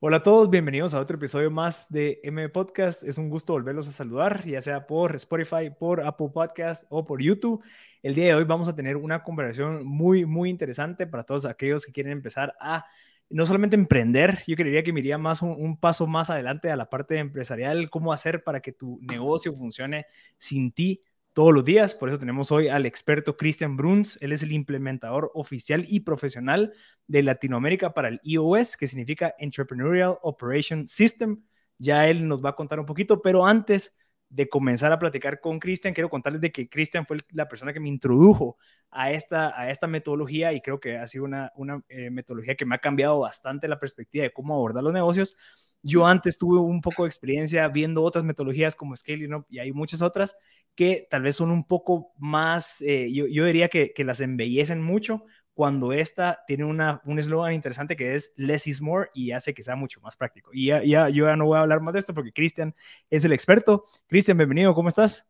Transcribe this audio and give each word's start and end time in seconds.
Hola 0.00 0.18
a 0.18 0.22
todos, 0.22 0.48
bienvenidos 0.48 0.94
a 0.94 1.00
otro 1.00 1.16
episodio 1.16 1.50
más 1.50 1.88
de 1.90 2.20
M 2.22 2.48
Podcast. 2.50 3.02
Es 3.02 3.18
un 3.18 3.28
gusto 3.30 3.54
volverlos 3.54 3.88
a 3.88 3.90
saludar, 3.90 4.46
ya 4.46 4.62
sea 4.62 4.86
por 4.86 5.16
Spotify, 5.16 5.70
por 5.76 6.06
Apple 6.06 6.28
Podcast 6.32 6.84
o 6.88 7.04
por 7.04 7.20
YouTube. 7.20 7.64
El 8.04 8.14
día 8.14 8.26
de 8.26 8.34
hoy 8.36 8.44
vamos 8.44 8.68
a 8.68 8.76
tener 8.76 8.96
una 8.96 9.24
conversación 9.24 9.84
muy, 9.84 10.24
muy 10.24 10.50
interesante 10.50 11.08
para 11.08 11.24
todos 11.24 11.46
aquellos 11.46 11.84
que 11.84 11.90
quieren 11.90 12.12
empezar 12.12 12.54
a 12.60 12.86
no 13.28 13.44
solamente 13.44 13.74
emprender, 13.74 14.42
yo 14.46 14.54
creería 14.54 14.84
que 14.84 14.92
me 14.92 15.00
iría 15.00 15.18
más 15.18 15.42
un, 15.42 15.76
paso 15.76 16.06
más 16.06 16.30
adelante 16.30 16.70
a 16.70 16.76
la 16.76 16.88
parte 16.88 17.18
empresarial, 17.18 17.90
cómo 17.90 18.12
hacer 18.12 18.44
para 18.44 18.60
que 18.60 18.72
tu 18.72 19.00
negocio 19.02 19.52
funcione 19.52 20.06
sin 20.38 20.70
ti 20.70 21.02
todos 21.38 21.54
los 21.54 21.62
días. 21.62 21.94
Por 21.94 22.08
eso 22.08 22.18
tenemos 22.18 22.50
hoy 22.50 22.66
al 22.66 22.84
experto 22.84 23.36
Christian 23.36 23.76
Bruns. 23.76 24.18
Él 24.20 24.32
es 24.32 24.42
el 24.42 24.50
implementador 24.50 25.30
oficial 25.34 25.84
y 25.86 26.00
profesional 26.00 26.72
de 27.06 27.22
Latinoamérica 27.22 27.94
para 27.94 28.08
el 28.08 28.20
EOS, 28.24 28.76
que 28.76 28.88
significa 28.88 29.36
Entrepreneurial 29.38 30.16
Operation 30.22 30.88
System. 30.88 31.44
Ya 31.78 32.08
él 32.08 32.26
nos 32.26 32.44
va 32.44 32.48
a 32.48 32.56
contar 32.56 32.80
un 32.80 32.86
poquito, 32.86 33.22
pero 33.22 33.46
antes 33.46 33.96
de 34.28 34.48
comenzar 34.48 34.92
a 34.92 34.98
platicar 34.98 35.38
con 35.40 35.60
Cristian, 35.60 35.94
quiero 35.94 36.10
contarles 36.10 36.40
de 36.40 36.50
que 36.50 36.68
Cristian 36.68 37.06
fue 37.06 37.18
la 37.30 37.46
persona 37.46 37.72
que 37.72 37.78
me 37.78 37.88
introdujo 37.88 38.56
a 38.90 39.12
esta, 39.12 39.56
a 39.56 39.70
esta 39.70 39.86
metodología 39.86 40.52
y 40.54 40.60
creo 40.60 40.80
que 40.80 40.96
ha 40.96 41.06
sido 41.06 41.22
una, 41.22 41.52
una 41.54 41.84
eh, 41.88 42.10
metodología 42.10 42.56
que 42.56 42.66
me 42.66 42.74
ha 42.74 42.78
cambiado 42.78 43.20
bastante 43.20 43.68
la 43.68 43.78
perspectiva 43.78 44.24
de 44.24 44.32
cómo 44.32 44.56
abordar 44.56 44.82
los 44.82 44.92
negocios. 44.92 45.36
Yo 45.82 46.06
antes 46.06 46.38
tuve 46.38 46.58
un 46.58 46.80
poco 46.80 47.04
de 47.04 47.08
experiencia 47.08 47.68
viendo 47.68 48.02
otras 48.02 48.24
metodologías 48.24 48.74
como 48.74 48.96
Scaling 48.96 49.34
Up 49.34 49.46
y 49.48 49.58
hay 49.58 49.72
muchas 49.72 50.02
otras 50.02 50.36
que 50.74 51.06
tal 51.10 51.22
vez 51.22 51.36
son 51.36 51.50
un 51.50 51.66
poco 51.66 52.12
más, 52.18 52.82
eh, 52.82 53.12
yo, 53.12 53.26
yo, 53.26 53.44
diría 53.44 53.68
que, 53.68 53.92
que 53.92 54.04
las 54.04 54.20
embellecen 54.20 54.80
mucho, 54.80 55.24
cuando 55.58 55.92
esta 55.92 56.44
tiene 56.46 56.64
una, 56.64 57.02
un 57.04 57.18
eslogan 57.18 57.52
interesante 57.52 57.96
que 57.96 58.14
es 58.14 58.32
less 58.36 58.68
is 58.68 58.80
more 58.80 59.10
y 59.12 59.32
hace 59.32 59.54
que 59.54 59.64
sea 59.64 59.74
mucho 59.74 60.00
más 60.00 60.14
práctico. 60.16 60.50
Y 60.52 60.66
ya, 60.66 60.84
ya, 60.84 61.08
yo 61.08 61.26
ya 61.26 61.34
no 61.34 61.46
voy 61.46 61.58
a 61.58 61.62
hablar 61.62 61.80
más 61.80 61.94
de 61.94 61.98
esto 61.98 62.14
porque 62.14 62.32
Cristian 62.32 62.76
es 63.10 63.24
el 63.24 63.32
experto. 63.32 63.82
Cristian, 64.06 64.38
bienvenido, 64.38 64.72
¿cómo 64.72 64.88
estás? 64.88 65.26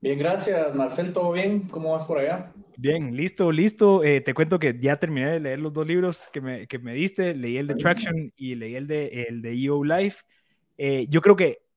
Bien, 0.00 0.18
gracias, 0.18 0.74
Marcel, 0.74 1.12
¿todo 1.12 1.32
bien? 1.32 1.68
¿Cómo 1.68 1.92
vas 1.92 2.04
por 2.04 2.18
allá? 2.18 2.52
Bien, 2.76 3.16
listo, 3.16 3.50
listo. 3.50 4.04
Eh, 4.04 4.20
te 4.20 4.32
cuento 4.32 4.58
que 4.58 4.78
ya 4.78 4.96
terminé 4.96 5.32
de 5.32 5.40
leer 5.40 5.58
los 5.58 5.72
dos 5.72 5.86
libros 5.86 6.28
que 6.32 6.40
me, 6.40 6.68
que 6.68 6.78
me 6.78 6.94
diste, 6.94 7.34
leí 7.34 7.56
el 7.56 7.66
de 7.66 7.74
Traction 7.74 8.32
y 8.36 8.54
leí 8.54 8.76
el 8.76 8.86
de, 8.86 9.26
el 9.28 9.42
de 9.42 9.52
EO 9.54 9.82
Life. 9.82 10.22
Eh, 10.76 11.06
yo 11.08 11.20
creo 11.20 11.34
que 11.34 11.68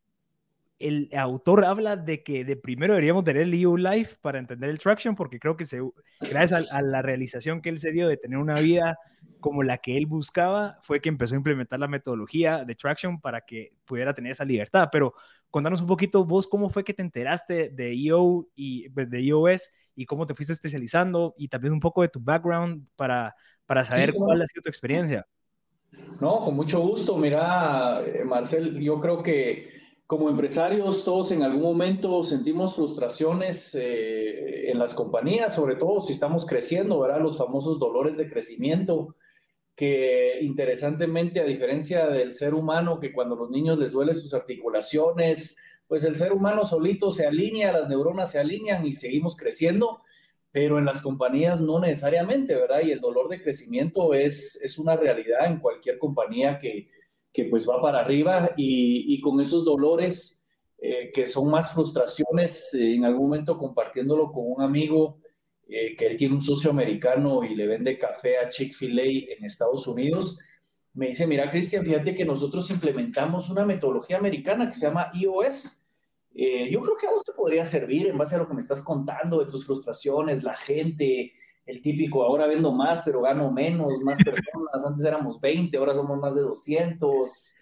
el 0.82 1.10
autor 1.14 1.66
habla 1.66 1.96
de 1.96 2.24
que 2.24 2.44
de 2.44 2.56
primero 2.56 2.94
deberíamos 2.94 3.24
tener 3.24 3.44
el 3.44 3.54
EU 3.54 3.78
Life 3.78 4.18
para 4.22 4.40
entender 4.40 4.70
el 4.70 4.80
traction, 4.80 5.16
porque 5.16 5.40
creo 5.40 5.56
que 5.56 5.66
se, 5.66 5.80
gracias 6.20 6.68
a, 6.72 6.82
la 6.82 7.02
realización 7.02 7.62
que 7.62 7.70
él 7.70 7.80
se 7.80 7.92
dio 7.92 8.08
de 8.08 8.18
tener 8.18 8.38
una 8.38 8.56
vida 8.56 8.98
como 9.40 9.64
la 9.64 9.78
que 9.78 9.98
él 9.98 10.06
buscaba, 10.06 10.78
fue 10.82 11.02
que 11.02 11.10
empezó 11.10 11.36
a 11.36 11.38
implementar 11.38 11.80
la 11.80 11.88
metodología 11.88 12.64
de 12.66 12.76
traction 12.76 13.20
para 13.20 13.42
que 13.42 13.74
pudiera 13.86 14.14
tener 14.14 14.32
esa 14.32 14.46
libertad. 14.46 14.90
Pero 14.92 15.14
contanos 15.52 15.82
un 15.82 15.88
poquito 15.88 16.26
vos 16.26 16.48
cómo 16.48 16.70
fue 16.70 16.84
que 16.84 16.94
te 16.94 17.04
enteraste 17.04 17.70
de 17.70 17.94
EO 17.94 18.48
y 18.56 18.90
pues, 18.90 19.10
de 19.10 19.20
EOS 19.20 19.72
y 19.94 20.06
cómo 20.06 20.26
te 20.26 20.34
fuiste 20.34 20.54
especializando 20.54 21.36
y 21.38 21.50
también 21.50 21.74
un 21.74 21.80
poco 21.80 22.02
de 22.02 22.08
tu 22.08 22.20
background 22.20 22.88
para, 22.96 23.36
para 23.66 23.86
saber 23.86 24.14
cuál 24.14 24.42
ha 24.42 24.48
sido 24.48 24.64
tu 24.64 24.70
experiencia. 24.70 25.28
No, 26.20 26.46
con 26.46 26.56
mucho 26.56 26.80
gusto. 26.80 27.18
Mira, 27.18 28.02
eh, 28.06 28.24
Marcel, 28.24 28.80
yo 28.80 29.00
creo 29.00 29.22
que 29.22 29.82
como 30.08 30.30
empresarios, 30.30 31.06
todos 31.06 31.32
en 31.32 31.44
algún 31.44 31.62
momento 31.62 32.22
sentimos 32.24 32.76
frustraciones 32.76 33.76
eh, 33.76 34.70
en 34.70 34.78
las 34.78 34.94
compañías, 34.94 35.56
sobre 35.56 35.76
todo 35.76 36.02
si 36.02 36.12
estamos 36.12 36.46
creciendo, 36.46 37.00
¿verdad? 37.00 37.22
Los 37.22 37.38
famosos 37.38 37.80
dolores 37.80 38.18
de 38.18 38.30
crecimiento, 38.30 39.16
que 39.82 40.38
interesantemente, 40.42 41.40
a 41.40 41.46
diferencia 41.46 42.08
del 42.08 42.34
ser 42.34 42.54
humano, 42.54 43.00
que 43.00 43.12
cuando 43.12 43.36
los 43.36 43.50
niños 43.50 43.80
les 43.80 43.94
duelen 43.94 44.14
sus 44.14 44.36
articulaciones, 44.36 45.58
pues 45.88 46.04
el 46.04 46.14
ser 46.14 46.34
humano 46.34 46.66
solito 46.66 47.10
se 47.10 47.26
alinea, 47.26 47.72
las 47.72 47.90
neuronas 47.90 48.32
se 48.32 48.38
alinean 48.38 48.86
y 48.86 48.94
seguimos 48.94 49.36
creciendo, 49.36 49.98
pero 50.52 50.78
en 50.78 50.86
las 50.86 51.02
compañías 51.02 51.62
no 51.62 51.80
necesariamente, 51.80 52.56
¿verdad? 52.56 52.82
Y 52.84 52.92
el 52.92 53.00
dolor 53.00 53.30
de 53.30 53.42
crecimiento 53.42 54.14
es, 54.14 54.62
es 54.62 54.78
una 54.78 54.96
realidad 54.96 55.48
en 55.48 55.60
cualquier 55.60 55.98
compañía 55.98 56.60
que 56.60 56.90
que 57.34 57.46
pues 57.46 57.68
va 57.68 57.82
para 57.82 58.00
arriba 58.00 58.52
y, 58.58 59.20
con 59.22 59.40
esos 59.40 59.64
dolores 59.64 60.44
eh, 60.78 61.12
que 61.14 61.26
son 61.26 61.50
más 61.50 61.74
frustraciones, 61.74 62.74
eh, 62.74 62.96
en 62.96 63.06
algún 63.06 63.30
momento 63.30 63.58
compartiéndolo 63.58 64.32
con 64.32 64.44
un 64.48 64.62
amigo 64.62 65.20
eh, 65.72 65.96
que 65.96 66.08
él 66.08 66.18
tiene 66.18 66.36
un 66.36 66.42
socio 66.42 66.70
americano 66.72 67.44
y 67.44 67.56
le 67.56 67.68
vende 67.68 67.98
café 67.98 68.38
a 68.38 68.50
Chick-fil-A 68.50 69.36
en 69.38 69.46
Estados 69.46 69.88
Unidos, 69.88 70.40
me 70.94 71.08
dice, 71.08 71.26
mira 71.26 71.50
Cristian, 71.50 71.86
fíjate 71.86 72.14
que 72.14 72.26
nosotros 72.26 72.70
implementamos 72.70 73.50
una 73.50 73.66
metodología 73.66 74.18
americana 74.18 74.68
que 74.68 74.74
se 74.74 74.88
llama 74.88 75.12
EOS. 75.14 75.86
yo 76.34 76.82
creo 76.82 76.98
que 77.00 77.08
a 77.08 77.12
vos 77.12 77.24
te 77.24 77.32
podría 77.32 77.64
servir 77.64 78.08
en 78.08 78.18
base 78.18 78.36
a 78.36 78.40
lo 78.40 78.48
que 78.48 78.54
me 78.54 78.60
estás 78.60 78.82
contando 78.82 79.40
de 79.40 79.50
tus 79.50 79.66
frustraciones, 79.66 80.44
la 80.44 80.54
gente, 80.54 81.32
el 81.66 81.82
típico, 81.82 82.24
ahora 82.24 82.48
vendo 82.48 82.72
más, 82.72 83.04
pero 83.04 83.22
gano 83.22 83.52
menos, 83.52 84.00
más 84.04 84.18
personas, 84.24 84.86
antes 84.86 85.04
éramos 85.04 85.40
20, 85.40 85.78
ahora 85.78 85.96
somos 85.96 86.20
más 86.20 86.36
de 86.36 86.42
200. 86.42 87.56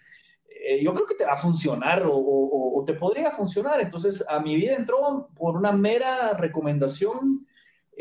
Eh, 0.48 0.82
yo 0.82 0.92
creo 0.92 1.06
que 1.06 1.14
te 1.14 1.24
va 1.24 1.32
a 1.32 1.36
funcionar 1.36 2.04
o, 2.06 2.84
te 2.86 2.94
podría 2.94 3.30
funcionar. 3.30 3.80
Entonces, 3.80 4.24
a 4.26 4.40
mi 4.40 4.56
vida 4.56 4.74
entró 4.74 5.28
por 5.36 5.54
una 5.54 5.70
mera 5.70 6.32
recomendación, 6.32 7.46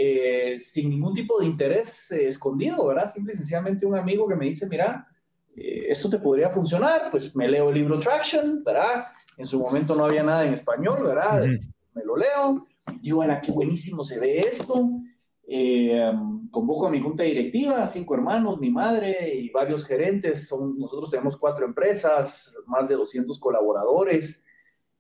eh, 0.01 0.57
sin 0.57 0.89
ningún 0.89 1.13
tipo 1.13 1.39
de 1.39 1.45
interés 1.45 2.11
eh, 2.11 2.27
escondido, 2.27 2.85
¿verdad? 2.87 3.07
Simple 3.07 3.33
y 3.33 3.37
sencillamente 3.37 3.85
un 3.85 3.97
amigo 3.97 4.27
que 4.27 4.35
me 4.35 4.45
dice, 4.45 4.67
mira, 4.67 5.07
esto 5.55 6.09
te 6.09 6.19
podría 6.19 6.49
funcionar, 6.49 7.09
pues 7.11 7.35
me 7.35 7.47
leo 7.47 7.69
el 7.69 7.75
libro 7.75 7.99
Traction, 7.99 8.63
¿verdad? 8.63 9.03
En 9.37 9.45
su 9.45 9.59
momento 9.59 9.93
no 9.93 10.05
había 10.05 10.23
nada 10.23 10.45
en 10.45 10.53
español, 10.53 11.03
¿verdad? 11.03 11.45
Me 11.93 12.03
lo 12.05 12.15
leo, 12.15 12.65
digo, 13.01 13.25
la 13.25 13.41
qué 13.41 13.51
buenísimo 13.51 14.03
se 14.03 14.19
ve 14.19 14.39
esto 14.39 15.01
eh, 15.51 16.11
convoco 16.51 16.85
a 16.85 16.91
mi 16.91 17.01
junta 17.01 17.23
directiva, 17.23 17.83
cinco 17.87 18.13
hermanos, 18.13 18.59
mi 18.59 18.69
madre 18.69 19.33
y 19.33 19.49
varios 19.49 19.83
gerentes. 19.85 20.47
Son, 20.47 20.77
nosotros 20.77 21.09
tenemos 21.09 21.35
cuatro 21.37 21.65
empresas, 21.65 22.55
más 22.67 22.87
de 22.87 22.95
200 22.95 23.39
colaboradores. 23.39 24.45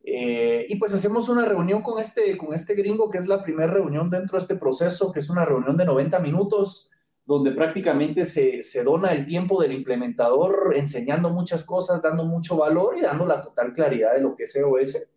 Eh, 0.03 0.65
y 0.69 0.75
pues 0.77 0.93
hacemos 0.93 1.29
una 1.29 1.45
reunión 1.45 1.81
con 1.81 1.99
este, 1.99 2.37
con 2.37 2.53
este 2.53 2.73
gringo, 2.73 3.09
que 3.09 3.17
es 3.17 3.27
la 3.27 3.43
primera 3.43 3.71
reunión 3.71 4.09
dentro 4.09 4.37
de 4.37 4.41
este 4.41 4.55
proceso, 4.55 5.11
que 5.11 5.19
es 5.19 5.29
una 5.29 5.45
reunión 5.45 5.77
de 5.77 5.85
90 5.85 6.19
minutos, 6.19 6.91
donde 7.25 7.51
prácticamente 7.51 8.25
se, 8.25 8.61
se 8.61 8.83
dona 8.83 9.11
el 9.11 9.25
tiempo 9.25 9.61
del 9.61 9.73
implementador 9.73 10.73
enseñando 10.75 11.29
muchas 11.29 11.63
cosas, 11.63 12.01
dando 12.01 12.25
mucho 12.25 12.57
valor 12.57 12.97
y 12.97 13.01
dando 13.01 13.25
la 13.25 13.41
total 13.41 13.71
claridad 13.71 14.15
de 14.15 14.21
lo 14.21 14.35
que 14.35 14.43
es 14.43 14.55
EOS. 14.55 15.09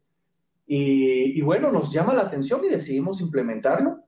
Y, 0.66 1.40
bueno, 1.42 1.70
nos 1.70 1.92
llama 1.92 2.14
la 2.14 2.22
atención 2.22 2.62
y 2.64 2.68
decidimos 2.68 3.20
implementarlo. 3.20 4.00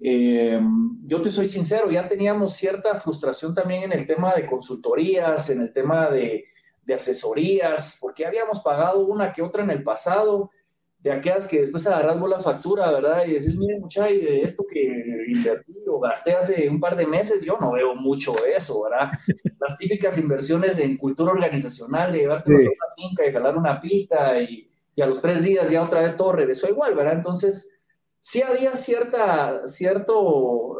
Eh, 0.00 0.60
yo 1.04 1.20
te 1.22 1.30
soy 1.30 1.46
sincero, 1.46 1.90
ya 1.90 2.08
teníamos 2.08 2.56
cierta 2.56 2.94
frustración 2.94 3.54
también 3.54 3.82
en 3.84 3.92
el 3.92 4.06
tema 4.06 4.34
de 4.34 4.46
consultorías, 4.46 5.50
en 5.50 5.60
el 5.60 5.72
tema 5.72 6.08
de, 6.10 6.46
de 6.82 6.94
asesorías, 6.94 7.98
porque 8.00 8.26
habíamos 8.26 8.60
pagado 8.60 9.06
una 9.06 9.32
que 9.32 9.42
otra 9.42 9.62
en 9.62 9.70
el 9.70 9.82
pasado, 9.82 10.50
de 10.98 11.12
aquellas 11.12 11.46
que 11.46 11.60
después 11.60 11.86
agarras 11.86 12.20
la 12.28 12.40
factura, 12.40 12.90
¿verdad? 12.90 13.24
Y 13.26 13.32
decís, 13.32 13.56
mire, 13.56 13.78
muchacho, 13.78 14.12
de 14.12 14.42
esto 14.42 14.66
que 14.70 14.84
invertí 15.28 15.74
o 15.88 15.98
gasté 15.98 16.32
hace 16.32 16.68
un 16.68 16.78
par 16.78 16.94
de 16.94 17.06
meses, 17.06 17.40
yo 17.40 17.56
no 17.58 17.72
veo 17.72 17.94
mucho 17.94 18.34
eso, 18.44 18.82
¿verdad? 18.82 19.10
Las 19.60 19.78
típicas 19.78 20.18
inversiones 20.18 20.78
en 20.78 20.98
cultura 20.98 21.32
organizacional, 21.32 22.12
de 22.12 22.18
llevarte 22.18 22.52
a 22.52 22.56
una 22.56 22.94
finca 22.94 23.26
y 23.26 23.32
jalar 23.32 23.56
una 23.56 23.80
pita 23.80 24.40
y, 24.42 24.68
y, 24.94 25.00
a 25.00 25.06
los 25.06 25.22
tres 25.22 25.42
días 25.42 25.70
ya 25.70 25.82
otra 25.82 26.02
vez 26.02 26.16
todo 26.16 26.32
regresó 26.32 26.68
igual, 26.68 26.94
¿verdad? 26.94 27.14
Entonces, 27.14 27.78
sí 28.20 28.42
había 28.42 28.76
cierta 28.76 29.66
cierto, 29.66 30.76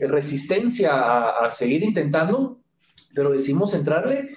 eh, 0.00 0.06
resistencia 0.06 1.38
a, 1.38 1.50
seguir 1.50 1.82
intentando, 1.82 2.58
pero 3.14 3.30
decidimos 3.30 3.74
entrarle 3.74 4.30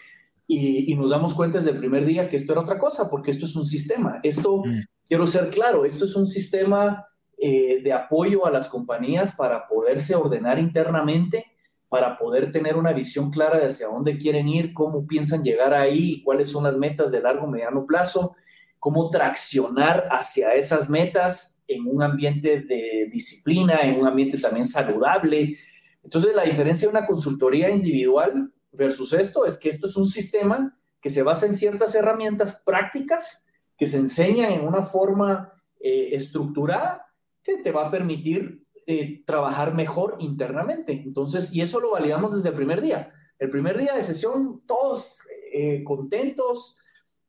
y, 0.52 0.96
nos 0.96 1.12
damos 1.12 1.36
cuenta 1.36 1.60
desde 1.60 1.72
el 1.72 1.78
primer 1.78 2.06
día 2.06 2.28
que 2.28 2.36
esto 2.36 2.54
era 2.54 2.62
otra 2.62 2.80
cosa, 2.80 3.08
porque 3.08 3.30
esto 3.30 3.46
es 3.46 3.56
un 3.56 3.66
sistema. 3.66 4.20
Esto, 4.24 4.64
mm. 4.66 4.80
quiero 5.08 5.28
ser 5.28 5.52
claro, 5.52 5.86
esto 5.86 6.06
es 6.06 6.16
un 6.16 6.26
sistema 6.26 7.06
eh, 7.38 7.82
de 7.84 7.94
apoyo 7.94 8.48
a 8.48 8.52
las 8.52 8.68
compañías 8.68 9.36
para 9.36 9.68
poderse 9.68 10.16
ordenar 10.16 10.58
internamente, 10.58 11.46
para 11.88 12.18
poder 12.18 12.52
tener 12.52 12.78
una 12.78 12.94
visión 12.94 13.30
clara 13.30 13.60
de 13.60 13.68
hacia 13.68 13.88
dónde 13.90 14.18
quieren 14.18 14.48
ir, 14.48 14.74
cómo 14.74 15.06
piensan 15.06 15.44
llegar 15.44 15.76
ahí, 15.76 16.24
cuáles 16.24 16.50
son 16.50 16.64
las 16.64 16.76
metas 16.76 17.12
de 17.12 17.22
largo, 17.22 17.46
mediano 17.46 17.86
plazo, 17.86 18.36
cómo 18.80 19.12
traccionar 19.12 20.08
hacia 20.10 20.56
esas 20.56 20.90
metas 20.90 21.62
en 21.68 21.86
un 21.86 22.02
ambiente 22.02 22.62
de 22.62 23.08
disciplina, 23.12 23.82
en 23.84 24.00
un 24.00 24.08
ambiente 24.08 24.40
también 24.40 24.66
saludable. 24.66 25.56
Entonces, 26.04 26.34
la 26.34 26.44
diferencia 26.44 26.88
de 26.88 26.98
una 26.98 27.06
consultoría 27.06 27.70
individual 27.70 28.52
versus 28.72 29.14
esto 29.14 29.46
es 29.46 29.58
que 29.58 29.70
esto 29.70 29.88
es 29.88 29.98
un 29.98 30.08
sistema 30.08 30.78
que 31.02 31.10
se 31.10 31.24
basa 31.24 31.46
en 31.46 31.54
ciertas 31.54 31.96
herramientas 31.96 32.62
prácticas 32.66 33.46
que 33.78 33.86
se 33.86 33.98
enseñan 33.98 34.52
en 34.52 34.68
una 34.68 34.82
forma 34.82 35.54
eh, 35.80 36.10
estructurada 36.12 37.08
que 37.42 37.58
te 37.58 37.72
va 37.72 37.88
a 37.88 37.92
permitir 37.92 38.66
eh, 38.86 39.24
trabajar 39.26 39.74
mejor 39.74 40.18
internamente. 40.20 40.92
Entonces, 40.92 41.54
y 41.54 41.62
eso 41.62 41.80
lo 41.80 41.92
validamos 41.92 42.36
desde 42.36 42.50
el 42.50 42.56
primer 42.56 42.82
día. 42.82 43.14
El 43.38 43.50
primer 43.50 43.78
día 43.78 43.94
de 43.94 44.04
sesión, 44.04 44.60
todos 44.68 45.22
eh, 45.54 45.84
contentos. 45.84 46.78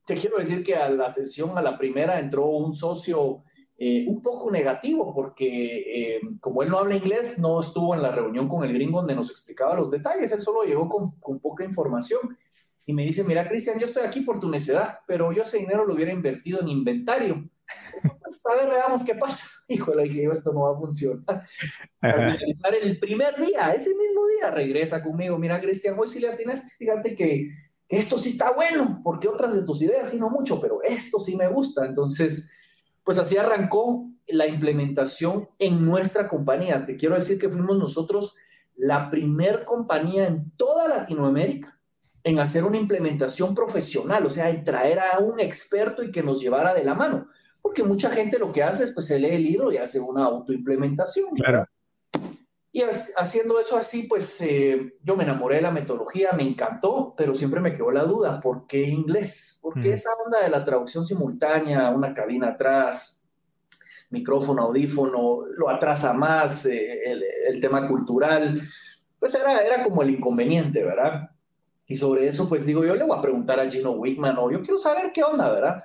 Te 0.05 0.17
quiero 0.17 0.39
decir 0.39 0.65
que 0.65 0.75
a 0.75 0.89
la 0.89 1.11
sesión, 1.11 1.57
a 1.57 1.63
la 1.63 1.79
primera, 1.79 2.19
entró 2.19 2.47
un 2.47 2.75
socio 2.75 3.45
eh, 3.83 4.05
un 4.07 4.21
poco 4.21 4.51
negativo 4.51 5.15
porque 5.15 6.17
eh, 6.17 6.21
como 6.39 6.63
él 6.63 6.69
no 6.69 6.79
habla 6.79 6.97
inglés, 6.97 7.39
no 7.39 7.59
estuvo 7.59 7.95
en 7.95 8.03
la 8.03 8.13
reunión 8.13 8.47
con 8.47 8.63
el 8.63 8.75
gringo 8.75 8.99
donde 8.99 9.15
nos 9.15 9.31
explicaba 9.31 9.75
los 9.75 9.91
detalles, 9.91 10.31
él 10.33 10.41
solo 10.41 10.65
llegó 10.65 10.87
con, 10.87 11.13
con 11.13 11.41
poca 11.41 11.65
información 11.65 12.37
y 12.85 12.93
me 12.93 13.05
dice, 13.05 13.25
mira 13.25 13.49
Cristian, 13.49 13.79
yo 13.79 13.87
estoy 13.87 14.03
aquí 14.03 14.21
por 14.21 14.39
tu 14.39 14.51
necedad, 14.51 14.99
pero 15.07 15.33
yo 15.33 15.45
ese 15.45 15.57
dinero 15.57 15.87
lo 15.87 15.95
hubiera 15.95 16.13
invertido 16.13 16.61
en 16.61 16.69
inventario. 16.69 17.49
Pues, 18.21 18.41
a 18.45 18.55
ver, 18.55 18.69
veamos 18.69 19.03
qué 19.03 19.15
pasa. 19.15 19.47
Híjole, 19.69 20.03
dije 20.03 20.29
esto 20.31 20.53
no 20.53 20.65
va 20.65 20.73
a 20.73 20.79
funcionar. 20.79 21.47
Al 22.03 22.33
finalizar 22.33 22.75
el 22.75 22.99
primer 22.99 23.35
día, 23.37 23.73
ese 23.73 23.95
mismo 23.95 24.27
día, 24.37 24.51
regresa 24.51 25.03
conmigo, 25.03 25.39
mira 25.39 25.59
Cristian, 25.59 25.97
hoy 25.99 26.09
sí 26.09 26.21
le 26.21 26.29
atinaste, 26.29 26.71
fíjate 26.77 27.15
que 27.17 27.49
esto 27.89 28.19
sí 28.19 28.29
está 28.29 28.53
bueno, 28.53 29.01
porque 29.03 29.27
otras 29.27 29.55
de 29.55 29.65
tus 29.65 29.81
ideas 29.83 30.11
sí 30.11 30.19
no 30.19 30.29
mucho, 30.29 30.61
pero 30.61 30.83
esto 30.83 31.19
sí 31.19 31.35
me 31.35 31.49
gusta. 31.49 31.87
Entonces, 31.87 32.51
pues 33.05 33.19
así 33.19 33.37
arrancó 33.37 34.09
la 34.29 34.47
implementación 34.47 35.49
en 35.59 35.85
nuestra 35.85 36.29
compañía. 36.29 36.85
Te 36.87 36.97
quiero 36.97 37.15
decir 37.15 37.39
que 37.39 37.49
fuimos 37.49 37.77
nosotros 37.77 38.37
la 38.77 39.11
primer 39.11 39.65
compañía 39.65 40.27
en 40.27 40.51
toda 40.57 40.89
Latinoamérica 40.89 41.79
en 42.23 42.39
hacer 42.39 42.65
una 42.65 42.77
implementación 42.77 43.55
profesional, 43.55 44.27
o 44.27 44.31
sea, 44.31 44.51
en 44.51 44.63
traer 44.63 45.01
a 45.01 45.19
un 45.19 45.41
experto 45.41 46.03
y 46.03 46.11
que 46.11 46.23
nos 46.23 46.41
llevara 46.41 46.75
de 46.75 46.85
la 46.85 46.95
mano. 46.95 47.29
Porque 47.63 47.83
mucha 47.83 48.11
gente 48.11 48.39
lo 48.39 48.53
que 48.53 48.63
hace 48.63 48.85
es, 48.85 48.93
pues, 48.93 49.07
se 49.07 49.19
lee 49.19 49.35
el 49.35 49.45
libro 49.45 49.73
y 49.73 49.79
hace 49.79 50.01
una 50.01 50.25
autoimplementación. 50.25 51.31
Claro. 51.35 51.67
Y 52.73 52.83
haciendo 52.83 53.59
eso 53.59 53.77
así, 53.77 54.05
pues 54.05 54.41
eh, 54.43 54.95
yo 55.03 55.17
me 55.17 55.25
enamoré 55.25 55.57
de 55.57 55.63
la 55.63 55.73
metodología, 55.73 56.31
me 56.33 56.45
encantó, 56.45 57.15
pero 57.17 57.35
siempre 57.35 57.61
me 57.61 57.73
quedó 57.73 57.91
la 57.91 58.05
duda, 58.05 58.39
¿por 58.39 58.67
qué 58.69 58.83
inglés? 58.83 59.59
¿Por 59.61 59.81
qué 59.81 59.93
esa 59.93 60.11
onda 60.25 60.41
de 60.41 60.51
la 60.51 60.63
traducción 60.63 61.05
simultánea, 61.05 61.91
una 61.91 62.15
cabina 62.15 62.51
atrás, 62.51 63.25
micrófono, 64.11 64.63
audífono, 64.63 65.47
lo 65.47 65.69
atrasa 65.69 66.13
más, 66.13 66.65
eh, 66.67 67.01
el, 67.49 67.61
tema 67.61 67.89
cultural? 67.89 68.61
Pues 69.19 69.35
era, 69.35 69.59
era 69.59 69.83
como 69.83 70.03
el 70.03 70.11
inconveniente, 70.11 70.85
¿verdad? 70.85 71.29
Y 71.89 71.97
sobre 71.97 72.29
eso, 72.29 72.49
pues 72.49 72.65
digo, 72.65 72.85
yo 72.85 72.95
le 72.95 73.03
voy 73.03 73.19
a 73.19 73.23
preguntar 73.23 73.59
a 73.59 73.69
Gino 73.69 73.91
Wickman, 73.91 74.39
o 74.39 74.49
yo 74.49 74.63
quiero 74.63 74.79
saber 74.79 75.11
qué 75.13 75.25
onda, 75.25 75.53
¿verdad? 75.53 75.83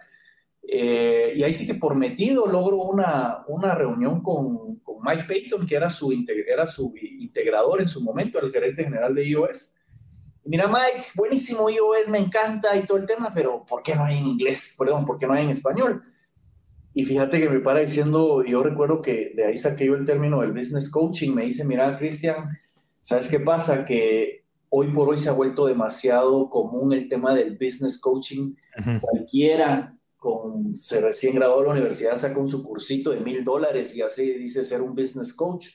Eh, 0.61 1.33
y 1.35 1.43
ahí 1.43 1.53
sí 1.53 1.65
que 1.65 1.73
por 1.73 1.95
metido 1.95 2.45
logro 2.47 2.77
una, 2.77 3.43
una 3.47 3.73
reunión 3.73 4.21
con, 4.21 4.81
Mike 5.05 5.25
Payton, 5.27 5.65
que 5.65 5.75
era 5.75 5.89
su, 5.89 6.11
era 6.47 6.65
su 6.65 6.93
integrador 6.97 7.81
en 7.81 7.87
su 7.87 8.01
momento, 8.01 8.39
el 8.39 8.51
gerente 8.51 8.83
general 8.83 9.13
de 9.13 9.27
iOS. 9.27 9.75
mira, 10.45 10.67
Mike, 10.67 11.09
buenísimo 11.15 11.69
iOS, 11.69 12.09
me 12.09 12.17
encanta 12.17 12.75
y 12.75 12.85
todo 12.85 12.97
el 12.97 13.05
tema, 13.05 13.31
pero 13.33 13.65
¿por 13.65 13.83
qué 13.83 13.95
no 13.95 14.05
hay 14.05 14.17
en 14.17 14.27
inglés? 14.27 14.75
Perdón, 14.77 15.05
¿por 15.05 15.17
qué 15.17 15.27
no 15.27 15.33
hay 15.33 15.43
en 15.43 15.51
español? 15.51 16.01
Y 16.93 17.03
fíjate 17.03 17.39
que 17.39 17.49
me 17.49 17.59
para 17.59 17.81
diciendo, 17.81 18.43
yo 18.43 18.63
recuerdo 18.63 19.01
que 19.01 19.33
de 19.35 19.45
ahí 19.45 19.57
saqué 19.57 19.85
yo 19.85 19.95
el 19.95 20.05
término 20.05 20.39
del 20.41 20.53
business 20.53 20.89
coaching, 20.89 21.33
me 21.33 21.45
dice, 21.45 21.65
mira, 21.65 21.95
Cristian, 21.97 22.47
¿sabes 23.01 23.27
qué 23.27 23.39
pasa? 23.39 23.83
Que 23.83 24.45
hoy 24.69 24.91
por 24.93 25.09
hoy 25.09 25.17
se 25.17 25.29
ha 25.29 25.33
vuelto 25.33 25.65
demasiado 25.65 26.49
común 26.49 26.93
el 26.93 27.09
tema 27.09 27.33
del 27.33 27.57
business 27.57 27.99
coaching. 27.99 28.55
Cualquiera 29.01 29.93
con, 30.25 30.75
se 30.75 30.99
recién 31.01 31.35
graduó 31.35 31.59
de 31.59 31.65
la 31.67 31.71
universidad, 31.73 32.15
saca 32.15 32.39
un 32.39 32.47
su 32.47 32.63
cursito 32.63 33.11
de 33.11 33.19
mil 33.19 33.43
dólares 33.43 33.95
y 33.95 34.01
así 34.01 34.33
dice 34.33 34.63
ser 34.63 34.81
un 34.81 34.95
business 34.95 35.35
coach. 35.35 35.67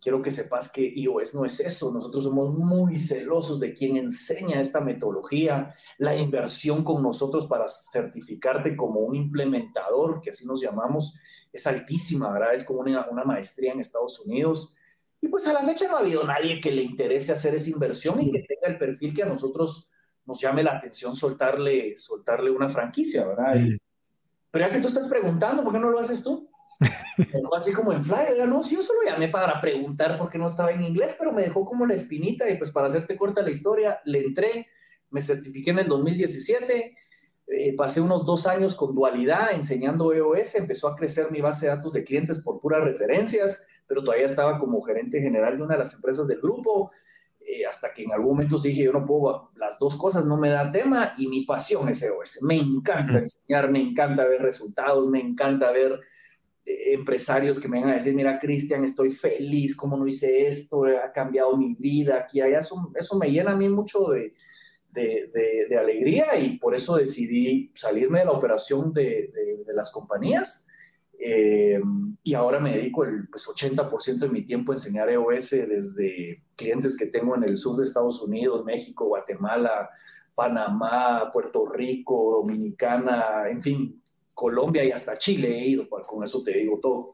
Quiero 0.00 0.22
que 0.22 0.30
sepas 0.30 0.72
que 0.72 0.80
iOS 0.82 1.34
no 1.34 1.44
es 1.44 1.60
eso. 1.60 1.92
Nosotros 1.92 2.24
somos 2.24 2.54
muy 2.54 2.98
celosos 2.98 3.60
de 3.60 3.74
quien 3.74 3.98
enseña 3.98 4.60
esta 4.60 4.80
metodología, 4.80 5.68
la 5.98 6.16
inversión 6.16 6.82
con 6.82 7.02
nosotros 7.02 7.46
para 7.46 7.66
certificarte 7.68 8.74
como 8.74 9.00
un 9.00 9.14
implementador, 9.14 10.22
que 10.22 10.30
así 10.30 10.46
nos 10.46 10.62
llamamos, 10.62 11.14
es 11.52 11.66
altísima, 11.66 12.32
¿verdad? 12.32 12.54
Es 12.54 12.64
como 12.64 12.80
una, 12.80 13.06
una 13.10 13.24
maestría 13.24 13.72
en 13.72 13.80
Estados 13.80 14.18
Unidos. 14.20 14.74
Y 15.20 15.28
pues 15.28 15.46
a 15.46 15.52
la 15.52 15.60
fecha 15.60 15.86
no 15.86 15.98
ha 15.98 16.00
habido 16.00 16.24
nadie 16.24 16.62
que 16.62 16.72
le 16.72 16.82
interese 16.82 17.32
hacer 17.32 17.54
esa 17.54 17.68
inversión 17.68 18.20
y 18.22 18.32
que 18.32 18.42
tenga 18.42 18.72
el 18.72 18.78
perfil 18.78 19.12
que 19.14 19.22
a 19.22 19.26
nosotros 19.26 19.90
nos 20.24 20.40
llame 20.40 20.62
la 20.62 20.72
atención 20.72 21.14
soltarle, 21.14 21.96
soltarle 21.96 22.50
una 22.50 22.70
franquicia, 22.70 23.26
¿verdad? 23.26 23.54
Pero 24.52 24.66
ya 24.66 24.72
que 24.72 24.80
tú 24.80 24.86
estás 24.86 25.08
preguntando, 25.08 25.64
¿por 25.64 25.72
qué 25.72 25.80
no 25.80 25.90
lo 25.90 25.98
haces 25.98 26.22
tú? 26.22 26.48
así 27.56 27.72
como 27.72 27.92
en 27.92 28.04
Fly, 28.04 28.46
no, 28.46 28.62
sí, 28.62 28.76
yo 28.76 28.82
solo 28.82 29.00
llamé 29.04 29.28
para 29.28 29.60
preguntar 29.60 30.18
por 30.18 30.28
qué 30.28 30.38
no 30.38 30.46
estaba 30.46 30.72
en 30.72 30.82
inglés, 30.82 31.16
pero 31.18 31.32
me 31.32 31.42
dejó 31.42 31.64
como 31.64 31.86
la 31.86 31.94
espinita 31.94 32.48
y 32.50 32.56
pues 32.56 32.70
para 32.70 32.86
hacerte 32.86 33.16
corta 33.16 33.42
la 33.42 33.50
historia, 33.50 34.00
le 34.04 34.20
entré, 34.20 34.68
me 35.10 35.20
certifiqué 35.20 35.70
en 35.70 35.80
el 35.80 35.88
2017, 35.88 36.96
eh, 37.48 37.76
pasé 37.76 38.00
unos 38.00 38.24
dos 38.24 38.46
años 38.46 38.74
con 38.74 38.94
dualidad 38.94 39.52
enseñando 39.52 40.12
EOS, 40.12 40.54
empezó 40.56 40.88
a 40.88 40.96
crecer 40.96 41.30
mi 41.30 41.40
base 41.40 41.66
de 41.66 41.74
datos 41.74 41.92
de 41.92 42.04
clientes 42.04 42.40
por 42.40 42.60
puras 42.60 42.82
referencias, 42.84 43.64
pero 43.86 44.02
todavía 44.02 44.26
estaba 44.26 44.58
como 44.58 44.80
gerente 44.82 45.20
general 45.20 45.56
de 45.56 45.62
una 45.64 45.74
de 45.74 45.80
las 45.80 45.94
empresas 45.94 46.28
del 46.28 46.40
grupo, 46.40 46.90
eh, 47.46 47.66
hasta 47.66 47.92
que 47.92 48.04
en 48.04 48.12
algún 48.12 48.32
momento 48.32 48.56
dije, 48.58 48.84
yo 48.84 48.92
no 48.92 49.04
puedo, 49.04 49.50
las 49.56 49.78
dos 49.78 49.96
cosas 49.96 50.26
no 50.26 50.36
me 50.36 50.48
da 50.48 50.70
tema 50.70 51.14
y 51.18 51.26
mi 51.26 51.44
pasión 51.44 51.88
es 51.88 52.02
EOS. 52.02 52.42
Me 52.42 52.56
encanta 52.56 53.18
enseñar, 53.18 53.70
me 53.70 53.80
encanta 53.80 54.24
ver 54.24 54.42
resultados, 54.42 55.08
me 55.08 55.20
encanta 55.20 55.70
ver 55.70 56.00
eh, 56.64 56.94
empresarios 56.94 57.58
que 57.58 57.68
me 57.68 57.78
vengan 57.78 57.92
a 57.92 57.96
decir, 57.96 58.14
mira, 58.14 58.38
Cristian, 58.38 58.84
estoy 58.84 59.10
feliz, 59.10 59.74
cómo 59.74 59.96
no 59.96 60.06
hice 60.06 60.46
esto, 60.46 60.84
ha 60.84 61.10
cambiado 61.12 61.56
mi 61.56 61.74
vida 61.74 62.18
aquí, 62.18 62.40
allá. 62.40 62.58
Eso, 62.58 62.90
eso 62.94 63.18
me 63.18 63.30
llena 63.30 63.52
a 63.52 63.56
mí 63.56 63.68
mucho 63.68 64.08
de, 64.10 64.32
de, 64.92 65.66
de, 65.68 65.78
alegría 65.78 66.36
y 66.36 66.58
por 66.58 66.74
eso 66.74 66.96
decidí 66.96 67.70
salirme 67.74 68.20
de 68.20 68.24
la 68.26 68.32
operación 68.32 68.92
de, 68.92 69.32
las 69.74 69.90
compañías 69.90 70.68
eh, 71.24 71.80
y 72.24 72.34
ahora 72.34 72.58
me 72.58 72.76
dedico 72.76 73.04
el 73.04 73.28
pues, 73.28 73.46
80% 73.46 74.18
de 74.18 74.28
mi 74.28 74.44
tiempo 74.44 74.72
a 74.72 74.74
enseñar 74.74 75.08
EOS 75.08 75.50
desde 75.50 76.42
clientes 76.56 76.96
que 76.96 77.06
tengo 77.06 77.36
en 77.36 77.44
el 77.44 77.56
sur 77.56 77.76
de 77.76 77.84
Estados 77.84 78.20
Unidos, 78.20 78.64
México, 78.64 79.06
Guatemala, 79.06 79.88
Panamá, 80.34 81.30
Puerto 81.32 81.66
Rico, 81.66 82.42
Dominicana, 82.42 83.48
en 83.48 83.60
fin, 83.60 84.02
Colombia 84.34 84.82
y 84.84 84.90
hasta 84.90 85.16
Chile 85.16 85.58
he 85.58 85.68
ido, 85.68 85.88
con 85.88 86.24
eso 86.24 86.42
te 86.42 86.58
digo 86.58 86.80
todo. 86.80 87.12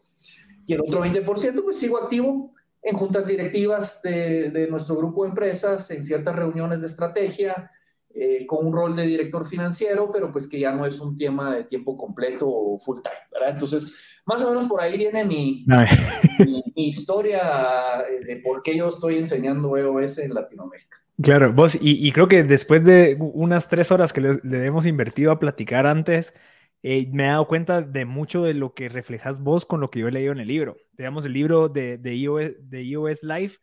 Y 0.67 0.73
el 0.73 0.81
otro 0.81 1.05
20% 1.05 1.63
pues 1.65 1.79
sigo 1.79 1.99
activo 1.99 2.55
en 2.83 2.97
juntas 2.97 3.27
directivas 3.27 4.01
de, 4.03 4.51
de 4.51 4.69
nuestro 4.69 4.97
grupo 4.97 5.25
de 5.25 5.31
empresas, 5.31 5.91
en 5.91 6.03
ciertas 6.03 6.37
reuniones 6.37 6.81
de 6.81 6.87
estrategia, 6.87 7.71
eh, 8.21 8.47
con 8.47 8.67
un 8.67 8.73
rol 8.73 8.97
de 8.97 9.07
director 9.07 9.47
financiero, 9.47 10.11
pero 10.11 10.33
pues 10.33 10.49
que 10.49 10.59
ya 10.59 10.73
no 10.73 10.85
es 10.85 10.99
un 10.99 11.17
tema 11.17 11.55
de 11.55 11.65
tiempo 11.65 11.97
completo 11.97 12.49
o 12.49 12.77
full 12.77 12.99
time, 13.01 13.15
¿verdad? 13.31 13.51
Entonces, 13.55 14.21
más 14.27 14.43
o 14.43 14.51
menos 14.51 14.67
por 14.67 14.81
ahí 14.81 14.99
viene 14.99 15.25
mi, 15.25 15.65
mi, 16.75 16.89
historia 16.89 18.05
de 18.27 18.37
por 18.37 18.63
qué 18.63 18.77
yo 18.77 18.89
estoy 18.89 19.17
enseñando 19.19 19.77
EOS 19.77 20.19
en 20.19 20.35
Latinoamérica. 20.35 20.99
Claro, 21.23 21.53
vos, 21.53 21.77
y, 21.81 22.07
y 22.07 22.11
creo 22.11 22.27
que 22.27 22.43
después 22.43 22.83
de 22.85 23.17
unas 23.21 23.69
tres 23.69 23.93
horas 23.93 24.13
que 24.13 24.21
le, 24.21 24.67
hemos 24.67 24.87
invertido 24.87 25.31
a 25.31 25.39
platicar 25.39 25.87
antes, 25.87 26.35
eh, 26.83 27.09
me 27.13 27.25
he 27.25 27.27
dado 27.29 27.47
cuenta 27.47 27.83
de 27.83 28.05
mucho 28.05 28.43
de 28.43 28.55
lo 28.55 28.75
que 28.75 28.89
reflejas 28.89 29.41
vos 29.41 29.65
con 29.65 29.81
lo 29.81 29.91
que 29.91 30.01
yo 30.01 30.09
he 30.09 30.13
leído 30.13 30.33
en 30.33 30.41
el 30.41 30.49
libro. 30.49 30.77
Digamos, 30.97 31.25
el 31.25 31.35
libro 31.35 31.69
de, 31.69 31.99
de, 31.99 32.17
iOS, 32.17 32.51
de 32.61 32.83
iOS 32.83 33.23
Life 33.23 33.59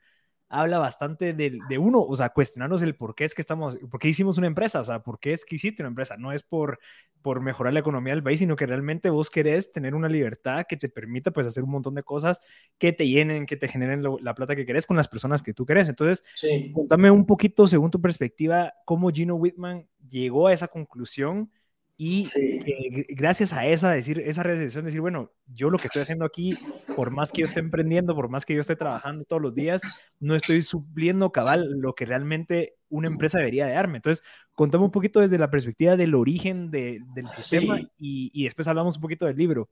habla 0.50 0.78
bastante 0.78 1.34
de, 1.34 1.60
de, 1.68 1.78
uno, 1.78 2.02
o 2.02 2.16
sea, 2.16 2.30
cuestionarnos 2.30 2.82
el 2.82 2.96
por 2.96 3.16
qué 3.16 3.24
es 3.24 3.34
que 3.34 3.42
estamos, 3.42 3.78
por 3.90 4.00
qué 4.00 4.08
hicimos 4.08 4.38
una 4.38 4.48
empresa, 4.48 4.80
o 4.80 4.86
sea, 4.86 5.02
por 5.04 5.20
qué 5.20 5.34
es 5.34 5.46
que 5.46 5.56
hiciste 5.56 5.82
una 5.82 5.90
empresa. 5.90 6.18
No 6.18 6.32
es 6.32 6.44
por, 6.44 6.80
por 7.22 7.42
mejorar 7.42 7.74
la 7.74 7.80
economía 7.80 8.14
del 8.14 8.24
país, 8.24 8.40
sino 8.40 8.56
que 8.56 8.66
realmente 8.66 9.10
vos 9.10 9.30
querés 9.30 9.72
tener 9.72 9.96
una 9.96 10.08
libertad 10.08 10.66
que 10.68 10.78
te 10.78 10.90
permita, 10.90 11.32
pues, 11.32 11.48
hacer 11.48 11.64
un 11.64 11.72
montón 11.72 11.96
de 11.96 12.04
cosas 12.04 12.42
que 12.78 12.94
te 12.94 13.08
llenen, 13.08 13.46
que 13.46 13.58
te 13.58 13.68
generen 13.68 14.04
la 14.04 14.36
plata 14.36 14.56
que 14.56 14.66
querés 14.66 14.86
con 14.86 14.98
las 14.98 15.08
personas 15.08 15.42
que 15.42 15.54
tú 15.54 15.66
querés. 15.66 15.90
Entonces, 15.90 16.24
sí. 16.36 16.72
contame 16.74 17.10
un 17.10 17.25
poquito, 17.25 17.68
según 17.68 17.92
tu 17.92 18.02
perspectiva, 18.02 18.74
cómo 18.86 19.10
Gino 19.10 19.36
Whitman 19.36 19.88
llegó 20.10 20.48
a 20.48 20.54
esa 20.54 20.68
conclusión 20.68 21.52
y 21.98 22.28
eh, 22.36 23.06
gracias 23.10 23.54
a 23.54 23.66
esa, 23.66 23.92
decir, 23.92 24.20
esa 24.20 24.44
realización, 24.44 24.84
decir, 24.84 25.00
bueno, 25.00 25.32
yo 25.48 25.70
lo 25.70 25.78
que 25.78 25.88
estoy 25.88 26.02
haciendo 26.02 26.25
aquí, 26.25 26.58
por 26.94 27.10
más 27.10 27.32
que 27.32 27.42
yo 27.42 27.48
esté 27.48 27.62
emprendiendo, 27.62 28.14
por 28.16 28.28
más 28.28 28.46
que 28.46 28.54
yo 28.54 28.60
esté 28.60 28.75
trabajando 28.75 29.24
todos 29.24 29.42
los 29.42 29.56
días, 29.56 29.82
no 30.20 30.36
estoy 30.36 30.62
supliendo 30.62 31.32
cabal 31.32 31.70
lo 31.80 31.96
que 31.96 32.06
realmente 32.06 32.75
una 32.90 33.08
empresa 33.08 33.38
debería 33.38 33.66
de 33.66 33.74
darme. 33.74 33.98
Entonces, 33.98 34.25
contame 34.54 34.84
un 34.84 34.92
poquito 34.92 35.22
desde 35.22 35.38
la 35.38 35.50
perspectiva 35.50 35.96
del 35.96 36.16
origen 36.16 36.70
de, 36.70 37.00
del 37.14 37.30
sistema 37.30 37.80
y, 37.98 38.30
y, 38.34 38.44
después 38.44 38.68
hablamos 38.68 38.98
un 38.98 39.02
poquito 39.02 39.25
del 39.25 39.38
libro. 39.38 39.70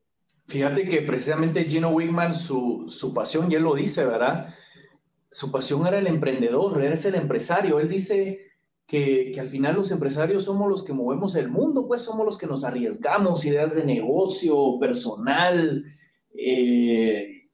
Fíjate 0.48 0.88
que 0.88 1.01
precisamente 1.01 1.65
Gino 1.70 1.89
Wigman, 1.89 2.36
su, 2.36 2.86
su 2.88 3.13
pasión, 3.13 3.51
y 3.51 3.56
él 3.56 3.63
lo 3.63 3.75
dice, 3.75 4.06
¿verdad? 4.06 4.53
Su 5.30 5.51
pasión 5.51 5.86
era 5.88 6.00
el 6.00 6.08
emprendedor, 6.08 6.82
era 6.82 6.94
el 6.94 7.15
empresario. 7.15 7.80
Él 7.82 7.89
dice 7.89 8.52
que, 8.87 9.33
al 9.39 9.47
final 9.47 9.75
los 9.75 9.91
empresarios 9.91 10.45
somos 10.45 10.69
los 10.69 10.83
que 10.83 10.93
movemos 10.93 11.35
el 11.35 11.49
mundo, 11.49 11.87
pues 11.87 12.01
somos 12.01 12.25
los 12.25 12.37
que 12.37 12.47
nos 12.47 12.63
arriesgamos, 12.63 13.45
ideas 13.45 13.75
de 13.75 13.83
negocio, 13.83 14.77
personal, 14.79 15.83
eh, 16.37 17.49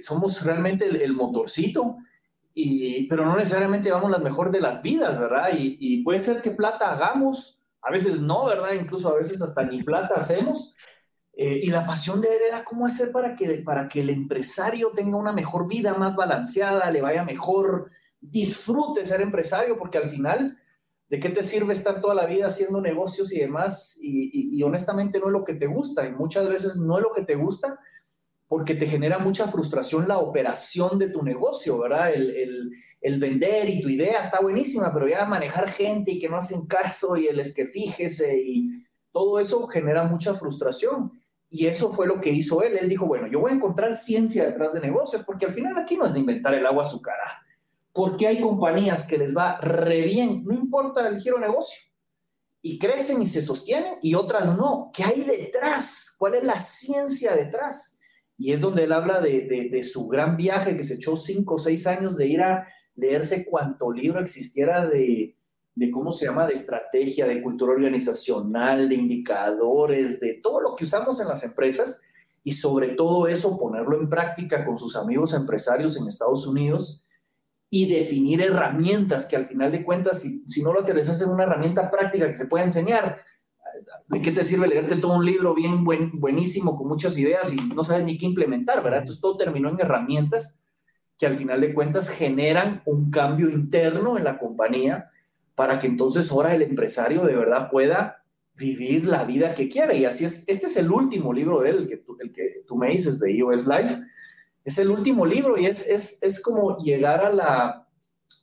somos 0.00 0.44
realmente 0.44 0.86
el, 0.86 1.12
motorcito. 1.12 1.96
y, 2.54 3.06
pero 3.08 3.24
no 3.24 3.36
necesariamente 3.36 3.88
llevamos 3.88 4.10
las 4.10 4.22
mejor 4.22 4.50
de 4.50 4.60
las 4.60 4.82
vidas, 4.82 5.18
¿verdad? 5.18 5.50
Y, 5.56 5.76
y 5.80 6.02
puede 6.02 6.20
ser 6.20 6.42
que 6.42 6.50
plata 6.50 6.92
hagamos, 6.92 7.60
a 7.82 7.90
veces 7.90 8.20
no, 8.20 8.46
¿verdad? 8.46 8.72
Incluso 8.72 9.08
a 9.08 9.16
veces 9.16 9.40
hasta 9.42 9.62
ni 9.62 9.82
plata 9.82 10.14
hacemos. 10.16 10.74
Eh, 11.40 11.60
y 11.62 11.68
la 11.68 11.86
pasión 11.86 12.20
de 12.20 12.26
él 12.26 12.40
era 12.48 12.64
cómo 12.64 12.84
hacer 12.84 13.12
para 13.12 13.36
que, 13.36 13.62
para 13.64 13.88
que 13.88 14.00
el 14.00 14.10
empresario 14.10 14.90
tenga 14.90 15.16
una 15.16 15.32
mejor 15.32 15.68
vida, 15.68 15.94
más 15.94 16.16
balanceada, 16.16 16.90
le 16.90 17.00
vaya 17.00 17.22
mejor, 17.22 17.90
disfrute 18.20 19.04
ser 19.04 19.20
empresario, 19.20 19.78
porque 19.78 19.98
al 19.98 20.08
final, 20.08 20.58
¿de 21.08 21.20
qué 21.20 21.30
te 21.30 21.42
sirve 21.42 21.72
estar 21.72 22.00
toda 22.00 22.14
la 22.14 22.26
vida 22.26 22.46
haciendo 22.46 22.80
negocios 22.80 23.32
y 23.32 23.40
demás? 23.40 23.98
Y, 24.00 24.62
honestamente 24.62 25.18
no 25.18 25.26
es 25.26 25.32
lo 25.32 25.44
que 25.44 25.54
te 25.54 25.66
gusta, 25.66 26.06
y 26.06 26.12
muchas 26.12 26.48
veces 26.48 26.76
no 26.76 26.98
es 26.98 27.02
lo 27.02 27.12
que 27.14 27.22
te 27.22 27.34
gusta 27.34 27.78
porque 28.48 28.74
te 28.74 28.86
genera 28.86 29.18
mucha 29.18 29.46
frustración 29.46 30.08
la 30.08 30.18
operación 30.18 30.98
de 30.98 31.10
tu 31.10 31.22
negocio, 31.22 31.78
¿verdad? 31.78 32.14
El, 32.14 32.70
el, 33.00 33.20
vender 33.20 33.68
y 33.68 33.82
tu 33.82 33.90
idea 33.90 34.20
está 34.20 34.40
buenísima, 34.40 34.92
pero 34.92 35.06
ya 35.06 35.26
manejar 35.26 35.68
gente 35.68 36.12
y 36.12 36.18
que 36.18 36.30
no 36.30 36.38
hacen 36.38 36.66
caso 36.66 37.16
y 37.16 37.26
el 37.26 37.38
es 37.40 37.54
que 37.54 37.66
fíjese 37.66 38.40
y 38.40 38.86
todo 39.12 39.38
eso 39.38 39.66
genera 39.66 40.04
mucha 40.04 40.34
frustración. 40.34 41.12
Y 41.50 41.66
eso 41.66 41.90
fue 41.92 42.06
lo 42.06 42.20
que 42.20 42.30
hizo 42.30 42.62
él. 42.62 42.76
Él 42.78 42.88
dijo, 42.88 43.06
bueno, 43.06 43.26
yo 43.26 43.40
voy 43.40 43.52
a 43.52 43.54
encontrar 43.54 43.94
ciencia 43.94 44.44
detrás 44.44 44.72
de 44.72 44.80
negocios, 44.80 45.22
porque 45.24 45.46
al 45.46 45.52
final 45.52 45.76
aquí 45.76 45.96
no 45.96 46.06
es 46.06 46.14
de 46.14 46.20
inventar 46.20 46.54
el 46.54 46.66
agua 46.66 46.82
azucarada. 46.82 47.42
Porque 47.98 48.28
hay 48.28 48.40
compañías 48.40 49.08
que 49.08 49.18
les 49.18 49.36
va 49.36 49.58
re 49.60 50.02
bien, 50.02 50.44
no 50.44 50.54
importa 50.54 51.08
el 51.08 51.18
giro 51.18 51.40
negocio, 51.40 51.80
y 52.62 52.78
crecen 52.78 53.20
y 53.20 53.26
se 53.26 53.40
sostienen, 53.40 53.96
y 54.02 54.14
otras 54.14 54.56
no. 54.56 54.92
¿Qué 54.94 55.02
hay 55.02 55.24
detrás? 55.24 56.14
¿Cuál 56.16 56.36
es 56.36 56.44
la 56.44 56.60
ciencia 56.60 57.34
detrás? 57.34 57.98
Y 58.36 58.52
es 58.52 58.60
donde 58.60 58.84
él 58.84 58.92
habla 58.92 59.20
de, 59.20 59.68
de 59.68 59.82
su 59.82 60.06
gran 60.06 60.36
viaje 60.36 60.76
que 60.76 60.84
se 60.84 60.94
echó 60.94 61.16
cinco 61.16 61.56
o 61.56 61.58
seis 61.58 61.88
años 61.88 62.16
de 62.16 62.28
ir 62.28 62.40
a 62.40 62.68
leerse 62.94 63.44
cuanto 63.44 63.90
libro 63.90 64.20
existiera 64.20 64.86
de, 64.86 65.36
de 65.74 65.90
cómo 65.90 66.12
se 66.12 66.26
llama, 66.26 66.46
de 66.46 66.52
estrategia, 66.52 67.26
de 67.26 67.42
cultura 67.42 67.72
organizacional, 67.72 68.88
de 68.88 68.94
indicadores, 68.94 70.20
de 70.20 70.34
todo 70.34 70.60
lo 70.60 70.76
que 70.76 70.84
usamos 70.84 71.18
en 71.18 71.26
las 71.26 71.42
empresas 71.42 72.02
y 72.44 72.52
sobre 72.52 72.90
todo 72.90 73.26
eso 73.26 73.58
ponerlo 73.58 74.00
en 74.00 74.08
práctica 74.08 74.64
con 74.64 74.78
sus 74.78 74.94
amigos 74.94 75.34
empresarios 75.34 75.96
en 75.96 76.06
Estados 76.06 76.46
Unidos 76.46 77.07
y 77.70 77.92
definir 77.92 78.40
herramientas 78.40 79.26
que 79.26 79.36
al 79.36 79.44
final 79.44 79.70
de 79.70 79.84
cuentas, 79.84 80.22
si, 80.22 80.42
si 80.48 80.62
no 80.62 80.72
lo 80.72 80.80
aterrizas 80.80 81.20
en 81.20 81.28
una 81.28 81.44
herramienta 81.44 81.90
práctica 81.90 82.26
que 82.26 82.34
se 82.34 82.46
pueda 82.46 82.64
enseñar, 82.64 83.18
¿de 84.08 84.22
qué 84.22 84.32
te 84.32 84.44
sirve 84.44 84.68
leerte 84.68 84.96
todo 84.96 85.14
un 85.14 85.24
libro 85.24 85.54
bien 85.54 85.84
buen, 85.84 86.12
buenísimo 86.12 86.76
con 86.76 86.88
muchas 86.88 87.16
ideas 87.18 87.52
y 87.52 87.56
no 87.56 87.84
sabes 87.84 88.04
ni 88.04 88.16
qué 88.16 88.26
implementar, 88.26 88.82
¿verdad? 88.82 89.00
Entonces 89.00 89.20
todo 89.20 89.36
terminó 89.36 89.68
en 89.68 89.80
herramientas 89.80 90.58
que 91.18 91.26
al 91.26 91.34
final 91.34 91.60
de 91.60 91.74
cuentas 91.74 92.08
generan 92.08 92.82
un 92.86 93.10
cambio 93.10 93.50
interno 93.50 94.16
en 94.16 94.24
la 94.24 94.38
compañía 94.38 95.10
para 95.54 95.78
que 95.78 95.88
entonces 95.88 96.30
ahora 96.30 96.54
el 96.54 96.62
empresario 96.62 97.24
de 97.24 97.34
verdad 97.34 97.68
pueda 97.70 98.24
vivir 98.56 99.06
la 99.06 99.24
vida 99.24 99.54
que 99.54 99.68
quiere. 99.68 99.96
Y 99.96 100.04
así 100.04 100.24
es, 100.24 100.44
este 100.46 100.66
es 100.66 100.76
el 100.76 100.90
último 100.90 101.32
libro 101.32 101.60
de 101.60 101.70
él, 101.70 101.76
el 101.78 101.88
que 101.88 101.96
tú, 101.96 102.16
el 102.20 102.32
que 102.32 102.62
tú 102.66 102.76
me 102.76 102.90
dices 102.90 103.18
de 103.18 103.32
iOS 103.32 103.66
Life. 103.66 104.00
Es 104.68 104.78
el 104.78 104.90
último 104.90 105.24
libro 105.24 105.56
y 105.56 105.64
es, 105.64 105.88
es, 105.88 106.22
es 106.22 106.40
como 106.42 106.78
llegar 106.78 107.24
a 107.24 107.32
la, 107.32 107.88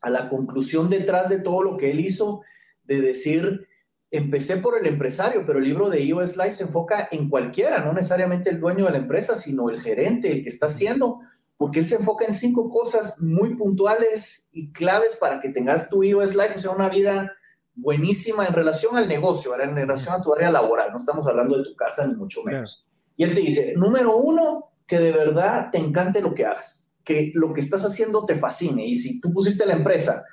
a 0.01 0.10
la 0.10 0.27
conclusión 0.27 0.89
detrás 0.89 1.29
de 1.29 1.39
todo 1.39 1.62
lo 1.62 1.77
que 1.77 1.91
él 1.91 2.00
hizo, 2.00 2.41
de 2.84 3.01
decir, 3.01 3.67
empecé 4.10 4.58
por 4.58 4.75
el 4.75 4.88
empresario, 4.88 5.44
pero 5.46 5.60
el 5.60 5.65
libro 5.65 5.89
de 5.89 6.01
iOS 6.03 6.36
Life 6.38 6.53
se 6.53 6.63
enfoca 6.63 7.08
en 7.12 7.29
cualquiera, 7.29 7.86
no 7.86 7.94
necesariamente 7.94 8.50
el 8.50 8.60
dueño 8.60 8.86
de 8.86 8.91
la 8.91 8.98
empresa, 8.98 9.36
sino 9.36 9.70
el 9.70 9.79
gerente, 9.79 10.32
el 10.32 10.41
que 10.41 10.50
está 10.50 10.65
haciendo 10.65 11.20
porque 11.58 11.79
él 11.79 11.86
se 11.86 11.96
enfoca 11.96 12.25
en 12.25 12.34
cinco 12.34 12.70
cosas 12.70 13.22
muy 13.22 13.55
puntuales 13.55 14.50
y 14.51 14.72
claves 14.72 15.15
para 15.15 15.39
que 15.39 15.50
tengas 15.50 15.89
tu 15.89 16.03
iOS 16.03 16.36
Life, 16.36 16.55
o 16.55 16.60
sea, 16.60 16.72
una 16.72 16.89
vida 16.89 17.32
buenísima 17.75 18.46
en 18.46 18.53
relación 18.53 18.98
al 18.98 19.08
negocio, 19.08 19.60
en 19.60 19.75
relación 19.75 20.15
a 20.15 20.24
tu 20.24 20.34
área 20.34 20.51
laboral. 20.51 20.91
No 20.91 20.98
estamos 20.98 21.25
hablando 21.27 21.58
de 21.58 21.63
tu 21.63 21.75
casa 21.75 22.05
ni 22.08 22.15
mucho 22.15 22.44
menos. 22.44 22.88
Y 23.15 23.24
él 23.24 23.34
te 23.34 23.41
dice, 23.41 23.74
número 23.77 24.17
uno, 24.17 24.72
que 24.87 24.99
de 24.99 25.11
verdad 25.11 25.69
te 25.71 25.77
encante 25.77 26.21
lo 26.21 26.33
que 26.33 26.45
hagas, 26.45 26.93
que 27.03 27.31
lo 27.35 27.53
que 27.53 27.61
estás 27.61 27.85
haciendo 27.85 28.25
te 28.25 28.35
fascine. 28.35 28.85
Y 28.85 28.95
si 28.95 29.19
tú 29.19 29.31
pusiste 29.31 29.65
la 29.65 29.73
empresa 29.73 30.23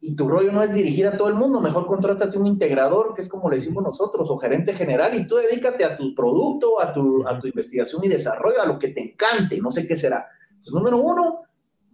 y 0.00 0.14
tu 0.14 0.28
rollo 0.28 0.52
no 0.52 0.62
es 0.62 0.74
dirigir 0.74 1.06
a 1.06 1.16
todo 1.16 1.28
el 1.28 1.34
mundo, 1.34 1.60
mejor 1.60 1.86
contrátate 1.86 2.38
un 2.38 2.46
integrador, 2.46 3.14
que 3.14 3.22
es 3.22 3.28
como 3.28 3.50
le 3.50 3.56
decimos 3.56 3.82
nosotros, 3.82 4.30
o 4.30 4.36
gerente 4.36 4.74
general, 4.74 5.14
y 5.14 5.26
tú 5.26 5.36
dedícate 5.36 5.84
a 5.84 5.96
tu 5.96 6.14
producto, 6.14 6.80
a 6.80 6.92
tu, 6.92 7.26
a 7.26 7.38
tu 7.40 7.46
investigación 7.46 8.04
y 8.04 8.08
desarrollo, 8.08 8.62
a 8.62 8.66
lo 8.66 8.78
que 8.78 8.88
te 8.88 9.02
encante, 9.02 9.58
no 9.60 9.70
sé 9.70 9.86
qué 9.86 9.96
será 9.96 10.26
número 10.72 10.98
uno, 10.98 11.42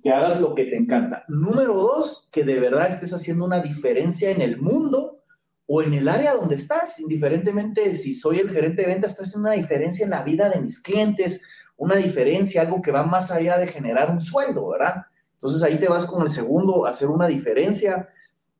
que 0.02 0.10
hagas 0.10 0.40
lo 0.40 0.54
que 0.54 0.64
te 0.64 0.76
encanta. 0.76 1.24
Número 1.28 1.74
dos, 1.74 2.28
que 2.32 2.44
de 2.44 2.58
verdad 2.58 2.88
estés 2.88 3.12
haciendo 3.14 3.44
una 3.44 3.60
diferencia 3.60 4.30
en 4.30 4.40
el 4.40 4.60
mundo 4.60 5.22
o 5.66 5.82
en 5.82 5.94
el 5.94 6.08
área 6.08 6.34
donde 6.34 6.56
estás, 6.56 6.98
indiferentemente 7.00 7.94
si 7.94 8.12
soy 8.12 8.40
el 8.40 8.50
gerente 8.50 8.82
de 8.82 8.88
ventas, 8.88 9.12
estoy 9.12 9.24
haciendo 9.24 9.48
una 9.48 9.56
diferencia 9.56 10.04
en 10.04 10.10
la 10.10 10.22
vida 10.22 10.48
de 10.48 10.60
mis 10.60 10.80
clientes, 10.80 11.44
una 11.76 11.96
diferencia, 11.96 12.62
algo 12.62 12.82
que 12.82 12.92
va 12.92 13.02
más 13.02 13.30
allá 13.30 13.58
de 13.58 13.66
generar 13.66 14.10
un 14.10 14.20
sueldo, 14.20 14.68
¿verdad? 14.68 15.02
Entonces 15.34 15.62
ahí 15.62 15.78
te 15.78 15.88
vas 15.88 16.06
con 16.06 16.22
el 16.22 16.28
segundo, 16.28 16.86
hacer 16.86 17.08
una 17.08 17.26
diferencia. 17.26 18.08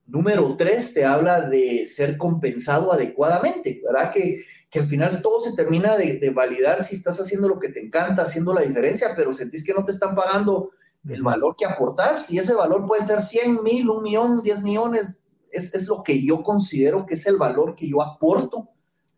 Número 0.07 0.57
tres, 0.57 0.93
te 0.93 1.05
habla 1.05 1.43
de 1.43 1.85
ser 1.85 2.17
compensado 2.17 2.93
adecuadamente, 2.93 3.81
¿verdad? 3.85 4.11
Que, 4.11 4.43
que 4.73 4.81
al 4.81 4.87
final 4.87 5.21
todo 5.21 5.39
se 5.39 5.55
termina 5.55 5.99
de, 5.99 6.31
validar 6.35 6.83
si 6.83 6.95
estás 6.95 7.21
haciendo 7.21 7.47
lo 7.47 7.61
que 7.61 7.69
te 7.69 7.79
encanta, 7.79 8.23
haciendo 8.23 8.55
la 8.55 8.63
diferencia, 8.63 9.13
pero 9.15 9.31
sentís 9.35 9.63
que 9.63 9.75
no 9.75 9.85
te 9.85 9.93
están 9.93 10.15
pagando 10.15 10.71
el 11.07 11.23
valor 11.23 11.55
que 11.57 11.67
aportas 11.67 12.31
y 12.31 12.39
ese 12.39 12.55
valor 12.55 12.87
puede 12.87 13.03
ser 13.03 13.21
100 13.21 13.63
mil, 13.63 13.91
un 13.91 14.03
millón, 14.03 14.43
10 14.43 14.63
millones, 14.63 15.27
es, 15.51 15.75
es, 15.75 15.87
lo 15.89 16.03
que 16.03 16.25
yo 16.25 16.43
considero 16.43 17.05
que 17.05 17.15
es 17.15 17.27
el 17.27 17.37
valor 17.37 17.77
que 17.77 17.87
yo 17.87 18.01
aporto, 18.01 18.71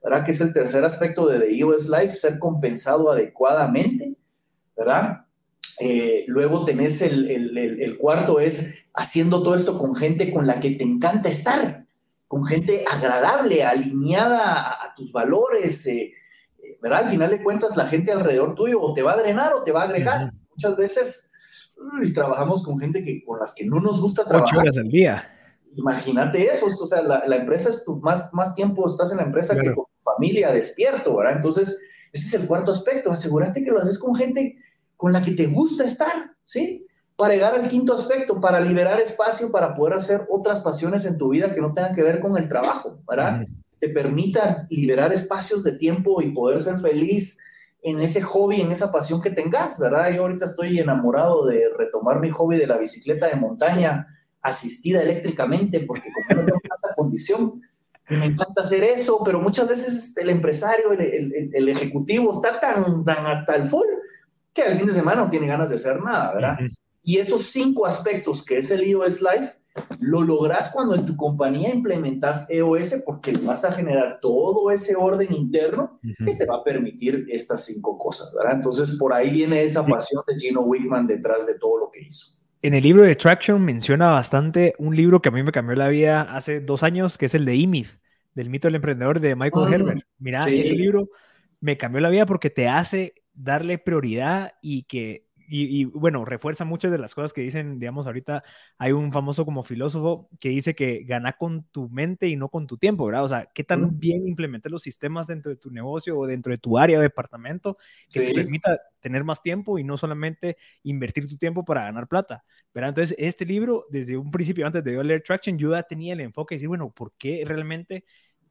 ¿verdad? 0.04 0.23
Que 0.23 0.32
es 0.32 0.40
el 0.42 0.52
tercer 0.52 0.84
aspecto 0.84 1.26
de 1.26 1.40
The 1.40 1.64
US 1.64 1.88
Life, 1.88 2.14
ser 2.14 2.38
compensado 2.38 3.11
adecuadamente, 3.11 4.14
¿verdad? 4.76 5.25
Eh, 5.80 6.25
luego 6.28 6.64
tenés 6.66 7.00
el, 7.00 7.28
el, 7.30 7.58
el, 7.58 7.96
cuarto, 7.96 8.38
es 8.38 8.87
haciendo 8.92 9.42
todo 9.42 9.54
esto 9.54 9.78
con 9.78 9.94
gente 9.94 10.30
con 10.30 10.46
la 10.46 10.61
que 10.61 10.73
te 10.73 10.84
encanta 10.84 11.30
estar, 11.30 11.87
con 12.28 12.44
gente 12.44 12.84
agradable, 12.88 13.64
alineada 13.64 14.70
a, 14.70 14.94
tus 14.94 15.11
valores, 15.11 15.87
eh, 15.87 16.12
eh, 16.62 16.78
¿verdad? 16.82 17.00
Al 17.04 17.08
final 17.08 17.30
de 17.30 17.42
cuentas, 17.42 17.76
la 17.76 17.87
gente 17.87 18.12
alrededor 18.12 18.54
tuyo 18.54 18.80
o 18.80 18.92
te 18.92 19.02
va 19.02 19.14
a 19.14 19.16
drenar 19.16 19.54
o 19.54 19.62
te 19.62 19.73
va 19.73 19.82
a 19.82 19.84
agregar. 19.84 20.30
Muchas 20.50 20.76
veces 20.76 21.32
trabajamos 22.14 22.62
con 22.62 22.78
gente 22.78 23.02
que, 23.02 23.25
con 23.25 23.40
las 23.40 23.54
que 23.54 23.64
no 23.64 23.80
nos 23.80 24.00
gusta 24.00 24.25
trabajar. 24.25 24.54
Ocho 24.54 24.61
horas 24.61 24.76
al 24.76 24.88
día. 24.88 25.30
Imagínate 25.76 26.44
eso, 26.44 26.66
o 26.66 26.87
sea, 26.87 27.02
la, 27.02 27.26
la 27.26 27.37
empresa 27.37 27.70
es 27.70 27.82
tu, 27.84 27.96
más, 27.96 28.32
más 28.32 28.54
tiempo 28.54 28.87
estás 28.87 29.11
en 29.11 29.16
la 29.16 29.25
empresa 29.25 29.58
que 29.58 29.75
con 29.75 29.87
familia, 30.04 30.52
despierto, 30.52 31.16
¿verdad? 31.16 31.37
Entonces, 31.37 31.78
ese 32.12 32.28
es 32.28 32.34
el 32.42 32.46
cuarto 32.46 32.70
aspecto, 32.70 33.11
asegúrate 33.11 33.64
que 33.64 33.70
lo 33.70 33.80
haces 33.80 33.99
con 33.99 34.14
gente 34.14 34.56
con 34.96 35.12
la 35.12 35.23
que 35.23 35.32
te 35.32 35.46
gusta 35.46 35.84
estar, 35.84 36.37
¿sí? 36.44 36.87
Para 37.16 37.34
llegar 37.34 37.54
al 37.54 37.68
quinto 37.68 37.94
aspecto, 37.94 38.40
para 38.40 38.61
liberar 38.61 39.00
espacio 39.00 39.50
para 39.50 39.75
poder 39.75 39.94
hacer 39.94 40.26
otras 40.28 40.61
pasiones 40.61 41.04
en 41.04 41.18
tu 41.18 41.30
vida 41.30 41.54
que 41.54 41.61
no 41.61 41.73
tengan 41.73 41.94
que 41.94 42.02
ver 42.02 42.20
con 42.20 42.37
el 42.37 42.49
trabajo, 42.49 43.00
¿verdad? 43.08 43.42
Te 43.80 43.88
permita 43.88 44.66
liberar 44.70 45.12
espacios 45.12 45.64
de 45.64 45.73
tiempo 45.73 46.23
y 46.23 46.30
poder 46.30 46.62
ser 46.62 46.78
feliz 46.78 47.38
en 47.82 48.00
ese 48.00 48.23
hobby, 48.23 48.62
en 48.62 48.73
esa 48.73 48.90
pasión 48.90 49.20
que 49.20 49.30
tengas, 49.30 49.78
¿verdad? 49.78 50.11
Yo 50.11 50.23
ahorita 50.23 50.46
estoy 50.46 50.78
enamorado 50.78 51.44
de 51.46 51.68
retomar 51.76 52.18
mi 52.18 52.30
hobby 52.30 52.56
de 52.56 52.66
la 52.66 52.78
bicicleta 52.78 53.28
de 53.28 53.37
montaña 53.37 54.06
asistida 54.40 55.02
eléctricamente 55.02 55.80
porque 55.80 56.11
como 56.12 56.40
no 56.40 56.46
tengo 56.46 56.61
tanta 56.68 56.94
condición, 56.94 57.61
me 58.08 58.26
encanta 58.26 58.61
hacer 58.61 58.84
eso, 58.84 59.20
pero 59.25 59.40
muchas 59.40 59.68
veces 59.68 60.16
el 60.16 60.30
empresario, 60.30 60.92
el, 60.92 61.00
el, 61.00 61.50
el 61.52 61.68
ejecutivo 61.68 62.32
está 62.32 62.61
tan, 62.61 63.04
tan 63.04 63.26
hasta 63.26 63.56
el 63.56 63.64
full 63.64 63.87
que 64.52 64.62
al 64.62 64.76
fin 64.76 64.87
de 64.87 64.92
semana 64.92 65.23
no 65.23 65.30
tiene 65.30 65.46
ganas 65.46 65.68
de 65.68 65.75
hacer 65.75 66.00
nada, 66.00 66.32
¿verdad? 66.34 66.58
Y 67.02 67.18
esos 67.18 67.42
cinco 67.42 67.87
aspectos 67.87 68.44
que 68.44 68.58
es 68.58 68.70
el 68.70 68.84
iOS 68.84 69.20
Life, 69.20 69.54
lo 69.99 70.23
logras 70.23 70.70
cuando 70.70 70.94
en 70.94 71.04
tu 71.04 71.16
compañía 71.16 71.75
implementas 71.75 72.49
EOS 72.49 73.02
porque 73.04 73.32
vas 73.42 73.64
a 73.64 73.73
generar 73.73 74.20
todo 74.20 74.70
ese 74.70 74.94
orden 74.94 75.34
interno 75.34 75.99
que 76.25 76.37
te 76.37 76.46
va 76.46 76.58
a 76.58 76.64
permitir 76.64 77.26
estas 77.28 77.64
cinco 77.64 77.99
cosas, 77.99 78.32
¿verdad? 78.34 78.54
Entonces, 78.54 78.96
por 78.96 79.12
ahí 79.12 79.30
viene 79.30 79.64
esa 79.64 79.84
pasión 79.84 80.23
de 80.28 80.38
Gino 80.38 80.61
Wickman 80.61 81.08
detrás 81.08 81.46
de 81.46 81.58
todo 81.58 81.78
lo 81.78 81.90
que 81.90 82.02
hizo. 82.02 82.37
En 82.64 82.73
el 82.73 82.83
libro 82.83 83.02
de 83.02 83.14
Traction 83.14 83.62
menciona 83.62 84.09
bastante 84.09 84.75
un 84.78 84.97
libro 84.97 85.21
que 85.21 85.28
a 85.28 85.33
mí 85.33 85.42
me 85.42 85.52
cambió 85.52 85.76
la 85.76 85.88
vida 85.88 86.23
hace 86.23 86.62
dos 86.62 86.83
años, 86.83 87.18
que 87.18 87.26
es 87.26 87.35
el 87.35 87.44
de 87.44 87.52
E-Myth, 87.56 87.99
del 88.33 88.49
mito 88.49 88.68
del 88.68 88.76
emprendedor 88.76 89.21
de 89.21 89.37
Michael 89.37 89.68
mm, 89.68 89.73
Herbert. 89.75 90.02
Mira, 90.18 90.44
ese 90.49 90.73
libro 90.73 91.11
me 91.61 91.76
cambió 91.76 92.00
la 92.00 92.09
vida 92.09 92.25
porque 92.25 92.49
te 92.49 92.66
hace 92.66 93.16
darle 93.35 93.76
prioridad 93.76 94.54
y 94.62 94.85
que 94.85 95.24
y, 95.48 95.84
bueno, 95.84 96.24
refuerza 96.24 96.64
muchas 96.64 96.90
de 96.90 96.98
las 96.98 97.14
cosas 97.14 97.32
que 97.32 97.40
dicen, 97.40 97.78
digamos, 97.78 98.06
ahorita 98.06 98.42
hay 98.78 98.92
un 98.92 99.12
famoso 99.12 99.44
como 99.44 99.62
filósofo 99.62 100.28
que 100.40 100.48
dice 100.48 100.74
que 100.74 101.04
gana 101.04 101.32
con 101.34 101.64
tu 101.64 101.88
mente 101.88 102.28
y 102.28 102.36
no 102.36 102.48
con 102.48 102.66
tu 102.66 102.76
tiempo, 102.76 103.06
¿verdad? 103.06 103.24
O 103.24 103.28
sea, 103.28 103.50
qué 103.54 103.64
tan 103.64 103.98
bien 103.98 104.26
implementas 104.26 104.70
los 104.72 104.82
sistemas 104.82 105.26
dentro 105.26 105.50
de 105.50 105.56
tu 105.56 105.70
negocio 105.70 106.18
o 106.18 106.26
dentro 106.26 106.50
de 106.50 106.58
tu 106.58 106.78
área 106.78 106.98
o 106.98 107.02
departamento 107.02 107.76
que 108.10 108.20
te 108.20 108.34
permita 108.34 108.80
tener 109.00 109.24
más 109.24 109.42
tiempo 109.42 109.78
y 109.78 109.84
no 109.84 109.96
solamente 109.96 110.56
invertir 110.82 111.28
tu 111.28 111.36
tiempo 111.36 111.64
para 111.64 111.82
ganar 111.82 112.08
plata, 112.08 112.44
¿verdad? 112.72 112.90
Entonces, 112.90 113.16
este 113.18 113.44
libro, 113.44 113.86
desde 113.90 114.16
un 114.16 114.30
principio, 114.30 114.66
antes 114.66 114.82
de 114.82 114.94
yo 114.94 115.02
leer 115.02 115.22
Traction, 115.22 115.58
yo 115.58 115.72
ya 115.72 115.82
tenía 115.82 116.14
el 116.14 116.20
enfoque 116.20 116.54
de 116.54 116.56
decir, 116.58 116.68
bueno, 116.68 116.90
¿por 116.90 117.12
qué 117.18 117.44
realmente 117.46 118.04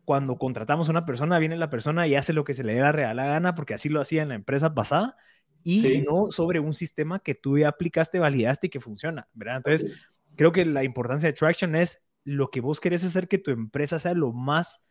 cuando 0.06 0.38
contratamos 0.38 0.88
a 0.88 0.92
una 0.92 1.06
persona, 1.06 1.40
viene 1.40 1.58
la 1.58 1.70
persona 1.70 2.08
y 2.08 2.16
hace 2.16 2.34
lo 2.34 2.44
que 2.44 2.54
se 2.54 2.64
le 2.64 2.74
dé 2.74 2.82
la 2.82 2.92
real 2.92 3.18
gana, 3.18 3.56
porque 3.56 3.74
así 3.74 3.90
lo 3.90 4.02
hacía 4.02 4.22
en 4.22 4.30
la 4.30 4.36
empresa 4.36 4.74
pasada, 4.74 5.16
y 5.64 6.02
no 6.02 6.32
sobre 6.32 6.60
un 6.60 6.74
sistema 6.74 7.20
que 7.20 7.36
tú 7.36 7.58
ya 7.58 7.70
aplicaste, 7.70 8.20
validaste 8.20 8.68
y 8.68 8.70
que 8.70 8.80
funciona, 8.80 9.28
¿verdad? 9.34 9.58
Entonces, 9.58 10.08
creo 10.36 10.52
que 10.52 10.66
la 10.66 10.84
importancia 10.84 11.30
de 11.30 11.34
Traction 11.34 11.76
es 11.76 12.04
lo 12.26 12.50
que 12.50 12.62
vos 12.62 12.80
querés 12.80 13.04
hacer 13.04 13.28
que 13.28 13.38
tu 13.38 13.52
empresa 13.52 14.00
sea 14.00 14.14
lo 14.14 14.34
más 14.34 14.86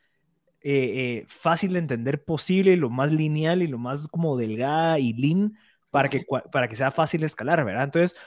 eh, 0.60 0.92
eh, 0.94 1.24
fácil 1.28 1.72
de 1.72 1.80
entender 1.80 2.24
posible, 2.24 2.76
lo 2.76 2.90
más 2.90 3.10
lineal 3.10 3.62
y 3.62 3.66
lo 3.66 3.78
más 3.78 4.08
como 4.08 4.36
delgada 4.36 4.98
y 4.98 5.12
lean 5.12 5.58
para 5.90 6.08
que, 6.08 6.24
para 6.50 6.68
que 6.68 6.76
sea 6.76 6.90
fácil 6.90 7.24
escalar, 7.24 7.64
¿verdad? 7.64 7.84
Entonces, 7.84 8.18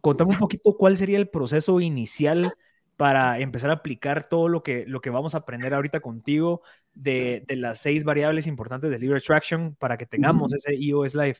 contame 0.00 0.32
un 0.32 0.38
poquito 0.38 0.76
cuál 0.76 0.96
sería 0.96 1.18
el 1.18 1.28
proceso 1.28 1.80
inicial 1.80 2.52
para 2.96 3.38
empezar 3.38 3.70
a 3.70 3.74
aplicar 3.74 4.28
todo 4.28 4.48
lo 4.48 4.62
que, 4.62 4.84
lo 4.86 5.00
que 5.00 5.10
vamos 5.10 5.34
a 5.34 5.38
aprender 5.38 5.72
ahorita 5.72 6.00
contigo 6.00 6.62
de, 6.94 7.44
de 7.48 7.56
las 7.56 7.80
seis 7.80 8.04
variables 8.04 8.46
importantes 8.46 8.90
de 8.90 8.98
Libre 8.98 9.20
Traction 9.20 9.74
para 9.76 9.96
que 9.96 10.06
tengamos 10.06 10.52
ese 10.52 10.74
EOS 10.74 11.14
Live. 11.14 11.38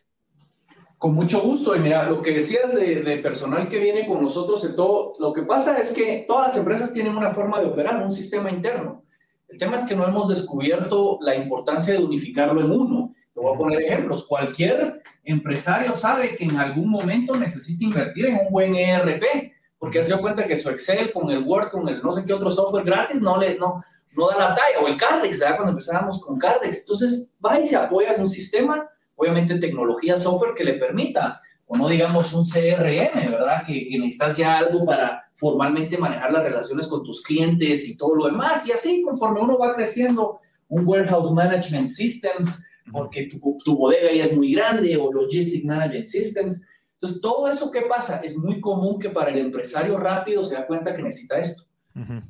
Con 1.04 1.16
mucho 1.16 1.42
gusto. 1.42 1.76
Y 1.76 1.80
mira, 1.80 2.08
lo 2.08 2.22
que 2.22 2.30
decías 2.30 2.74
de, 2.74 3.02
de, 3.02 3.18
personal 3.18 3.68
que 3.68 3.78
viene 3.78 4.06
con 4.06 4.22
nosotros, 4.22 4.64
y 4.64 4.74
todo, 4.74 5.12
lo 5.18 5.34
que 5.34 5.42
pasa 5.42 5.76
es 5.76 5.92
que 5.92 6.24
todas 6.26 6.48
las 6.48 6.56
empresas 6.56 6.94
tienen 6.94 7.14
una 7.14 7.30
forma 7.30 7.60
de 7.60 7.66
operar, 7.66 8.02
un 8.02 8.10
sistema 8.10 8.50
interno. 8.50 9.04
El 9.46 9.58
tema 9.58 9.76
es 9.76 9.84
que 9.84 9.94
no 9.94 10.08
hemos 10.08 10.30
descubierto 10.30 11.18
la 11.20 11.36
importancia 11.36 11.92
de 11.92 12.02
unificarlo 12.02 12.58
en 12.62 12.70
uno. 12.70 13.14
Te 13.34 13.38
voy 13.38 13.54
a 13.54 13.58
poner 13.58 13.82
ejemplos. 13.82 14.26
Cualquier 14.26 15.02
empresario 15.24 15.94
sabe 15.94 16.36
que 16.36 16.44
en 16.44 16.56
algún 16.56 16.88
momento 16.88 17.36
necesita 17.36 17.84
invertir 17.84 18.24
en 18.24 18.38
un 18.46 18.50
buen 18.50 18.74
ERP 18.74 19.52
porque 19.78 20.02
se 20.02 20.14
dio 20.14 20.22
cuenta 20.22 20.46
que 20.46 20.56
su 20.56 20.70
Excel 20.70 21.12
con 21.12 21.30
el 21.30 21.44
Word, 21.44 21.70
con 21.70 21.86
el 21.86 22.00
no 22.02 22.12
sé 22.12 22.24
qué 22.24 22.32
otro 22.32 22.50
software 22.50 22.86
gratis, 22.86 23.20
no, 23.20 23.36
le, 23.36 23.58
no, 23.58 23.84
no 24.16 24.28
da 24.28 24.38
la 24.38 24.54
talla, 24.54 24.80
o 24.82 24.88
el 24.88 24.96
Cardex, 24.96 25.38
¿verdad? 25.38 25.56
Cuando 25.56 25.72
empezábamos 25.72 26.18
con 26.24 26.38
Cardex. 26.38 26.80
Entonces 26.80 27.34
va 27.44 27.60
y 27.60 27.66
se 27.66 27.76
apoya 27.76 28.14
en 28.14 28.22
un 28.22 28.28
sistema, 28.28 28.88
obviamente 29.16 29.58
tecnología, 29.58 30.16
software 30.16 30.54
que 30.54 30.64
le 30.64 30.74
permita, 30.74 31.38
o 31.66 31.76
no 31.76 31.88
digamos 31.88 32.32
un 32.32 32.44
CRM, 32.44 33.30
¿verdad? 33.30 33.64
Que, 33.66 33.88
que 33.88 33.98
necesitas 33.98 34.36
ya 34.36 34.58
algo 34.58 34.84
para 34.84 35.22
formalmente 35.34 35.96
manejar 35.96 36.32
las 36.32 36.42
relaciones 36.42 36.86
con 36.86 37.02
tus 37.02 37.22
clientes 37.22 37.88
y 37.88 37.96
todo 37.96 38.14
lo 38.14 38.26
demás. 38.26 38.66
Y 38.68 38.72
así, 38.72 39.02
conforme 39.02 39.40
uno 39.40 39.58
va 39.58 39.74
creciendo, 39.74 40.40
un 40.68 40.86
Warehouse 40.86 41.32
Management 41.32 41.88
Systems, 41.88 42.64
porque 42.92 43.26
tu, 43.26 43.58
tu 43.64 43.76
bodega 43.76 44.12
ya 44.12 44.24
es 44.24 44.36
muy 44.36 44.52
grande, 44.54 44.96
o 44.96 45.12
Logistic 45.12 45.64
Management 45.64 46.04
Systems 46.04 46.62
entonces, 47.04 47.20
todo 47.20 47.48
eso 47.48 47.70
que 47.70 47.82
pasa 47.82 48.20
es 48.24 48.34
muy 48.34 48.62
común 48.62 48.98
que 48.98 49.10
para 49.10 49.30
el 49.30 49.38
empresario 49.38 49.98
rápido 49.98 50.42
se 50.42 50.54
da 50.54 50.66
cuenta 50.66 50.96
que 50.96 51.02
necesita 51.02 51.38
esto. 51.38 51.64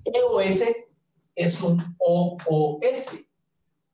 EOS 0.04 0.64
es 1.36 1.62
un 1.62 1.80
OOS, 1.98 3.24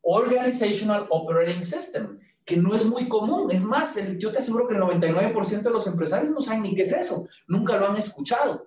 Organizational 0.00 1.06
Operating 1.10 1.62
System, 1.62 2.18
que 2.44 2.56
no 2.56 2.74
es 2.74 2.84
muy 2.84 3.08
común. 3.08 3.50
Es 3.50 3.64
más, 3.64 3.98
yo 4.18 4.32
te 4.32 4.38
aseguro 4.38 4.66
que 4.66 4.74
el 4.74 4.80
99% 4.80 5.62
de 5.62 5.70
los 5.70 5.86
empresarios 5.86 6.32
no 6.32 6.40
saben 6.40 6.62
ni 6.62 6.74
qué 6.74 6.82
es 6.82 6.92
eso, 6.92 7.26
nunca 7.46 7.76
lo 7.76 7.88
han 7.88 7.96
escuchado. 7.96 8.66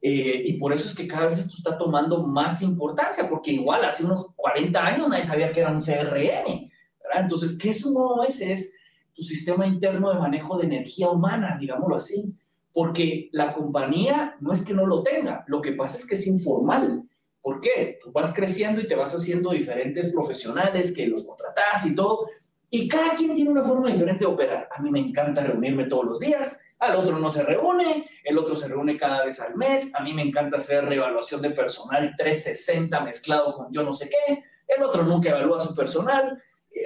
Eh, 0.00 0.42
y 0.48 0.58
por 0.58 0.72
eso 0.72 0.86
es 0.86 0.94
que 0.94 1.08
cada 1.08 1.24
vez 1.24 1.38
esto 1.38 1.54
está 1.56 1.78
tomando 1.78 2.22
más 2.22 2.60
importancia, 2.60 3.26
porque 3.28 3.52
igual 3.52 3.84
hace 3.84 4.04
unos 4.04 4.34
40 4.36 4.86
años 4.86 5.08
nadie 5.08 5.22
sabía 5.22 5.50
que 5.50 5.60
era 5.60 5.72
un 5.72 5.80
CRM. 5.80 6.70
Entonces, 7.16 7.58
¿qué 7.58 7.70
es 7.70 7.84
un 7.84 7.96
OOS? 7.96 8.40
Es 8.42 8.74
tu 9.14 9.22
sistema 9.22 9.66
interno 9.66 10.12
de 10.12 10.18
manejo 10.18 10.58
de 10.58 10.66
energía 10.66 11.08
humana, 11.08 11.56
digámoslo 11.58 11.96
así, 11.96 12.34
porque 12.72 13.28
la 13.32 13.54
compañía 13.54 14.36
no 14.40 14.52
es 14.52 14.64
que 14.64 14.74
no 14.74 14.84
lo 14.84 15.02
tenga, 15.02 15.44
lo 15.46 15.62
que 15.62 15.72
pasa 15.72 15.96
es 15.96 16.06
que 16.06 16.16
es 16.16 16.26
informal. 16.26 17.04
¿Por 17.40 17.60
qué? 17.60 17.98
Tú 18.02 18.10
vas 18.10 18.34
creciendo 18.34 18.80
y 18.80 18.86
te 18.86 18.96
vas 18.96 19.14
haciendo 19.14 19.50
diferentes 19.50 20.12
profesionales 20.12 20.94
que 20.94 21.06
los 21.06 21.24
contratas 21.24 21.86
y 21.86 21.94
todo, 21.94 22.26
y 22.74 22.88
cada 22.88 23.14
quien 23.14 23.32
tiene 23.36 23.50
una 23.50 23.62
forma 23.62 23.88
diferente 23.88 24.24
de 24.24 24.32
operar. 24.32 24.68
A 24.76 24.82
mí 24.82 24.90
me 24.90 24.98
encanta 24.98 25.44
reunirme 25.44 25.84
todos 25.84 26.06
los 26.06 26.18
días, 26.18 26.60
al 26.80 26.96
otro 26.96 27.20
no 27.20 27.30
se 27.30 27.44
reúne, 27.44 28.10
el 28.24 28.36
otro 28.36 28.56
se 28.56 28.66
reúne 28.66 28.96
cada 28.96 29.24
vez 29.24 29.40
al 29.40 29.54
mes, 29.54 29.94
a 29.94 30.02
mí 30.02 30.12
me 30.12 30.22
encanta 30.22 30.56
hacer 30.56 30.84
reevaluación 30.84 31.40
de 31.40 31.50
personal 31.50 32.12
360 32.18 32.98
mezclado 33.04 33.54
con 33.54 33.72
yo 33.72 33.84
no 33.84 33.92
sé 33.92 34.10
qué, 34.10 34.42
el 34.66 34.82
otro 34.82 35.04
nunca 35.04 35.30
evalúa 35.30 35.60
su 35.60 35.72
personal, 35.72 36.42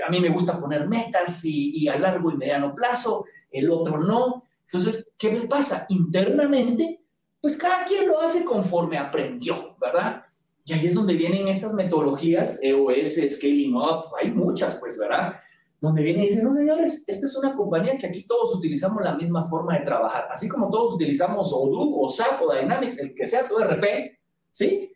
a 0.06 0.10
mí 0.10 0.20
me 0.20 0.28
gusta 0.28 0.60
poner 0.60 0.86
metas 0.86 1.42
y, 1.46 1.88
a 1.88 1.98
largo 1.98 2.32
y 2.32 2.36
mediano 2.36 2.74
plazo, 2.74 3.24
el 3.50 3.70
otro 3.70 3.96
no. 3.96 4.44
Entonces, 4.64 5.14
¿qué 5.18 5.30
me 5.30 5.46
pasa? 5.46 5.86
Internamente, 5.88 7.00
pues 7.40 7.56
cada 7.56 7.86
quien 7.86 8.08
lo 8.08 8.20
hace 8.20 8.44
conforme 8.44 8.98
aprendió, 8.98 9.74
¿verdad? 9.80 10.22
Y 10.66 10.74
ahí 10.74 10.84
es 10.84 10.92
donde 10.92 11.14
vienen 11.14 11.48
estas 11.48 11.72
metodologías, 11.72 12.62
EOS, 12.62 13.20
Scaling 13.36 13.74
Up, 13.74 14.12
hay 14.20 14.30
muchas, 14.30 14.76
pues, 14.76 14.98
¿verdad? 14.98 15.40
Donde 15.80 16.02
viene 16.02 16.24
y 16.24 16.28
dice, 16.28 16.42
no, 16.42 16.52
señores, 16.52 17.04
esta 17.06 17.26
es 17.26 17.36
una 17.36 17.54
compañía 17.54 17.96
que 17.96 18.08
aquí 18.08 18.24
todos 18.24 18.56
utilizamos 18.56 19.02
la 19.02 19.14
misma 19.14 19.44
forma 19.44 19.78
de 19.78 19.84
trabajar. 19.84 20.28
Así 20.30 20.48
como 20.48 20.70
todos 20.70 20.94
utilizamos 20.94 21.52
Odoo 21.52 22.02
o 22.02 22.08
SAP 22.08 22.42
o 22.42 22.52
Dynamics, 22.52 22.98
el 22.98 23.14
que 23.14 23.26
sea 23.26 23.46
tu 23.46 23.56
RP, 23.56 24.18
¿sí? 24.50 24.92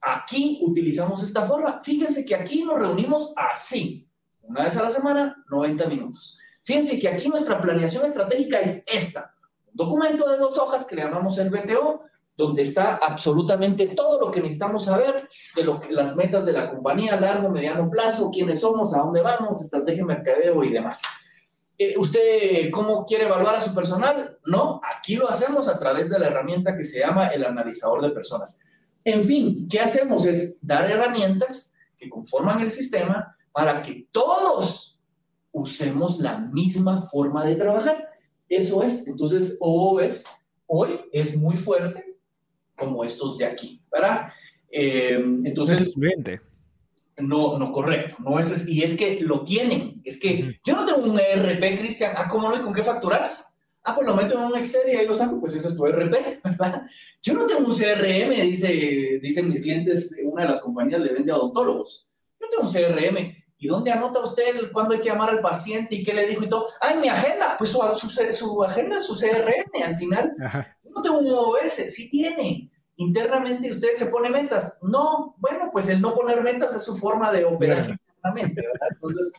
Aquí 0.00 0.60
utilizamos 0.62 1.22
esta 1.22 1.42
forma. 1.42 1.80
Fíjense 1.82 2.24
que 2.24 2.34
aquí 2.36 2.62
nos 2.62 2.78
reunimos 2.78 3.32
así. 3.36 4.08
Una 4.42 4.64
vez 4.64 4.76
a 4.76 4.82
la 4.82 4.90
semana, 4.90 5.44
90 5.50 5.86
minutos. 5.88 6.38
Fíjense 6.62 7.00
que 7.00 7.08
aquí 7.08 7.28
nuestra 7.28 7.60
planeación 7.60 8.04
estratégica 8.04 8.60
es 8.60 8.84
esta. 8.86 9.34
Un 9.66 9.74
documento 9.74 10.30
de 10.30 10.36
dos 10.36 10.56
hojas 10.58 10.84
que 10.84 10.94
le 10.94 11.02
llamamos 11.02 11.38
el 11.38 11.50
BTO, 11.50 12.02
donde 12.36 12.62
está 12.62 12.96
absolutamente 12.96 13.86
todo 13.88 14.20
lo 14.20 14.30
que 14.30 14.40
necesitamos 14.40 14.84
saber 14.84 15.28
de 15.54 15.62
lo 15.62 15.80
que, 15.80 15.92
las 15.92 16.16
metas 16.16 16.44
de 16.44 16.52
la 16.52 16.70
compañía, 16.70 17.18
largo, 17.18 17.48
mediano 17.48 17.88
plazo, 17.88 18.30
quiénes 18.30 18.60
somos, 18.60 18.94
a 18.94 19.00
dónde 19.00 19.22
vamos, 19.22 19.60
estrategia 19.62 20.02
de 20.02 20.14
mercadeo 20.14 20.64
y 20.64 20.70
demás. 20.70 21.02
Eh, 21.78 21.94
¿Usted 21.96 22.70
cómo 22.70 23.04
quiere 23.04 23.26
evaluar 23.26 23.54
a 23.56 23.60
su 23.60 23.74
personal? 23.74 24.38
No, 24.46 24.80
aquí 24.96 25.14
lo 25.14 25.28
hacemos 25.28 25.68
a 25.68 25.78
través 25.78 26.10
de 26.10 26.18
la 26.18 26.26
herramienta 26.26 26.76
que 26.76 26.82
se 26.84 27.00
llama 27.00 27.28
el 27.28 27.44
analizador 27.44 28.02
de 28.02 28.10
personas. 28.10 28.60
En 29.04 29.22
fin, 29.22 29.68
¿qué 29.68 29.80
hacemos? 29.80 30.26
Es 30.26 30.58
dar 30.60 30.90
herramientas 30.90 31.76
que 31.96 32.08
conforman 32.08 32.60
el 32.60 32.70
sistema 32.70 33.36
para 33.52 33.82
que 33.82 34.08
todos 34.10 35.00
usemos 35.52 36.18
la 36.18 36.38
misma 36.38 37.00
forma 37.02 37.44
de 37.44 37.54
trabajar. 37.54 38.08
Eso 38.48 38.82
es. 38.82 39.06
Entonces, 39.06 39.56
OOS 39.60 40.24
hoy 40.66 41.00
es 41.12 41.36
muy 41.36 41.56
fuerte 41.56 42.03
como 42.76 43.04
estos 43.04 43.38
de 43.38 43.46
aquí, 43.46 43.80
¿verdad? 43.90 44.32
Eh, 44.70 45.22
entonces, 45.44 45.96
no, 47.18 47.58
no, 47.58 47.72
correcto. 47.72 48.16
No 48.18 48.38
es, 48.38 48.68
y 48.68 48.82
es 48.82 48.96
que 48.96 49.20
lo 49.20 49.44
tienen. 49.44 50.00
Es 50.04 50.18
que 50.18 50.58
yo 50.64 50.74
no 50.74 50.84
tengo 50.84 50.98
un 50.98 51.18
ERP, 51.18 51.78
Cristian. 51.78 52.12
Ah, 52.16 52.26
¿cómo 52.28 52.48
no? 52.48 52.56
¿Y 52.56 52.60
con 52.60 52.74
qué 52.74 52.82
facturas? 52.82 53.60
Ah, 53.84 53.94
pues 53.94 54.06
lo 54.06 54.14
meto 54.14 54.34
en 54.38 54.44
un 54.44 54.56
Excel 54.56 54.92
y 54.92 54.96
ahí 54.96 55.06
lo 55.06 55.14
saco. 55.14 55.38
Pues 55.38 55.54
ese 55.54 55.68
es 55.68 55.76
tu 55.76 55.86
ERP, 55.86 56.12
¿verdad? 56.44 56.82
Yo 57.22 57.34
no 57.34 57.46
tengo 57.46 57.68
un 57.68 57.76
CRM, 57.76 58.30
dice, 58.42 59.20
dicen 59.22 59.48
mis 59.48 59.62
clientes, 59.62 60.18
una 60.24 60.42
de 60.42 60.48
las 60.48 60.60
compañías 60.60 61.00
le 61.00 61.12
vende 61.12 61.30
a 61.30 61.36
odontólogos. 61.36 62.08
Yo 62.40 62.48
tengo 62.48 62.64
un 62.64 62.72
CRM. 62.72 63.36
¿Y 63.56 63.68
dónde 63.68 63.92
anota 63.92 64.20
usted 64.20 64.72
cuándo 64.72 64.94
hay 64.94 65.00
que 65.00 65.08
llamar 65.08 65.30
al 65.30 65.40
paciente 65.40 65.94
y 65.94 66.02
qué 66.02 66.12
le 66.12 66.26
dijo 66.26 66.44
y 66.44 66.48
todo? 66.48 66.66
¡Ay, 66.80 66.98
mi 66.98 67.08
agenda! 67.08 67.54
Pues 67.56 67.70
su, 67.70 67.78
su, 68.32 68.62
agenda 68.64 68.96
es 68.96 69.06
su 69.06 69.16
CRM 69.16 69.82
al 69.84 69.96
final. 69.96 70.34
No 70.94 71.02
tengo 71.02 71.18
un 71.18 71.30
OS, 71.30 71.72
sí 71.72 72.10
tiene. 72.10 72.70
Internamente 72.96 73.70
usted 73.70 73.92
se 73.94 74.06
pone 74.06 74.30
metas. 74.30 74.78
No, 74.82 75.34
bueno, 75.38 75.68
pues 75.72 75.88
el 75.88 76.00
no 76.00 76.14
poner 76.14 76.42
metas 76.42 76.74
es 76.76 76.82
su 76.82 76.96
forma 76.96 77.32
de 77.32 77.44
operar 77.44 77.98
internamente, 77.98 78.62
¿verdad? 78.62 78.88
Entonces, 78.92 79.32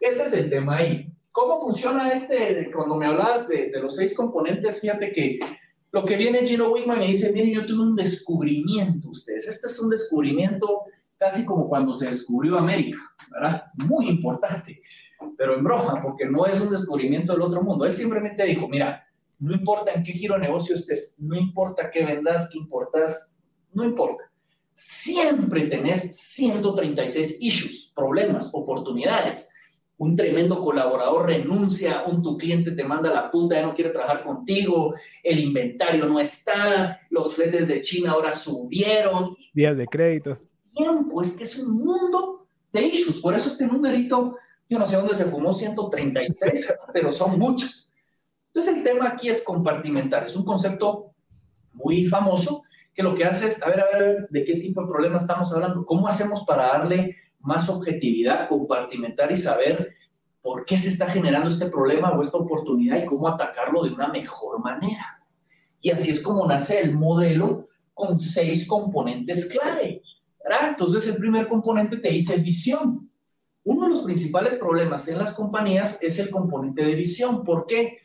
ese 0.00 0.22
es 0.22 0.34
el 0.34 0.50
tema 0.50 0.76
ahí. 0.76 1.12
¿Cómo 1.32 1.60
funciona 1.60 2.10
este? 2.12 2.70
Cuando 2.72 2.96
me 2.96 3.06
hablabas 3.06 3.48
de, 3.48 3.70
de 3.70 3.80
los 3.80 3.96
seis 3.96 4.14
componentes, 4.14 4.80
fíjate 4.80 5.12
que 5.12 5.38
lo 5.90 6.04
que 6.04 6.16
viene 6.16 6.46
Gino 6.46 6.70
Wickman 6.70 6.98
me 6.98 7.08
dice, 7.08 7.32
miren, 7.32 7.54
yo 7.54 7.66
tuve 7.66 7.82
un 7.82 7.96
descubrimiento 7.96 9.10
ustedes. 9.10 9.48
Este 9.48 9.66
es 9.66 9.80
un 9.80 9.90
descubrimiento 9.90 10.84
casi 11.18 11.44
como 11.44 11.68
cuando 11.68 11.94
se 11.94 12.08
descubrió 12.08 12.58
América, 12.58 12.98
¿verdad? 13.30 13.64
Muy 13.86 14.08
importante, 14.08 14.82
pero 15.36 15.56
en 15.56 15.64
broma, 15.64 16.00
porque 16.02 16.26
no 16.26 16.46
es 16.46 16.60
un 16.60 16.70
descubrimiento 16.70 17.32
del 17.32 17.42
otro 17.42 17.62
mundo. 17.62 17.84
Él 17.84 17.92
simplemente 17.92 18.44
dijo, 18.44 18.68
mira, 18.68 19.05
no 19.38 19.54
importa 19.54 19.92
en 19.92 20.02
qué 20.02 20.12
giro 20.12 20.34
de 20.34 20.40
negocio 20.40 20.74
estés, 20.74 21.16
no 21.18 21.36
importa 21.36 21.90
qué 21.90 22.04
vendas, 22.04 22.48
qué 22.50 22.58
importas, 22.58 23.36
no 23.72 23.84
importa. 23.84 24.30
Siempre 24.72 25.68
tenés 25.68 26.16
136 26.16 27.38
issues, 27.40 27.92
problemas, 27.94 28.50
oportunidades. 28.52 29.52
un 29.98 30.14
tremendo 30.14 30.60
colaborador 30.60 31.24
renuncia, 31.24 32.04
un 32.06 32.22
tu 32.22 32.36
cliente 32.36 32.72
te 32.72 32.84
manda 32.84 33.10
la 33.10 33.30
punta, 33.30 33.54
ya 33.56 33.66
no 33.66 33.74
quiere 33.74 33.92
trabajar 33.92 34.22
contigo, 34.24 34.94
el 35.22 35.40
inventario 35.40 36.04
no 36.04 36.20
está, 36.20 37.00
los 37.08 37.34
fletes 37.34 37.66
de 37.66 37.80
China 37.80 38.10
ahora 38.10 38.34
subieron. 38.34 39.34
Días 39.54 39.74
de 39.74 39.86
crédito. 39.86 40.36
Tiempo, 40.70 41.22
es 41.22 41.32
que 41.32 41.44
es 41.44 41.58
un 41.58 41.82
mundo 41.82 42.46
de 42.74 42.82
issues. 42.82 43.20
Por 43.20 43.34
eso 43.34 43.48
este 43.48 43.66
numerito, 43.66 44.36
yo 44.68 44.78
no 44.78 44.84
sé 44.84 44.96
dónde 44.96 45.14
se 45.14 45.24
fumó 45.24 45.54
136, 45.54 46.74
pero 46.92 47.10
son 47.10 47.38
muchos. 47.38 47.85
Entonces 48.56 48.78
el 48.78 48.84
tema 48.84 49.08
aquí 49.08 49.28
es 49.28 49.44
compartimentar. 49.44 50.24
Es 50.24 50.34
un 50.34 50.46
concepto 50.46 51.12
muy 51.74 52.06
famoso 52.06 52.62
que 52.94 53.02
lo 53.02 53.14
que 53.14 53.26
hace 53.26 53.48
es, 53.48 53.62
a 53.62 53.68
ver, 53.68 53.80
a 53.80 53.98
ver, 53.98 54.28
de 54.30 54.44
qué 54.46 54.54
tipo 54.54 54.80
de 54.80 54.88
problema 54.88 55.18
estamos 55.18 55.52
hablando, 55.52 55.84
cómo 55.84 56.08
hacemos 56.08 56.42
para 56.46 56.68
darle 56.68 57.16
más 57.40 57.68
objetividad, 57.68 58.48
compartimentar 58.48 59.30
y 59.30 59.36
saber 59.36 59.94
por 60.40 60.64
qué 60.64 60.78
se 60.78 60.88
está 60.88 61.06
generando 61.06 61.50
este 61.50 61.66
problema 61.66 62.12
o 62.12 62.22
esta 62.22 62.38
oportunidad 62.38 62.96
y 62.96 63.04
cómo 63.04 63.28
atacarlo 63.28 63.84
de 63.84 63.92
una 63.92 64.08
mejor 64.08 64.58
manera. 64.64 65.22
Y 65.82 65.90
así 65.90 66.12
es 66.12 66.22
como 66.22 66.46
nace 66.46 66.80
el 66.80 66.94
modelo 66.94 67.68
con 67.92 68.18
seis 68.18 68.66
componentes 68.66 69.50
clave. 69.50 70.00
¿verdad? 70.42 70.70
Entonces, 70.70 71.06
el 71.08 71.16
primer 71.16 71.46
componente 71.46 71.98
te 71.98 72.08
dice 72.08 72.38
visión. 72.38 73.10
Uno 73.64 73.82
de 73.82 73.90
los 73.90 74.04
principales 74.04 74.54
problemas 74.54 75.06
en 75.08 75.18
las 75.18 75.34
compañías 75.34 76.02
es 76.02 76.18
el 76.18 76.30
componente 76.30 76.82
de 76.86 76.94
visión. 76.94 77.44
¿Por 77.44 77.66
qué? 77.66 77.98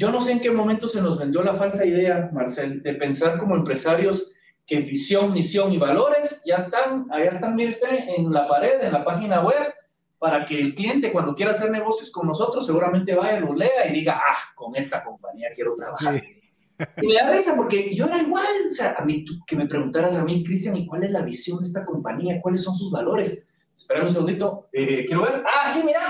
Yo 0.00 0.10
no 0.10 0.22
sé 0.22 0.32
en 0.32 0.40
qué 0.40 0.50
momento 0.50 0.88
se 0.88 1.02
nos 1.02 1.18
vendió 1.18 1.42
la 1.42 1.54
falsa 1.54 1.84
idea, 1.84 2.30
Marcel, 2.32 2.82
de 2.82 2.94
pensar 2.94 3.36
como 3.36 3.54
empresarios 3.54 4.32
que 4.64 4.80
visión, 4.80 5.30
misión 5.30 5.74
y 5.74 5.76
valores 5.76 6.42
ya 6.46 6.54
están, 6.54 7.06
allá 7.12 7.32
están, 7.32 7.54
mire 7.54 7.72
usted, 7.72 8.08
en 8.16 8.32
la 8.32 8.48
pared, 8.48 8.82
en 8.82 8.94
la 8.94 9.04
página 9.04 9.44
web, 9.44 9.74
para 10.18 10.46
que 10.46 10.58
el 10.58 10.74
cliente 10.74 11.12
cuando 11.12 11.34
quiera 11.34 11.50
hacer 11.50 11.70
negocios 11.70 12.10
con 12.10 12.26
nosotros 12.26 12.64
seguramente 12.64 13.14
vaya, 13.14 13.40
lo 13.40 13.52
lea 13.52 13.86
y 13.90 13.92
diga, 13.92 14.22
ah, 14.26 14.38
con 14.54 14.74
esta 14.74 15.04
compañía 15.04 15.48
quiero 15.54 15.74
trabajar. 15.74 16.14
Y 16.14 17.06
me 17.06 17.14
da 17.16 17.30
risa 17.30 17.52
porque 17.54 17.94
yo 17.94 18.06
era 18.06 18.22
igual, 18.22 18.46
o 18.70 18.72
sea, 18.72 18.94
a 18.98 19.04
mí, 19.04 19.22
que 19.46 19.54
me 19.54 19.66
preguntaras 19.66 20.16
a 20.16 20.24
mí, 20.24 20.42
Cristian, 20.42 20.78
¿y 20.78 20.86
cuál 20.86 21.04
es 21.04 21.10
la 21.10 21.20
visión 21.20 21.58
de 21.58 21.66
esta 21.66 21.84
compañía? 21.84 22.40
¿Cuáles 22.40 22.64
son 22.64 22.74
sus 22.74 22.90
valores? 22.90 23.50
Espera 23.76 24.02
un 24.02 24.10
segundito, 24.10 24.70
eh, 24.72 25.04
quiero 25.06 25.24
ver. 25.24 25.44
Ah, 25.46 25.68
sí, 25.68 25.82
mira, 25.84 26.00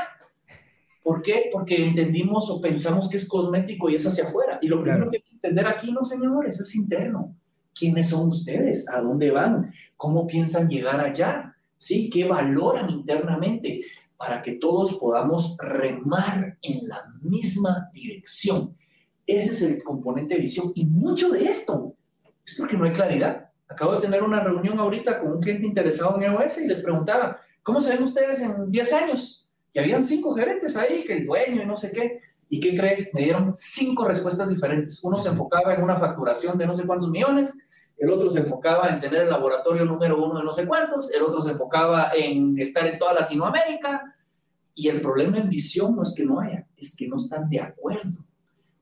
¿Por 1.03 1.23
qué? 1.23 1.49
Porque 1.53 1.87
entendimos 1.87 2.51
o 2.51 2.61
pensamos 2.61 3.09
que 3.09 3.17
es 3.17 3.27
cosmético 3.27 3.89
y 3.89 3.95
es 3.95 4.07
hacia 4.07 4.25
afuera. 4.25 4.59
Y 4.61 4.69
lo 4.69 4.83
primero 4.83 5.11
que 5.11 5.19
hay 5.19 5.23
que 5.23 5.35
entender 5.35 5.67
aquí, 5.67 5.93
no 5.93 6.05
señores, 6.05 6.61
es 6.61 6.75
interno. 6.77 7.35
¿Quiénes 7.75 8.11
son 8.11 8.29
ustedes? 8.29 8.89
¿A 8.91 9.01
dónde 9.01 9.31
van? 9.31 9.73
¿Cómo 9.97 10.27
piensan 10.27 10.69
llegar 10.69 11.01
allá? 11.01 11.57
¿Sí? 11.77 12.11
¿Qué 12.11 12.27
valoran 12.27 12.91
internamente? 12.91 13.81
Para 14.17 14.43
que 14.43 14.53
todos 14.53 14.97
podamos 14.97 15.57
remar 15.59 16.59
en 16.61 16.87
la 16.87 17.05
misma 17.23 17.89
dirección. 17.95 18.77
Ese 19.27 19.51
es 19.51 19.63
el 19.63 19.83
componente 19.83 20.35
de 20.35 20.41
visión. 20.41 20.73
Y 20.75 20.85
mucho 20.85 21.31
de 21.31 21.45
esto 21.45 21.95
es 22.45 22.57
porque 22.59 22.77
no 22.77 22.85
hay 22.85 22.93
claridad. 22.93 23.49
Acabo 23.69 23.95
de 23.95 24.01
tener 24.01 24.23
una 24.23 24.41
reunión 24.41 24.79
ahorita 24.79 25.21
con 25.21 25.33
un 25.33 25.41
cliente 25.41 25.65
interesado 25.65 26.17
en 26.17 26.25
EOS 26.25 26.59
y 26.59 26.67
les 26.67 26.81
preguntaba, 26.81 27.37
¿cómo 27.63 27.81
se 27.81 27.95
ven 27.95 28.03
ustedes 28.03 28.43
en 28.43 28.71
10 28.71 28.93
años? 28.93 29.49
Y 29.73 29.79
habían 29.79 30.03
cinco 30.03 30.35
gerentes 30.35 30.77
ahí, 30.77 31.05
que 31.05 31.15
el 31.15 31.27
dueño 31.27 31.63
y 31.63 31.67
no 31.67 31.77
sé 31.77 31.93
qué. 31.93 32.21
¿Y 32.49 32.59
qué 32.59 32.77
crees? 32.77 33.15
Me 33.15 33.23
dieron 33.23 33.55
cinco 33.55 34.05
respuestas 34.07 34.49
diferentes. 34.49 35.03
Uno 35.05 35.19
se 35.19 35.29
enfocaba 35.29 35.75
en 35.75 35.83
una 35.83 35.97
facturación 35.97 36.59
de 36.59 36.67
no 36.67 36.75
sé 36.75 36.87
cuántos 36.87 37.09
millones, 37.09 37.57
el 38.01 38.11
otro 38.11 38.31
se 38.31 38.39
enfocaba 38.39 38.89
en 38.89 38.99
tener 38.99 39.23
el 39.23 39.31
laboratorio 39.31 39.85
número 39.85 40.25
uno 40.25 40.39
de 40.39 40.45
no 40.45 40.55
sé 40.55 40.67
cuántos, 40.67 41.13
el 41.13 41.23
otro 41.23 41.43
se 41.43 41.51
enfocaba 41.51 42.13
en 42.15 42.59
estar 42.59 42.87
en 42.87 42.99
toda 42.99 43.13
Latinoamérica. 43.13 44.17
Y 44.75 44.89
el 44.89 45.03
problema 45.03 45.37
en 45.37 45.51
visión 45.51 45.95
no 45.95 46.03
es 46.03 46.15
que 46.15 46.25
no 46.25 46.41
haya, 46.41 46.67
es 46.79 46.97
que 46.97 47.07
no 47.09 47.17
están 47.17 47.51
de 47.51 47.61
acuerdo. 47.61 48.25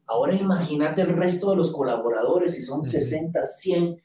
Ahora 0.06 0.34
imagínate 0.34 1.02
el 1.02 1.16
resto 1.16 1.50
de 1.50 1.56
los 1.56 1.72
colaboradores, 1.72 2.54
si 2.54 2.62
son 2.62 2.84
60, 2.84 3.44
100, 3.44 4.00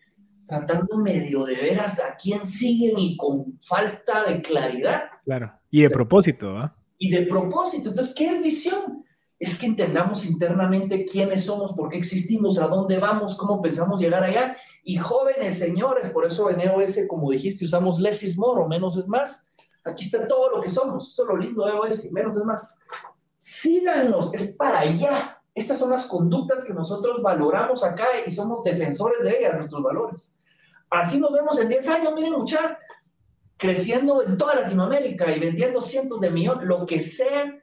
tratando 0.47 0.97
medio 0.97 1.45
de 1.45 1.57
veras 1.57 1.99
a 1.99 2.15
quién 2.15 2.43
siguen 2.43 2.97
y 2.97 3.15
con 3.15 3.59
falta 3.61 4.23
de 4.23 4.41
claridad. 4.41 5.03
Claro. 5.23 5.53
Y 5.73 5.81
de 5.81 5.89
propósito, 5.89 6.55
¿ah? 6.55 6.75
Y 6.99 7.09
de 7.09 7.23
propósito. 7.23 7.89
Entonces, 7.89 8.13
¿qué 8.13 8.27
es 8.27 8.43
visión? 8.43 9.03
Es 9.39 9.57
que 9.57 9.65
entendamos 9.65 10.23
internamente 10.27 11.03
quiénes 11.03 11.45
somos, 11.45 11.73
por 11.73 11.89
qué 11.89 11.97
existimos, 11.97 12.59
a 12.59 12.67
dónde 12.67 12.99
vamos, 12.99 13.35
cómo 13.35 13.59
pensamos 13.59 13.99
llegar 13.99 14.23
allá. 14.23 14.55
Y 14.83 14.97
jóvenes 14.97 15.57
señores, 15.57 16.11
por 16.11 16.27
eso 16.27 16.51
en 16.51 16.61
EOS, 16.61 16.99
como 17.07 17.31
dijiste, 17.31 17.65
usamos 17.65 17.99
less 17.99 18.21
is 18.21 18.37
more 18.37 18.61
o 18.61 18.67
menos 18.67 18.97
es 18.97 19.07
más. 19.07 19.47
Aquí 19.83 20.05
está 20.05 20.27
todo 20.27 20.57
lo 20.57 20.61
que 20.61 20.69
somos. 20.69 21.09
Esto 21.09 21.23
es 21.23 21.29
lo 21.29 21.37
lindo 21.37 21.65
de 21.65 21.71
EOS, 21.71 22.11
menos 22.11 22.37
es 22.37 22.43
más. 22.43 22.79
Síganos, 23.39 24.31
es 24.35 24.55
para 24.55 24.81
allá. 24.81 25.41
Estas 25.55 25.79
son 25.79 25.89
las 25.89 26.05
conductas 26.05 26.63
que 26.63 26.73
nosotros 26.75 27.19
valoramos 27.23 27.83
acá 27.83 28.09
y 28.23 28.29
somos 28.29 28.63
defensores 28.63 29.23
de 29.23 29.39
ellas, 29.39 29.55
nuestros 29.55 29.81
valores. 29.81 30.35
Así 30.91 31.19
nos 31.19 31.31
vemos 31.31 31.59
en 31.59 31.67
10 31.67 31.87
años, 31.89 32.13
miren, 32.13 32.33
muchachos 32.33 32.77
creciendo 33.57 34.23
en 34.25 34.37
toda 34.37 34.55
Latinoamérica 34.55 35.35
y 35.35 35.39
vendiendo 35.39 35.81
cientos 35.81 36.19
de 36.19 36.31
millones, 36.31 36.67
lo 36.67 36.85
que 36.85 36.99
sea, 36.99 37.59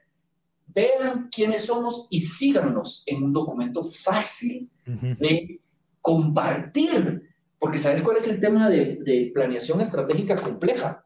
vean 0.67 1.29
quiénes 1.31 1.65
somos 1.65 2.07
y 2.09 2.21
síganos 2.21 3.03
en 3.05 3.23
un 3.23 3.33
documento 3.33 3.83
fácil 3.83 4.69
de 4.85 5.59
compartir. 6.01 7.29
Porque 7.59 7.77
¿sabes 7.77 8.01
cuál 8.01 8.17
es 8.17 8.27
el 8.27 8.39
tema 8.39 8.69
de, 8.69 8.97
de, 9.03 9.31
planeación 9.33 9.81
estratégica 9.81 10.35
compleja? 10.35 11.03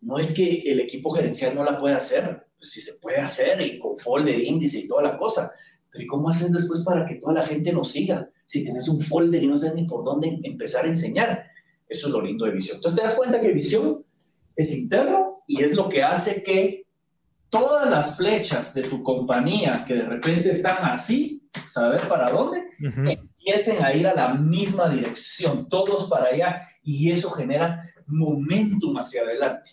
No 0.00 0.18
es 0.18 0.32
que 0.32 0.62
el 0.66 0.80
equipo 0.80 1.10
gerencial 1.10 1.54
no 1.54 1.64
la 1.64 1.78
pueda 1.78 1.96
hacer, 1.96 2.46
pues 2.56 2.70
sí 2.70 2.80
se 2.80 2.94
puede 3.00 3.18
hacer 3.18 3.60
y 3.60 3.78
con 3.78 3.96
folder, 3.98 4.40
índice 4.40 4.78
y 4.78 4.88
toda 4.88 5.02
la 5.02 5.18
cosa, 5.18 5.50
pero 5.90 6.04
¿y 6.04 6.06
cómo 6.06 6.28
haces 6.28 6.52
después 6.52 6.82
para 6.82 7.04
que 7.04 7.16
toda 7.16 7.34
la 7.34 7.42
gente 7.44 7.72
nos 7.72 7.92
siga? 7.92 8.28
Si 8.46 8.64
tienes 8.64 8.88
un 8.88 9.00
folder 9.00 9.42
y 9.42 9.46
no 9.46 9.56
sabes 9.56 9.74
ni 9.74 9.84
por 9.84 10.04
dónde 10.04 10.40
empezar 10.42 10.84
a 10.84 10.88
enseñar. 10.88 11.51
Eso 11.92 12.06
es 12.06 12.12
lo 12.14 12.22
lindo 12.22 12.46
de 12.46 12.52
visión. 12.52 12.76
Entonces 12.76 12.98
te 12.98 13.06
das 13.06 13.14
cuenta 13.14 13.38
que 13.38 13.52
visión 13.52 14.02
es 14.56 14.74
interno 14.74 15.42
y 15.46 15.62
es 15.62 15.76
lo 15.76 15.90
que 15.90 16.02
hace 16.02 16.42
que 16.42 16.86
todas 17.50 17.90
las 17.90 18.16
flechas 18.16 18.72
de 18.72 18.80
tu 18.80 19.02
compañía 19.02 19.84
que 19.86 19.92
de 19.92 20.04
repente 20.04 20.48
están 20.48 20.90
así, 20.90 21.42
saber 21.68 22.00
para 22.08 22.30
dónde, 22.30 22.62
empiecen 22.78 23.84
a 23.84 23.92
ir 23.92 24.06
a 24.06 24.14
la 24.14 24.32
misma 24.32 24.88
dirección, 24.88 25.68
todos 25.68 26.08
para 26.08 26.30
allá, 26.30 26.62
y 26.82 27.10
eso 27.10 27.30
genera 27.30 27.82
momentum 28.06 28.96
hacia 28.96 29.20
adelante. 29.20 29.70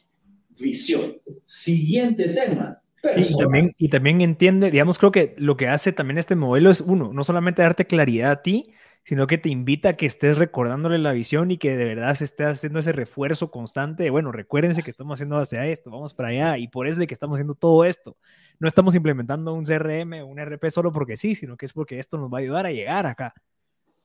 Visión. 0.60 1.16
Siguiente 1.46 2.28
tema. 2.30 2.82
Sí, 3.16 3.34
y, 3.34 3.38
también, 3.38 3.72
y 3.78 3.88
también 3.88 4.20
entiende, 4.20 4.72
digamos, 4.72 5.00
creo 5.00 5.14
que 5.14 5.34
lo 5.38 5.56
que 5.56 5.70
hace 5.70 5.94
también 5.94 6.18
este 6.18 6.36
modelo 6.36 6.70
es, 6.70 6.82
uno, 6.82 7.14
no 7.14 7.24
solamente 7.24 7.62
darte 7.62 7.88
claridad 7.88 8.32
a 8.32 8.42
ti, 8.42 8.74
sino 9.04 9.28
que 9.28 9.38
te 9.38 9.50
invita 9.50 9.90
a 9.90 9.94
que 9.94 10.06
estés 10.06 10.38
recordándole 10.38 10.98
la 10.98 11.12
visión 11.12 11.52
y 11.52 11.58
que 11.58 11.76
de 11.76 11.86
verdad 11.86 12.14
se 12.16 12.26
esté 12.26 12.46
haciendo 12.46 12.80
ese 12.80 12.92
refuerzo 12.92 13.50
constante. 13.50 14.10
bueno, 14.10 14.32
recuérdense 14.32 14.84
que 14.84 14.92
estamos 14.92 15.16
haciendo 15.16 15.38
hacia 15.38 15.66
esto, 15.68 15.90
vamos 15.92 16.14
para 16.14 16.30
allá, 16.30 16.58
y 16.58 16.68
por 16.68 16.88
eso 16.88 16.94
es 16.94 17.00
de 17.00 17.08
que 17.08 17.14
estamos 17.14 17.36
haciendo 17.36 17.56
todo 17.56 17.86
esto. 17.86 18.18
No 18.60 18.68
estamos 18.68 18.94
implementando 18.96 19.54
un 19.54 19.66
CRM 19.66 20.22
o 20.22 20.26
un 20.28 20.40
RP 20.40 20.70
solo 20.70 20.92
porque 20.92 21.18
sí, 21.18 21.34
sino 21.34 21.56
que 21.58 21.66
es 21.66 21.74
porque 21.74 21.98
esto 21.98 22.18
nos 22.18 22.32
va 22.32 22.40
a 22.40 22.42
ayudar 22.42 22.66
a 22.66 22.72
llegar 22.72 23.06
acá. 23.06 23.34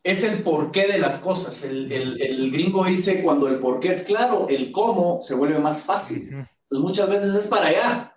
Es 0.02 0.22
el 0.22 0.42
porqué 0.42 0.86
de 0.86 0.98
las 0.98 1.18
cosas. 1.18 1.64
El, 1.64 1.90
el, 1.90 2.50
gringo 2.52 2.84
dice, 2.84 3.22
cuando 3.22 3.48
el 3.48 3.58
porqué 3.58 3.88
es 3.88 4.02
claro, 4.02 4.48
el 4.48 4.70
cómo 4.70 5.20
se 5.22 5.34
vuelve 5.34 5.58
más 5.58 5.82
fácil. 5.82 6.46
Pues 6.68 6.80
muchas 6.80 7.08
veces 7.08 7.34
es 7.34 7.46
para 7.48 7.66
allá. 7.66 8.14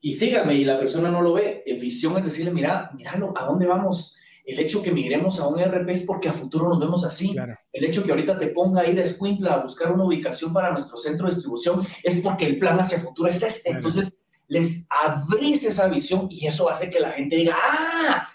Y 0.00 0.12
sígame, 0.12 0.54
y 0.54 0.64
la 0.64 0.78
persona 0.78 1.10
no 1.10 1.20
lo 1.20 1.34
ve. 1.34 1.64
En 1.66 1.78
visión 1.78 2.16
es 2.16 2.24
decirle, 2.24 2.52
mira, 2.52 2.90
míralo, 2.94 3.34
¿a 3.36 3.44
dónde 3.44 3.66
vamos? 3.66 4.16
El 4.48 4.60
hecho 4.60 4.82
que 4.82 4.90
migremos 4.90 5.38
a 5.40 5.46
un 5.46 5.60
ERP 5.60 5.90
es 5.90 6.02
porque 6.04 6.30
a 6.30 6.32
futuro 6.32 6.70
nos 6.70 6.80
vemos 6.80 7.04
así. 7.04 7.36
El 7.70 7.84
hecho 7.84 8.02
que 8.02 8.12
ahorita 8.12 8.38
te 8.38 8.46
ponga 8.46 8.80
a 8.80 8.86
ir 8.86 8.98
a 8.98 9.04
Squintla 9.04 9.52
a 9.52 9.62
buscar 9.62 9.92
una 9.92 10.04
ubicación 10.04 10.54
para 10.54 10.72
nuestro 10.72 10.96
centro 10.96 11.26
de 11.26 11.34
distribución 11.34 11.86
es 12.02 12.22
porque 12.22 12.46
el 12.46 12.58
plan 12.58 12.80
hacia 12.80 12.98
futuro 12.98 13.28
es 13.28 13.42
este. 13.42 13.72
Entonces, 13.72 14.22
les 14.46 14.86
abrís 14.88 15.66
esa 15.66 15.86
visión 15.88 16.28
y 16.30 16.46
eso 16.46 16.70
hace 16.70 16.88
que 16.88 16.98
la 16.98 17.10
gente 17.10 17.36
diga, 17.36 17.56
ah, 17.62 18.26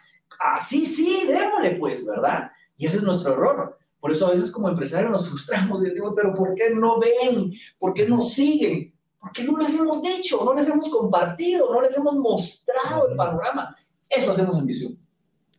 así 0.55 0.85
sí, 0.85 1.23
démosle 1.27 1.71
pues, 1.79 2.05
¿verdad? 2.05 2.51
Y 2.77 2.85
ese 2.85 2.97
es 2.97 3.03
nuestro 3.03 3.33
error. 3.33 3.75
Por 3.99 4.11
eso 4.11 4.27
a 4.27 4.29
veces 4.29 4.51
como 4.51 4.69
empresarios 4.69 5.09
nos 5.09 5.27
frustramos 5.27 5.81
y 5.81 5.89
decimos, 5.89 6.13
pero 6.15 6.35
¿por 6.35 6.53
qué 6.53 6.75
no 6.75 6.99
ven? 6.99 7.53
¿Por 7.79 7.91
qué 7.95 8.07
no 8.07 8.21
siguen? 8.21 8.93
¿Por 9.19 9.31
qué 9.31 9.43
no 9.43 9.57
les 9.57 9.73
hemos 9.73 9.99
dicho? 10.03 10.45
¿No 10.45 10.53
les 10.53 10.69
hemos 10.69 10.89
compartido? 10.89 11.73
¿No 11.73 11.81
les 11.81 11.97
hemos 11.97 12.13
mostrado 12.13 13.09
el 13.09 13.15
panorama? 13.15 13.75
Eso 14.07 14.29
hacemos 14.29 14.59
en 14.59 14.67
visión. 14.67 15.02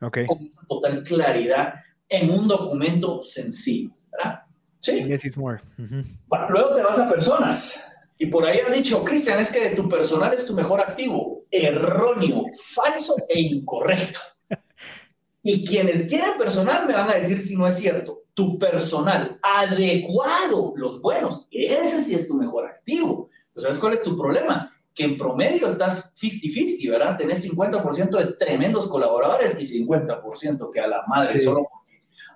Okay. 0.07 0.27
Con 0.27 0.45
esa 0.45 0.67
total 0.67 1.03
claridad 1.03 1.75
en 2.09 2.31
un 2.31 2.47
documento 2.47 3.23
sencillo, 3.23 3.91
¿verdad? 4.13 4.41
Sí. 4.81 5.05
Yes, 5.05 5.37
more. 5.37 5.61
bueno, 6.27 6.51
luego 6.51 6.75
te 6.75 6.83
vas 6.83 6.99
a 6.99 7.09
personas. 7.09 7.91
Y 8.19 8.27
por 8.27 8.45
ahí 8.45 8.61
han 8.61 8.73
dicho, 8.73 9.03
Cristian, 9.03 9.41
es 9.41 9.51
que 9.51 9.71
tu 9.71 9.89
personal 9.89 10.33
es 10.35 10.47
tu 10.47 10.55
mejor 10.55 10.81
activo. 10.81 11.45
Erróneo, 11.51 12.45
falso 12.75 13.17
e 13.29 13.41
incorrecto. 13.41 14.21
Y 15.47 15.63
quienes 15.67 16.07
quieran 16.07 16.39
personal 16.39 16.87
me 16.87 16.95
van 16.95 17.11
a 17.11 17.17
decir 17.17 17.39
si 17.43 17.55
no 17.55 17.67
es 17.67 17.77
cierto. 17.77 18.23
Tu 18.33 18.59
personal 18.59 19.39
adecuado, 19.43 20.73
los 20.75 21.03
buenos, 21.03 21.47
ese 21.51 22.01
sí 22.01 22.15
es 22.15 22.27
tu 22.27 22.35
mejor 22.35 22.65
activo. 22.65 23.29
¿Sabes 23.55 23.77
cuál 23.77 23.93
es 23.93 24.03
tu 24.03 24.17
problema? 24.17 24.74
Que 24.95 25.05
en 25.05 25.17
promedio 25.17 25.67
estás 25.67 26.15
50-50, 26.15 26.91
¿verdad? 26.91 27.17
Tenés 27.17 27.51
50% 27.53 28.17
de 28.17 28.33
tremendos 28.35 28.89
colaboradores 28.89 29.59
y 29.59 29.85
50% 29.85 30.71
que 30.73 30.81
a 30.81 30.87
la 30.87 31.03
madre, 31.09 31.41
solo 31.41 31.69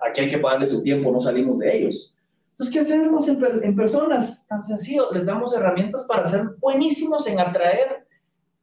aquí 0.05 0.21
hay 0.21 0.29
que 0.29 0.39
pagarle 0.39 0.67
su 0.67 0.83
tiempo, 0.83 1.11
no 1.11 1.21
salimos 1.21 1.59
de 1.59 1.77
ellos. 1.77 2.15
Entonces, 2.51 2.73
¿qué 2.73 2.79
hacemos 2.81 3.27
en, 3.29 3.39
en 3.63 3.75
personas? 3.75 4.45
Tan 4.47 4.61
sencillo, 4.61 5.11
les 5.13 5.25
damos 5.25 5.55
herramientas 5.55 6.03
para 6.03 6.25
ser 6.25 6.41
buenísimos 6.59 7.25
en 7.27 7.39
atraer 7.39 8.05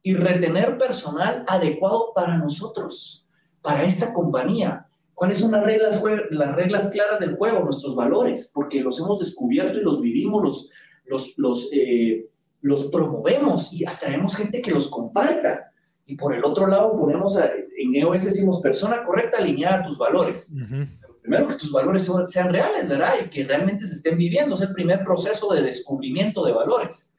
y 0.03 0.13
retener 0.13 0.77
personal 0.77 1.43
adecuado 1.47 2.13
para 2.13 2.37
nosotros, 2.37 3.27
para 3.61 3.83
esta 3.83 4.13
compañía. 4.13 4.87
¿Cuáles 5.15 5.39
son 5.39 5.51
las 5.51 5.63
reglas, 5.63 6.03
las 6.29 6.55
reglas 6.55 6.91
claras 6.91 7.19
del 7.19 7.35
juego, 7.35 7.63
nuestros 7.63 7.95
valores? 7.95 8.51
Porque 8.53 8.81
los 8.81 8.99
hemos 8.99 9.17
descubierto 9.17 9.79
y 9.79 9.81
los 9.81 9.99
vivimos, 9.99 10.43
los, 10.43 10.71
los, 11.05 11.33
los, 11.37 11.69
eh, 11.73 12.27
los 12.61 12.85
promovemos 12.85 13.73
y 13.73 13.85
atraemos 13.85 14.35
gente 14.35 14.61
que 14.61 14.71
los 14.71 14.89
comparta. 14.89 15.71
Y 16.05 16.15
por 16.15 16.33
el 16.33 16.43
otro 16.45 16.67
lado 16.67 16.97
ponemos, 16.97 17.37
en 17.37 17.95
EOS 17.95 18.25
decimos, 18.25 18.61
persona 18.61 19.03
correcta 19.03 19.37
alineada 19.37 19.79
a 19.79 19.85
tus 19.85 19.97
valores. 19.97 20.53
Primero 21.21 21.47
que 21.47 21.55
tus 21.55 21.71
valores 21.71 22.09
sean 22.25 22.51
reales, 22.51 22.87
¿verdad? 22.87 23.13
Y 23.25 23.29
que 23.29 23.43
realmente 23.43 23.85
se 23.85 23.95
estén 23.95 24.17
viviendo. 24.17 24.55
Es 24.55 24.61
el 24.61 24.73
primer 24.73 25.03
proceso 25.03 25.53
de 25.53 25.61
descubrimiento 25.61 26.45
de 26.45 26.53
valores. 26.53 27.17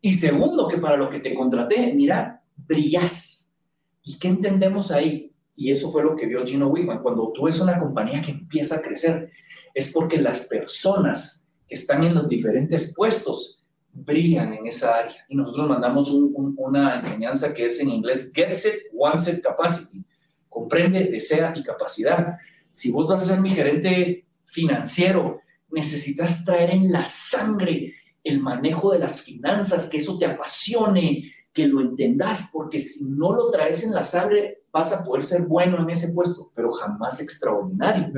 Y 0.00 0.14
segundo, 0.14 0.66
que 0.66 0.78
para 0.78 0.96
lo 0.96 1.08
que 1.08 1.20
te 1.20 1.34
contraté, 1.34 1.92
mira, 1.94 2.42
brillas. 2.56 3.54
¿Y 4.02 4.18
qué 4.18 4.28
entendemos 4.28 4.90
ahí? 4.90 5.32
Y 5.54 5.70
eso 5.70 5.90
fue 5.90 6.02
lo 6.02 6.16
que 6.16 6.26
vio 6.26 6.44
Gino 6.44 6.68
Wickman. 6.68 7.02
Cuando 7.02 7.32
tú 7.32 7.44
ves 7.44 7.60
una 7.60 7.78
compañía 7.78 8.22
que 8.22 8.32
empieza 8.32 8.76
a 8.76 8.82
crecer, 8.82 9.30
es 9.74 9.92
porque 9.92 10.18
las 10.18 10.46
personas 10.46 11.52
que 11.68 11.74
están 11.74 12.02
en 12.04 12.14
los 12.14 12.28
diferentes 12.28 12.94
puestos 12.94 13.57
brillan 14.04 14.52
en 14.52 14.66
esa 14.66 14.96
área. 14.96 15.24
Y 15.28 15.36
nosotros 15.36 15.68
mandamos 15.68 16.10
una 16.12 16.94
enseñanza 16.96 17.52
que 17.52 17.64
es 17.66 17.80
en 17.80 17.90
inglés 17.90 18.32
Get 18.34 18.54
Set, 18.54 18.74
One 18.96 19.18
Set 19.18 19.42
Capacity. 19.42 20.04
Comprende, 20.48 21.04
desea 21.04 21.52
y 21.56 21.62
capacidad. 21.62 22.36
Si 22.72 22.90
vos 22.90 23.06
vas 23.06 23.22
a 23.22 23.34
ser 23.34 23.40
mi 23.40 23.50
gerente 23.50 24.26
financiero, 24.46 25.40
necesitas 25.70 26.44
traer 26.44 26.70
en 26.70 26.90
la 26.90 27.04
sangre 27.04 27.94
el 28.24 28.40
manejo 28.40 28.92
de 28.92 28.98
las 28.98 29.22
finanzas, 29.22 29.88
que 29.88 29.98
eso 29.98 30.18
te 30.18 30.26
apasione, 30.26 31.24
que 31.52 31.66
lo 31.66 31.80
entendas, 31.80 32.50
porque 32.52 32.80
si 32.80 33.10
no 33.10 33.32
lo 33.32 33.50
traes 33.50 33.84
en 33.84 33.94
la 33.94 34.04
sangre, 34.04 34.62
vas 34.72 34.92
a 34.92 35.04
poder 35.04 35.24
ser 35.24 35.42
bueno 35.42 35.80
en 35.82 35.90
ese 35.90 36.12
puesto, 36.12 36.50
pero 36.54 36.70
jamás 36.72 37.20
extraordinario. 37.20 38.12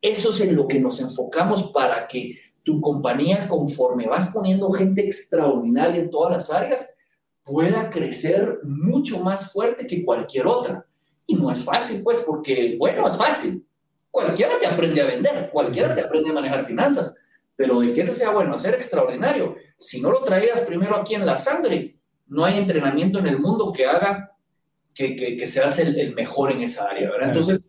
Eso 0.00 0.30
es 0.30 0.40
en 0.42 0.56
lo 0.56 0.66
que 0.66 0.80
nos 0.80 1.00
enfocamos 1.00 1.70
para 1.72 2.06
que 2.06 2.38
tu 2.66 2.80
compañía, 2.80 3.46
conforme 3.46 4.08
vas 4.08 4.32
poniendo 4.32 4.72
gente 4.72 5.00
extraordinaria 5.06 6.02
en 6.02 6.10
todas 6.10 6.32
las 6.32 6.52
áreas, 6.52 6.96
pueda 7.44 7.88
crecer 7.88 8.58
mucho 8.64 9.20
más 9.20 9.52
fuerte 9.52 9.86
que 9.86 10.04
cualquier 10.04 10.48
otra. 10.48 10.84
Y 11.28 11.36
no 11.36 11.52
es 11.52 11.62
fácil, 11.62 12.02
pues, 12.02 12.24
porque, 12.26 12.74
bueno, 12.76 13.06
es 13.06 13.16
fácil. 13.16 13.64
Cualquiera 14.10 14.58
te 14.58 14.66
aprende 14.66 15.00
a 15.00 15.06
vender, 15.06 15.50
cualquiera 15.52 15.94
te 15.94 16.00
aprende 16.00 16.30
a 16.30 16.32
manejar 16.32 16.66
finanzas, 16.66 17.24
pero 17.54 17.78
de 17.78 17.92
que 17.92 18.00
ese 18.00 18.14
sea 18.14 18.30
bueno, 18.30 18.56
hacer 18.56 18.74
extraordinario, 18.74 19.54
si 19.78 20.02
no 20.02 20.10
lo 20.10 20.24
traías 20.24 20.62
primero 20.62 20.96
aquí 20.96 21.14
en 21.14 21.24
la 21.24 21.36
sangre, 21.36 21.96
no 22.26 22.44
hay 22.44 22.58
entrenamiento 22.58 23.20
en 23.20 23.28
el 23.28 23.38
mundo 23.38 23.72
que 23.72 23.86
haga 23.86 24.32
que, 24.92 25.14
que, 25.14 25.46
seas 25.46 25.78
el, 25.78 26.00
el, 26.00 26.14
mejor 26.14 26.50
en 26.50 26.62
esa 26.62 26.88
área, 26.88 27.10
¿verdad? 27.10 27.28
Entonces, 27.28 27.65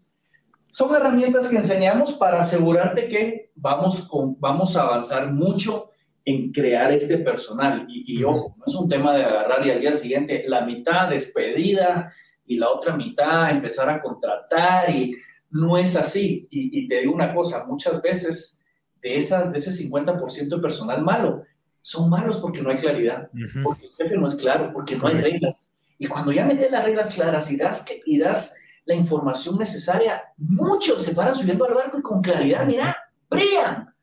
son 0.70 0.96
herramientas 0.96 1.50
que 1.50 1.58
enseñamos 1.58 2.14
para 2.14 2.42
asegurarte 2.42 3.08
que 3.08 3.52
vamos, 3.56 4.08
con, 4.08 4.40
vamos 4.40 4.76
a 4.76 4.84
avanzar 4.84 5.32
mucho 5.32 5.92
en 6.26 6.52
crear 6.52 6.92
este 6.92 7.20
personal. 7.20 7.86
Y, 7.88 8.22
ojo, 8.24 8.56
no 8.58 8.66
es 8.68 8.76
un 8.76 8.90
tema 8.90 9.16
de 9.16 9.24
agarrar 9.24 9.66
y 9.66 9.72
al 9.72 9.80
día 9.80 9.94
siguiente 9.94 10.44
la 10.48 10.66
mitad 10.66 11.10
despedida 11.10 12.12
y 12.46 12.58
la 12.58 12.70
otra 12.70 12.96
mitad 12.98 13.50
empezar 13.50 13.90
a 13.90 14.02
contratar 14.02 14.90
y 14.90 15.16
no 15.52 15.78
es 15.78 15.96
así. 15.96 16.46
Y, 16.52 16.86
te 16.88 17.00
digo 17.00 17.14
una 17.14 17.34
cosa, 17.34 17.66
muchas 17.66 18.02
veces 18.02 18.66
de, 19.02 19.16
esas, 19.16 19.52
de 19.52 19.58
ese 19.58 19.72
50% 19.72 20.50
de 20.50 20.62
personal 20.62 21.02
malo, 21.02 21.44
son 21.82 22.10
malos 22.10 22.40
porque 22.40 22.62
no 22.62 22.70
hay 22.70 22.78
claridad, 22.78 23.30
porque 23.64 23.86
el 23.86 23.94
jefe 23.94 24.18
no 24.18 24.28
es 24.28 24.36
claro, 24.36 24.72
porque 24.74 24.98
no 24.98 25.08
hay 25.08 25.16
reglas. 25.16 25.72
Y 25.98 26.08
cuando 26.08 26.34
ya 26.34 26.46
metes 26.46 26.70
las 26.70 26.84
reglas 26.84 27.14
claras 27.16 27.50
y 27.50 27.56
das, 27.56 27.86
y 28.06 28.20
das 28.20 28.57
la 28.88 28.96
información 28.96 29.58
necesaria, 29.58 30.24
muchos 30.38 31.04
se 31.04 31.14
paran 31.14 31.36
subiendo 31.36 31.66
al 31.66 31.74
barco 31.74 32.00
y 32.00 32.02
con 32.02 32.22
claridad, 32.22 32.66
mira, 32.66 32.98
brillan. 33.30 33.94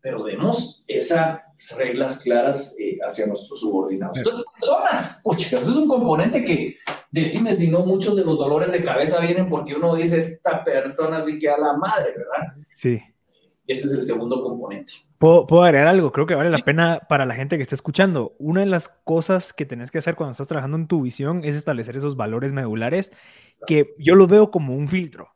Pero 0.00 0.22
demos 0.22 0.84
esas 0.86 1.40
reglas 1.76 2.22
claras 2.22 2.76
eh, 2.78 2.98
hacia 3.04 3.26
nuestros 3.26 3.58
subordinados. 3.58 4.16
Entonces, 4.16 4.44
personas, 4.54 5.20
pucha, 5.24 5.58
eso 5.58 5.70
es 5.70 5.76
un 5.76 5.88
componente 5.88 6.44
que, 6.44 6.76
decime 7.10 7.56
si 7.56 7.68
no, 7.68 7.84
muchos 7.84 8.14
de 8.14 8.24
los 8.24 8.38
dolores 8.38 8.70
de 8.70 8.84
cabeza 8.84 9.18
vienen 9.18 9.48
porque 9.48 9.74
uno 9.74 9.96
dice, 9.96 10.18
esta 10.18 10.62
persona 10.62 11.20
sí 11.20 11.40
que 11.40 11.50
a 11.50 11.58
la 11.58 11.76
madre, 11.76 12.14
¿verdad? 12.16 12.54
Sí. 12.72 13.02
Ese 13.66 13.88
es 13.88 13.92
el 13.92 14.02
segundo 14.02 14.40
componente. 14.44 14.92
¿Puedo, 15.18 15.48
¿Puedo, 15.48 15.64
agregar 15.64 15.88
algo? 15.88 16.12
Creo 16.12 16.26
que 16.26 16.36
vale 16.36 16.48
la 16.48 16.58
pena 16.58 17.02
para 17.08 17.26
la 17.26 17.34
gente 17.34 17.56
que 17.56 17.62
está 17.62 17.74
escuchando. 17.74 18.36
Una 18.38 18.60
de 18.60 18.66
las 18.66 18.88
cosas 18.88 19.52
que 19.52 19.66
tenés 19.66 19.90
que 19.90 19.98
hacer 19.98 20.14
cuando 20.14 20.30
estás 20.30 20.46
trabajando 20.46 20.76
en 20.76 20.86
tu 20.86 21.02
visión 21.02 21.44
es 21.44 21.56
establecer 21.56 21.96
esos 21.96 22.16
valores 22.16 22.52
medulares 22.52 23.12
que 23.66 23.94
yo 23.98 24.14
lo 24.14 24.26
veo 24.26 24.50
como 24.50 24.74
un 24.74 24.88
filtro. 24.88 25.28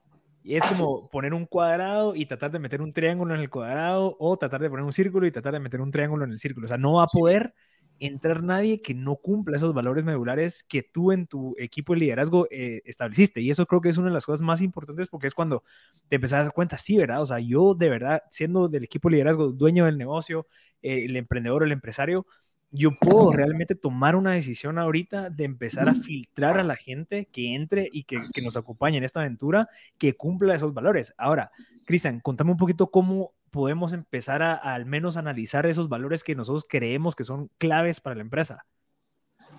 Y 0.44 0.56
es 0.56 0.64
como 0.64 1.08
poner 1.08 1.34
un 1.34 1.46
cuadrado 1.46 2.16
y 2.16 2.26
tratar 2.26 2.50
de 2.50 2.58
meter 2.58 2.82
un 2.82 2.92
triángulo 2.92 3.34
en 3.34 3.40
el 3.40 3.48
cuadrado 3.50 4.16
o 4.18 4.36
tratar 4.36 4.60
de 4.60 4.68
poner 4.68 4.84
un 4.84 4.92
círculo 4.92 5.26
y 5.26 5.30
tratar 5.30 5.52
de 5.52 5.60
meter 5.60 5.80
un 5.80 5.92
triángulo 5.92 6.24
en 6.24 6.32
el 6.32 6.40
círculo. 6.40 6.64
O 6.64 6.68
sea, 6.68 6.78
no 6.78 6.94
va 6.94 7.04
a 7.04 7.06
poder 7.06 7.54
entrar 8.00 8.42
nadie 8.42 8.82
que 8.82 8.94
no 8.94 9.14
cumpla 9.14 9.56
esos 9.56 9.72
valores 9.72 10.04
medulares 10.04 10.64
que 10.64 10.82
tú 10.82 11.12
en 11.12 11.28
tu 11.28 11.54
equipo 11.58 11.92
de 11.92 12.00
liderazgo 12.00 12.48
eh, 12.50 12.82
estableciste. 12.84 13.40
Y 13.40 13.50
eso 13.50 13.66
creo 13.66 13.80
que 13.80 13.88
es 13.90 13.96
una 13.96 14.08
de 14.08 14.14
las 14.14 14.26
cosas 14.26 14.42
más 14.42 14.60
importantes 14.62 15.06
porque 15.06 15.28
es 15.28 15.34
cuando 15.34 15.62
te 16.08 16.16
empezás 16.16 16.40
a 16.40 16.42
dar 16.44 16.52
cuenta, 16.52 16.78
sí, 16.78 16.96
¿verdad? 16.96 17.22
O 17.22 17.26
sea, 17.26 17.38
yo 17.38 17.74
de 17.74 17.88
verdad, 17.88 18.22
siendo 18.30 18.66
del 18.66 18.84
equipo 18.84 19.08
de 19.08 19.12
liderazgo, 19.12 19.52
dueño 19.52 19.84
del 19.84 19.98
negocio, 19.98 20.48
eh, 20.82 21.04
el 21.04 21.16
emprendedor, 21.16 21.62
el 21.62 21.70
empresario, 21.70 22.26
yo 22.72 22.90
puedo 22.98 23.32
realmente 23.32 23.74
tomar 23.74 24.16
una 24.16 24.32
decisión 24.32 24.78
ahorita 24.78 25.30
de 25.30 25.44
empezar 25.44 25.88
a 25.88 25.94
filtrar 25.94 26.58
a 26.58 26.64
la 26.64 26.74
gente 26.74 27.28
que 27.30 27.54
entre 27.54 27.88
y 27.92 28.04
que, 28.04 28.18
que 28.32 28.42
nos 28.42 28.56
acompañe 28.56 28.96
en 28.96 29.04
esta 29.04 29.20
aventura, 29.20 29.68
que 29.98 30.14
cumpla 30.14 30.54
esos 30.54 30.72
valores. 30.74 31.14
Ahora, 31.18 31.52
Cristian, 31.86 32.20
contame 32.20 32.50
un 32.50 32.56
poquito 32.56 32.90
cómo 32.90 33.32
podemos 33.52 33.92
empezar 33.92 34.42
a, 34.42 34.54
al 34.54 34.86
menos 34.86 35.16
analizar 35.16 35.66
esos 35.66 35.88
valores 35.88 36.24
que 36.24 36.34
nosotros 36.34 36.64
creemos 36.68 37.14
que 37.14 37.22
son 37.22 37.50
claves 37.58 38.00
para 38.00 38.16
la 38.16 38.22
empresa? 38.22 38.64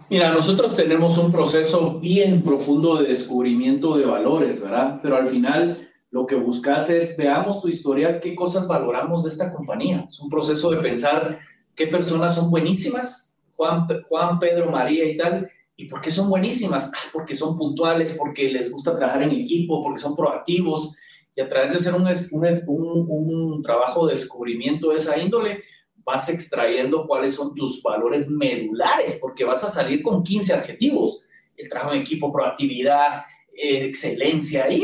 Mira, 0.10 0.32
nosotros 0.32 0.76
tenemos 0.76 1.18
un 1.18 1.32
proceso 1.32 2.00
bien 2.00 2.42
profundo 2.42 2.98
de 2.98 3.08
descubrimiento 3.08 3.96
de 3.96 4.06
valores, 4.06 4.62
¿verdad? 4.62 5.00
Pero 5.02 5.16
al 5.16 5.28
final 5.28 5.88
lo 6.10 6.26
que 6.26 6.36
buscas 6.36 6.90
es, 6.90 7.16
veamos 7.18 7.62
tu 7.62 7.70
historial, 7.70 8.20
qué 8.20 8.36
cosas 8.36 8.68
valoramos 8.68 9.24
de 9.24 9.30
esta 9.30 9.54
compañía. 9.54 10.06
Es 10.08 10.20
un 10.20 10.30
proceso 10.30 10.72
de 10.72 10.78
pensar 10.78 11.40
qué 11.76 11.88
personas 11.88 12.36
son 12.36 12.50
buenísimas, 12.50 13.42
Juan, 13.56 13.88
Juan 14.08 14.40
Pedro, 14.40 14.72
María 14.72 15.06
y 15.06 15.16
tal, 15.16 15.50
¿Y 15.76 15.86
por 15.86 16.02
qué 16.02 16.12
son 16.12 16.30
buenísimas? 16.30 16.92
Porque 17.12 17.36
son 17.36 17.58
puntuales, 17.58 18.14
porque 18.14 18.48
les 18.48 18.72
gusta 18.72 18.96
trabajar 18.96 19.24
en 19.24 19.32
equipo, 19.32 19.82
porque 19.82 20.02
son 20.02 20.16
proactivos, 20.16 20.96
y 21.36 21.42
a 21.42 21.50
través 21.50 21.72
de 21.72 21.78
hacer 21.78 21.96
un, 21.96 22.08
un, 22.68 23.54
un, 23.54 23.62
trabajo 23.64 24.06
de 24.06 24.14
descubrimiento 24.14 24.90
de 24.90 24.96
esa 24.96 25.18
índole, 25.18 25.64
vas 26.06 26.30
extrayendo 26.30 27.08
cuáles 27.08 27.34
son 27.34 27.56
tus 27.56 27.82
valores 27.82 28.30
medulares, 28.30 29.18
porque 29.20 29.44
vas 29.44 29.64
a 29.64 29.70
salir 29.70 30.04
con 30.04 30.22
15 30.22 30.54
adjetivos. 30.54 31.26
El 31.58 31.70
trabajo 31.70 31.94
en 31.94 32.02
equipo, 32.02 32.32
proactividad, 32.32 33.24
eh, 33.56 33.86
excelencia, 33.86 34.72
y, 34.72 34.84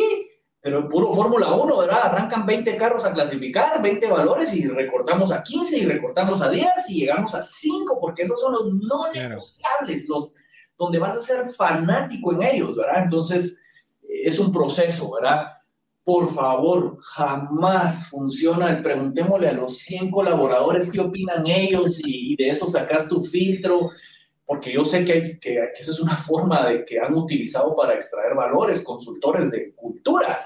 pero 0.62 0.90
puro 0.90 1.12
Fórmula 1.14 1.54
1, 1.54 1.78
¿verdad? 1.78 2.00
Arrancan 2.04 2.46
20 2.46 2.76
carros 2.78 3.06
a 3.06 3.14
clasificar, 3.14 3.82
20 3.82 4.08
valores 4.08 4.54
y 4.54 4.68
recortamos 4.68 5.32
a 5.32 5.42
15 5.42 5.78
y 5.78 5.86
recortamos 5.86 6.42
a 6.42 6.50
10 6.50 6.68
y 6.90 7.02
llegamos 7.02 7.34
a 7.34 7.42
5, 7.42 8.00
porque 8.00 8.24
esos 8.24 8.40
son 8.42 8.54
los 8.54 8.74
no 8.74 9.12
negociables, 9.14 10.08
los 10.10 10.36
donde 10.78 11.00
vas 11.00 11.16
a 11.16 11.20
ser 11.20 11.48
fanático 11.50 12.34
en 12.34 12.44
ellos, 12.44 12.76
¿verdad? 12.76 13.04
Entonces, 13.04 13.62
es 14.08 14.40
un 14.40 14.52
proceso, 14.52 15.12
¿verdad? 15.14 15.60
por 16.10 16.34
favor, 16.34 16.98
jamás 17.02 18.08
funciona 18.10 18.72
el 18.72 18.82
preguntémosle 18.82 19.50
a 19.50 19.54
los 19.54 19.78
100 19.78 20.10
colaboradores 20.10 20.92
qué 20.92 21.02
opinan 21.02 21.46
ellos 21.46 22.02
y, 22.04 22.36
de 22.36 22.50
eso 22.50 22.68
sacas 22.68 23.08
tu 23.08 23.22
filtro, 23.22 23.92
porque 24.50 24.74
yo 24.74 24.84
sé 24.84 25.06
que, 25.06 25.12
hay, 25.12 25.22
que, 25.40 25.70
que 25.76 25.80
esa 25.80 25.92
es 25.92 26.00
una 26.00 26.18
forma 26.18 26.68
de 26.68 26.84
que 26.84 27.00
han 27.00 27.14
utilizado 27.14 27.76
para 27.76 27.94
extraer 27.94 28.34
valores, 28.34 28.82
consultores 28.82 29.52
de 29.52 29.76
cultura. 29.76 30.40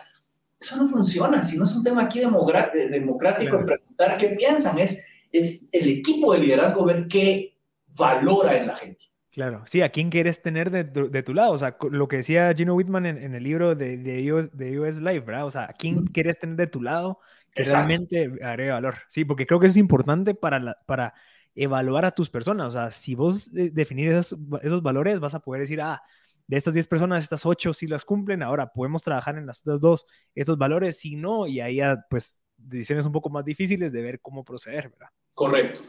Eso 0.59 0.75
no 0.75 0.89
funciona, 0.89 1.41
si 1.41 1.57
no 1.57 1.63
es 1.63 1.73
un 1.73 1.85
tema 1.85 2.03
aquí 2.03 2.19
democrático 2.19 3.59
de 3.59 3.63
preguntar 3.63 4.17
qué 4.17 4.27
piensan, 4.31 4.77
es, 4.77 5.07
es 5.31 5.69
el 5.71 5.87
equipo 5.87 6.33
de 6.33 6.39
liderazgo 6.39 6.83
ver 6.83 7.07
qué 7.07 7.55
valora 7.95 8.57
en 8.57 8.67
la 8.67 8.75
gente. 8.75 9.05
Claro, 9.31 9.61
sí, 9.65 9.81
¿a 9.81 9.87
quién 9.87 10.09
quieres 10.09 10.41
tener 10.41 10.69
de, 10.69 10.83
de, 10.83 11.23
tu 11.23 11.33
lado? 11.33 11.53
O 11.53 11.57
sea, 11.57 11.77
lo 11.89 12.09
que 12.09 12.17
decía 12.17 12.53
Gino 12.53 12.75
Whitman 12.75 13.05
en, 13.05 13.17
en 13.17 13.35
el 13.35 13.43
libro 13.43 13.73
de, 13.73 13.95
de, 13.95 14.33
US, 14.33 14.49
de 14.51 14.81
US 14.81 14.97
Life, 14.97 15.21
¿verdad? 15.21 15.45
O 15.45 15.51
sea, 15.51 15.63
¿a 15.69 15.73
quién 15.73 16.07
quieres 16.07 16.37
tener 16.37 16.57
de 16.57 16.67
tu 16.67 16.81
lado 16.81 17.19
que 17.53 17.63
realmente 17.63 18.33
agregue 18.43 18.71
valor? 18.71 18.95
Sí, 19.07 19.23
porque 19.23 19.45
creo 19.45 19.61
que 19.61 19.67
es 19.67 19.77
importante 19.77 20.35
para, 20.35 20.59
la, 20.59 20.77
para 20.85 21.13
evaluar 21.55 22.05
a 22.05 22.11
tus 22.11 22.29
personas. 22.29 22.67
O 22.67 22.71
sea, 22.71 22.91
si 22.91 23.15
vos 23.15 23.49
definís 23.51 24.11
esos, 24.11 24.39
esos 24.61 24.81
valores, 24.81 25.19
vas 25.19 25.35
a 25.35 25.39
poder 25.39 25.61
decir, 25.61 25.81
ah, 25.81 26.01
de 26.47 26.57
estas 26.57 26.73
10 26.73 26.87
personas, 26.87 27.23
estas 27.23 27.45
8 27.45 27.73
sí 27.73 27.87
las 27.87 28.05
cumplen, 28.05 28.43
ahora 28.43 28.67
podemos 28.67 29.01
trabajar 29.01 29.37
en 29.37 29.45
las 29.45 29.61
otras 29.61 29.79
dos, 29.79 30.05
estos 30.35 30.57
valores, 30.57 30.99
si 30.99 31.15
no, 31.15 31.47
y 31.47 31.61
ahí 31.61 31.79
pues 32.09 32.39
decisiones 32.57 33.05
un 33.05 33.11
poco 33.11 33.29
más 33.29 33.45
difíciles 33.45 33.91
de 33.91 34.01
ver 34.01 34.19
cómo 34.21 34.43
proceder, 34.43 34.89
¿verdad? 34.89 35.07
Correcto, 35.33 35.81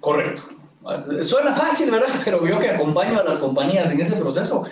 correcto. 0.00 0.42
Suena 1.22 1.54
fácil, 1.54 1.90
¿verdad? 1.90 2.08
Pero 2.24 2.46
yo 2.46 2.58
que 2.58 2.70
acompaño 2.70 3.20
a 3.20 3.24
las 3.24 3.38
compañías 3.38 3.90
en 3.90 4.00
ese 4.00 4.16
proceso, 4.16 4.64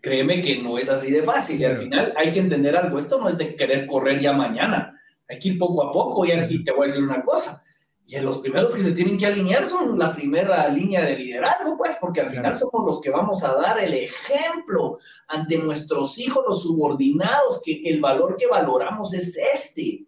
créeme 0.00 0.42
que 0.42 0.60
no 0.60 0.78
es 0.78 0.90
así 0.90 1.12
de 1.12 1.22
fácil. 1.22 1.60
Y 1.60 1.64
al 1.64 1.76
final 1.76 2.12
hay 2.16 2.32
que 2.32 2.40
entender 2.40 2.76
algo. 2.76 2.98
Esto 2.98 3.18
no 3.18 3.28
es 3.28 3.38
de 3.38 3.54
querer 3.54 3.86
correr 3.86 4.20
ya 4.20 4.32
mañana. 4.32 4.98
Hay 5.28 5.38
que 5.38 5.50
ir 5.50 5.58
poco 5.58 5.88
a 5.88 5.92
poco. 5.92 6.26
Y 6.26 6.32
aquí 6.32 6.64
te 6.64 6.72
voy 6.72 6.82
a 6.82 6.86
decir 6.88 7.04
una 7.04 7.22
cosa. 7.22 7.61
Y 8.06 8.18
los 8.18 8.38
primeros 8.38 8.72
que 8.74 8.80
se 8.80 8.92
tienen 8.92 9.16
que 9.16 9.26
alinear 9.26 9.66
son 9.66 9.98
la 9.98 10.12
primera 10.14 10.68
línea 10.68 11.04
de 11.04 11.16
liderazgo, 11.16 11.78
pues, 11.78 11.96
porque 12.00 12.20
al 12.20 12.28
final 12.28 12.54
somos 12.54 12.84
los 12.84 13.00
que 13.00 13.10
vamos 13.10 13.42
a 13.44 13.54
dar 13.54 13.78
el 13.78 13.94
ejemplo 13.94 14.98
ante 15.28 15.56
nuestros 15.56 16.18
hijos, 16.18 16.44
los 16.46 16.62
subordinados, 16.62 17.62
que 17.64 17.80
el 17.84 18.00
valor 18.00 18.36
que 18.36 18.46
valoramos 18.46 19.14
es 19.14 19.38
este. 19.54 20.04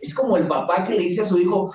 Es 0.00 0.14
como 0.14 0.36
el 0.36 0.46
papá 0.46 0.84
que 0.84 0.94
le 0.94 1.00
dice 1.00 1.22
a 1.22 1.26
su 1.26 1.38
hijo, 1.38 1.72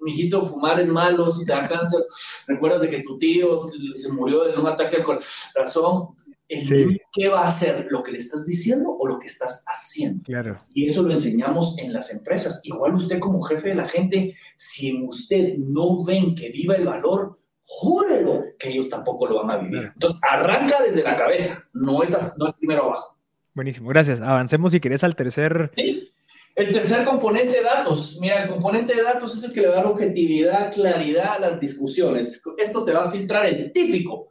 mijito, 0.00 0.44
fumar 0.46 0.80
es 0.80 0.88
malo, 0.88 1.30
si 1.30 1.44
te 1.44 1.52
da 1.52 1.66
cáncer, 1.66 2.00
recuerda 2.46 2.88
que 2.88 3.02
tu 3.02 3.18
tío 3.18 3.66
se 3.94 4.10
murió 4.12 4.44
de 4.44 4.58
un 4.58 4.66
ataque 4.66 4.96
al 4.96 5.04
corazón. 5.04 6.08
¿Qué 6.48 7.28
va 7.28 7.42
a 7.42 7.46
hacer? 7.46 7.86
¿Lo 7.90 8.02
que 8.02 8.10
le 8.10 8.18
estás 8.18 8.44
diciendo 8.44 8.90
o 8.90 9.06
lo 9.06 9.18
que 9.18 9.26
estás 9.26 9.64
haciendo? 9.68 10.24
Claro. 10.24 10.60
Y 10.74 10.86
eso 10.86 11.02
lo 11.02 11.12
enseñamos 11.12 11.78
en 11.78 11.92
las 11.92 12.12
empresas. 12.12 12.60
Igual 12.64 12.96
usted 12.96 13.20
como 13.20 13.40
jefe 13.42 13.68
de 13.68 13.76
la 13.76 13.86
gente, 13.86 14.34
si 14.56 14.90
en 14.90 15.06
usted 15.06 15.54
no 15.58 16.04
ven 16.04 16.34
que 16.34 16.50
viva 16.50 16.74
el 16.74 16.86
valor, 16.86 17.38
júrelo 17.64 18.42
que 18.58 18.70
ellos 18.70 18.90
tampoco 18.90 19.28
lo 19.28 19.44
van 19.44 19.50
a 19.50 19.58
vivir. 19.58 19.92
Entonces, 19.94 20.18
arranca 20.28 20.82
desde 20.82 21.04
la 21.04 21.14
cabeza, 21.14 21.62
no 21.72 22.02
es, 22.02 22.36
no 22.36 22.46
es 22.46 22.52
primero 22.54 22.86
abajo. 22.86 23.16
Buenísimo, 23.54 23.88
gracias. 23.88 24.20
Avancemos 24.20 24.72
si 24.72 24.80
querés 24.80 25.04
al 25.04 25.14
tercer... 25.14 25.70
Sí. 25.76 26.10
El 26.54 26.72
tercer 26.72 27.04
componente 27.04 27.52
de 27.52 27.62
datos. 27.62 28.18
Mira, 28.20 28.42
el 28.42 28.50
componente 28.50 28.94
de 28.94 29.02
datos 29.02 29.36
es 29.36 29.44
el 29.44 29.52
que 29.52 29.62
le 29.62 29.68
da 29.68 29.88
objetividad, 29.88 30.72
claridad 30.72 31.34
a 31.34 31.38
las 31.38 31.60
discusiones. 31.60 32.42
Esto 32.58 32.84
te 32.84 32.92
va 32.92 33.04
a 33.04 33.10
filtrar 33.10 33.46
el 33.46 33.72
típico. 33.72 34.28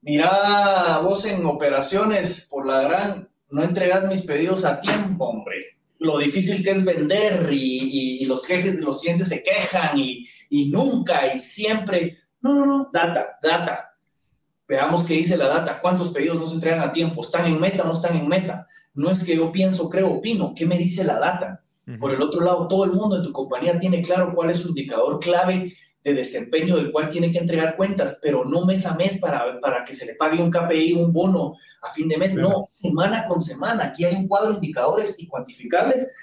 Mira, 0.00 0.98
vos 1.02 1.24
en 1.26 1.44
operaciones 1.46 2.48
por 2.50 2.66
la 2.66 2.82
gran, 2.82 3.28
no 3.50 3.62
entregas 3.62 4.06
mis 4.06 4.22
pedidos 4.22 4.64
a 4.64 4.78
tiempo, 4.78 5.24
hombre. 5.24 5.78
Lo 5.98 6.18
difícil 6.18 6.62
que 6.62 6.70
es 6.70 6.84
vender 6.84 7.48
y, 7.52 8.24
los, 8.26 8.42
los 8.78 9.00
clientes 9.00 9.28
se 9.28 9.42
quejan 9.42 9.98
y, 9.98 10.26
y 10.50 10.68
nunca 10.68 11.34
y 11.34 11.40
siempre. 11.40 12.18
No, 12.42 12.54
no, 12.54 12.66
no, 12.66 12.90
data, 12.92 13.38
data. 13.42 13.94
Veamos 14.66 15.04
qué 15.04 15.14
dice 15.14 15.36
la 15.36 15.48
data, 15.48 15.80
cuántos 15.80 16.10
pedidos 16.10 16.38
no 16.38 16.46
se 16.46 16.54
entregan 16.54 16.80
a 16.80 16.92
tiempo, 16.92 17.20
están 17.20 17.46
en 17.46 17.60
meta, 17.60 17.84
no 17.84 17.92
están 17.92 18.16
en 18.16 18.28
meta. 18.28 18.66
No 18.94 19.10
es 19.10 19.24
que 19.24 19.36
yo 19.36 19.52
pienso, 19.52 19.88
creo, 19.88 20.12
opino, 20.12 20.54
¿qué 20.56 20.66
me 20.66 20.78
dice 20.78 21.04
la 21.04 21.18
data? 21.18 21.60
Por 22.00 22.12
el 22.12 22.22
otro 22.22 22.40
lado, 22.40 22.66
todo 22.66 22.84
el 22.84 22.92
mundo 22.92 23.16
en 23.16 23.22
tu 23.22 23.32
compañía 23.32 23.78
tiene 23.78 24.00
claro 24.00 24.32
cuál 24.34 24.50
es 24.50 24.58
su 24.58 24.68
indicador 24.68 25.20
clave 25.20 25.74
de 26.02 26.14
desempeño 26.14 26.76
del 26.76 26.92
cual 26.92 27.10
tiene 27.10 27.30
que 27.30 27.38
entregar 27.38 27.76
cuentas, 27.76 28.18
pero 28.22 28.44
no 28.44 28.64
mes 28.64 28.86
a 28.86 28.94
mes 28.94 29.18
para, 29.18 29.58
para 29.60 29.84
que 29.84 29.92
se 29.92 30.06
le 30.06 30.14
pague 30.14 30.42
un 30.42 30.50
KPI, 30.50 30.94
un 30.94 31.12
bono 31.12 31.54
a 31.82 31.92
fin 31.92 32.08
de 32.08 32.16
mes, 32.16 32.34
no, 32.34 32.64
semana 32.68 33.26
con 33.26 33.40
semana. 33.40 33.86
Aquí 33.86 34.04
hay 34.04 34.14
un 34.14 34.28
cuadro 34.28 34.50
de 34.50 34.56
indicadores 34.56 35.18
y 35.18 35.26
cuantificables 35.26 36.14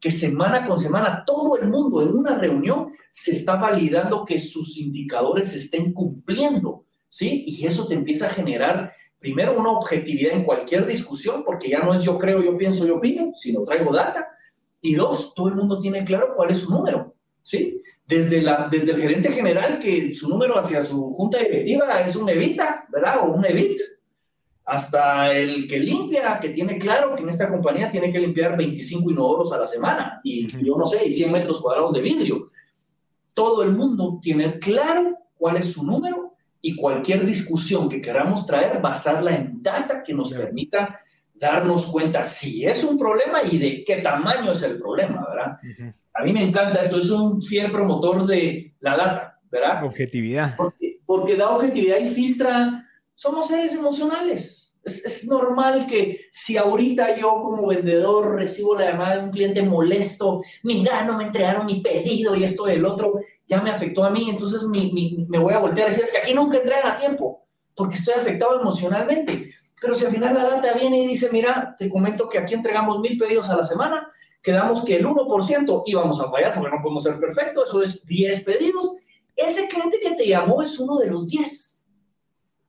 que 0.00 0.10
semana 0.10 0.66
con 0.66 0.78
semana 0.80 1.24
todo 1.26 1.58
el 1.58 1.68
mundo 1.68 2.02
en 2.02 2.16
una 2.16 2.36
reunión 2.36 2.92
se 3.10 3.32
está 3.32 3.56
validando 3.56 4.24
que 4.24 4.38
sus 4.38 4.78
indicadores 4.78 5.50
se 5.52 5.58
estén 5.58 5.92
cumpliendo. 5.92 6.84
¿sí? 7.08 7.44
Y 7.46 7.66
eso 7.66 7.86
te 7.86 7.94
empieza 7.94 8.26
a 8.26 8.30
generar, 8.30 8.92
primero, 9.20 9.58
una 9.58 9.70
objetividad 9.70 10.32
en 10.32 10.44
cualquier 10.44 10.86
discusión, 10.86 11.44
porque 11.44 11.68
ya 11.68 11.80
no 11.80 11.94
es 11.94 12.02
yo 12.02 12.18
creo, 12.18 12.42
yo 12.42 12.56
pienso, 12.56 12.86
yo 12.86 12.96
opino, 12.96 13.32
sino 13.34 13.62
traigo 13.62 13.94
data. 13.94 14.28
Y 14.80 14.94
dos, 14.94 15.34
todo 15.34 15.48
el 15.48 15.54
mundo 15.54 15.78
tiene 15.78 16.04
claro 16.04 16.32
cuál 16.34 16.50
es 16.50 16.58
su 16.60 16.72
número, 16.72 17.14
¿sí? 17.42 17.82
Desde, 18.06 18.42
la, 18.42 18.66
desde 18.68 18.92
el 18.92 19.00
gerente 19.00 19.30
general, 19.30 19.78
que 19.78 20.14
su 20.14 20.28
número 20.28 20.58
hacia 20.58 20.82
su 20.82 21.12
junta 21.12 21.38
directiva 21.38 22.00
es 22.00 22.16
un 22.16 22.28
evita, 22.28 22.86
¿verdad? 22.90 23.18
O 23.22 23.32
un 23.34 23.44
evit, 23.44 23.78
hasta 24.64 25.32
el 25.32 25.68
que 25.68 25.78
limpia, 25.78 26.40
que 26.40 26.48
tiene 26.48 26.78
claro 26.78 27.14
que 27.14 27.22
en 27.22 27.28
esta 27.28 27.48
compañía 27.48 27.90
tiene 27.90 28.10
que 28.10 28.20
limpiar 28.20 28.56
25 28.56 29.10
inodoros 29.10 29.52
a 29.52 29.58
la 29.58 29.66
semana 29.66 30.20
y 30.22 30.46
yo 30.64 30.76
no 30.76 30.86
sé, 30.86 31.04
y 31.06 31.10
100 31.10 31.32
metros 31.32 31.60
cuadrados 31.60 31.92
de 31.92 32.00
vidrio. 32.00 32.48
Todo 33.34 33.62
el 33.64 33.72
mundo 33.72 34.18
tiene 34.22 34.58
claro 34.58 35.18
cuál 35.36 35.56
es 35.56 35.72
su 35.72 35.84
número 35.84 36.29
y 36.62 36.76
cualquier 36.76 37.24
discusión 37.24 37.88
que 37.88 38.00
queramos 38.00 38.46
traer, 38.46 38.80
basarla 38.80 39.34
en 39.34 39.62
data 39.62 40.02
que 40.02 40.12
nos 40.12 40.32
permita 40.32 40.98
darnos 41.34 41.86
cuenta 41.86 42.22
si 42.22 42.66
es 42.66 42.84
un 42.84 42.98
problema 42.98 43.42
y 43.42 43.56
de 43.56 43.84
qué 43.84 43.96
tamaño 43.96 44.52
es 44.52 44.62
el 44.62 44.78
problema, 44.78 45.26
¿verdad? 45.26 45.58
A 46.12 46.22
mí 46.22 46.32
me 46.32 46.42
encanta 46.42 46.82
esto, 46.82 46.98
es 46.98 47.10
un 47.10 47.40
fiel 47.40 47.72
promotor 47.72 48.26
de 48.26 48.74
la 48.80 48.96
data, 48.96 49.40
¿verdad? 49.50 49.84
Objetividad. 49.84 50.54
Porque, 50.56 51.00
porque 51.06 51.36
da 51.36 51.48
objetividad 51.50 51.98
y 51.98 52.10
filtra, 52.10 52.86
somos 53.14 53.48
seres 53.48 53.74
emocionales. 53.74 54.69
Es, 54.82 55.04
es, 55.04 55.26
normal 55.26 55.86
que 55.86 56.22
si 56.30 56.56
ahorita 56.56 57.16
yo 57.16 57.28
como 57.42 57.66
vendedor 57.66 58.34
recibo 58.34 58.74
la 58.74 58.90
llamada 58.90 59.16
de 59.16 59.24
un 59.24 59.30
cliente 59.30 59.62
molesto, 59.62 60.42
mira, 60.62 61.04
no 61.04 61.18
me 61.18 61.24
entregaron 61.24 61.66
mi 61.66 61.80
pedido 61.80 62.34
y 62.34 62.44
esto 62.44 62.68
y 62.68 62.72
el 62.72 62.86
otro, 62.86 63.20
ya 63.46 63.60
me 63.60 63.70
afectó 63.70 64.04
a 64.04 64.10
mí, 64.10 64.30
entonces 64.30 64.62
me 64.64 65.38
voy 65.38 65.52
a 65.52 65.58
voltear 65.58 65.86
a 65.86 65.90
decir, 65.90 66.04
es 66.04 66.12
que 66.12 66.18
aquí 66.18 66.32
nunca 66.32 66.56
entregan 66.56 66.92
a 66.92 66.96
tiempo, 66.96 67.44
porque 67.74 67.96
estoy 67.96 68.14
afectado 68.14 68.60
emocionalmente. 68.60 69.50
Pero 69.80 69.94
si 69.94 70.04
al 70.04 70.12
final 70.12 70.34
la 70.34 70.44
data 70.44 70.74
viene 70.74 70.98
y 70.98 71.06
dice, 71.06 71.30
mira, 71.32 71.74
te 71.78 71.88
comento 71.88 72.28
que 72.28 72.38
aquí 72.38 72.54
entregamos 72.54 73.00
mil 73.00 73.18
pedidos 73.18 73.48
a 73.48 73.56
la 73.56 73.64
semana, 73.64 74.12
quedamos 74.42 74.84
que 74.84 74.96
el 74.96 75.06
1% 75.06 75.82
íbamos 75.86 76.20
a 76.20 76.30
fallar 76.30 76.54
porque 76.54 76.70
no 76.70 76.82
podemos 76.82 77.02
ser 77.02 77.18
perfectos, 77.18 77.68
eso 77.68 77.82
es 77.82 78.06
10 78.06 78.44
pedidos. 78.44 78.96
Ese 79.34 79.68
cliente 79.68 79.98
que 80.00 80.14
te 80.14 80.26
llamó 80.26 80.62
es 80.62 80.78
uno 80.78 80.98
de 80.98 81.06
los 81.06 81.28
10. 81.28 81.79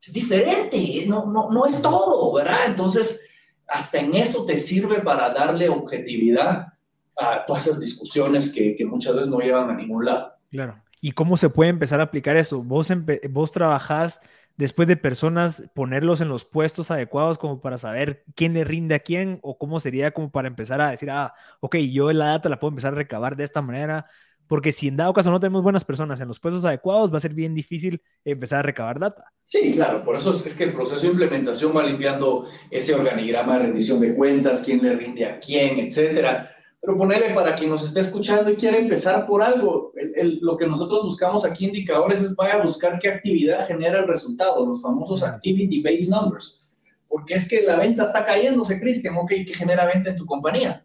Es 0.02 0.14
diferente, 0.14 1.06
no, 1.08 1.28
no, 1.28 1.52
no 1.52 1.66
es 1.66 1.82
todo, 1.82 2.34
¿verdad? 2.34 2.66
Entonces, 2.66 3.28
hasta 3.68 4.00
en 4.00 4.16
eso 4.16 4.46
te 4.46 4.58
sirve 4.58 5.02
para 5.02 5.32
darle 5.32 5.70
objetividad 5.70 6.74
a 7.18 7.44
todas 7.46 7.68
esas 7.68 7.80
discusiones 7.80 8.52
que, 8.52 8.76
muchas 8.86 9.16
veces 9.16 9.30
no 9.30 9.40
llevan 9.40 9.70
a 9.70 9.76
ningún 9.76 10.06
lado. 10.06 10.34
Claro. 10.50 10.82
¿Y 11.02 11.12
cómo 11.12 11.38
se 11.38 11.50
puede 11.50 11.70
empezar 11.70 12.00
a 12.00 12.04
aplicar 12.04 12.36
eso? 12.38 12.64
¿Vos, 12.64 12.92
vos 13.30 13.52
trabajás 13.52 14.22
después 14.58 14.88
de 14.88 14.98
personas, 14.98 15.70
ponerlos 15.74 16.22
en 16.22 16.30
los 16.30 16.46
puestos 16.46 16.92
adecuados 16.92 17.38
como 17.38 17.62
para 17.62 17.78
saber 17.78 18.24
quién 18.36 18.54
le 18.54 18.64
rinde 18.64 18.96
a 18.96 19.00
quién 19.00 19.40
o 19.42 19.58
cómo 19.58 19.80
sería 19.80 20.12
como 20.12 20.30
para 20.32 20.48
empezar 20.48 20.82
a 20.82 20.92
decir, 20.92 21.10
ah, 21.10 21.34
ok, 21.62 21.78
yo 21.78 22.12
la 22.12 22.26
data 22.26 22.50
la 22.50 22.60
puedo 22.60 22.70
empezar 22.70 22.94
a 22.94 22.98
recabar 22.98 23.36
de 23.36 23.44
esta 23.44 23.62
manera? 23.62 24.06
Porque 24.52 24.74
si 24.74 24.90
en 24.90 24.98
dado 24.98 25.14
caso 25.14 25.32
no 25.32 25.40
tenemos 25.40 25.64
buenas 25.64 25.86
personas 25.86 26.20
en 26.20 26.28
los 26.28 26.38
puestos 26.38 26.66
adecuados, 26.66 27.10
va 27.10 27.16
a 27.16 27.22
ser 27.22 27.34
bien 27.34 27.56
difícil 27.56 28.02
empezar 28.26 28.60
a 28.60 28.64
recabar 28.64 29.00
data. 29.00 29.32
Sí, 29.46 29.72
claro, 29.72 30.04
por 30.04 30.18
eso 30.18 30.36
es 30.46 30.54
que 30.54 30.66
el 30.66 30.74
proceso 30.74 31.04
de 31.04 31.08
implementación 31.08 31.72
va 31.74 31.84
limpiando 31.84 32.46
ese 32.70 32.94
organigrama 32.94 33.54
de 33.54 33.60
rendición 33.68 34.02
de 34.02 34.14
cuentas, 34.14 34.62
quién 34.66 34.84
le 34.84 34.94
rinde 34.94 35.26
a 35.26 35.40
quién, 35.40 35.80
etcétera 35.80 36.52
pero 36.82 36.98
ponerle 36.98 37.34
para 37.34 37.56
quien 37.56 37.70
nos 37.70 37.86
esté 37.86 38.02
escuchando 38.02 38.50
y 38.50 38.56
quiere 38.56 38.80
empezar 38.80 39.26
por 39.26 39.42
algo, 39.42 39.94
lo 40.42 40.58
que 40.58 40.66
nosotros 40.66 41.04
buscamos 41.04 41.46
aquí 41.46 41.68
indicadores 41.68 42.22
es 42.22 42.36
vaya 42.36 42.56
a 42.56 42.64
buscar 42.64 43.00
qué 43.00 43.08
actividad 43.08 43.66
genera 43.66 44.00
el 44.00 44.08
resultado, 44.08 44.66
los 44.66 44.82
famosos 44.82 45.24
activity 45.24 45.82
based 45.82 46.10
numbers. 46.10 46.68
Porque 47.08 47.36
es 47.36 47.48
que 47.48 47.62
la 47.62 47.78
venta 47.78 48.04
está 48.04 48.26
cayéndose, 48.26 48.82
Cristian, 48.82 49.16
ok, 49.16 49.30
¿qué 49.46 49.54
genera 49.54 49.86
venta 49.86 50.10
en 50.10 50.18
tu 50.18 50.26
compañía? 50.26 50.84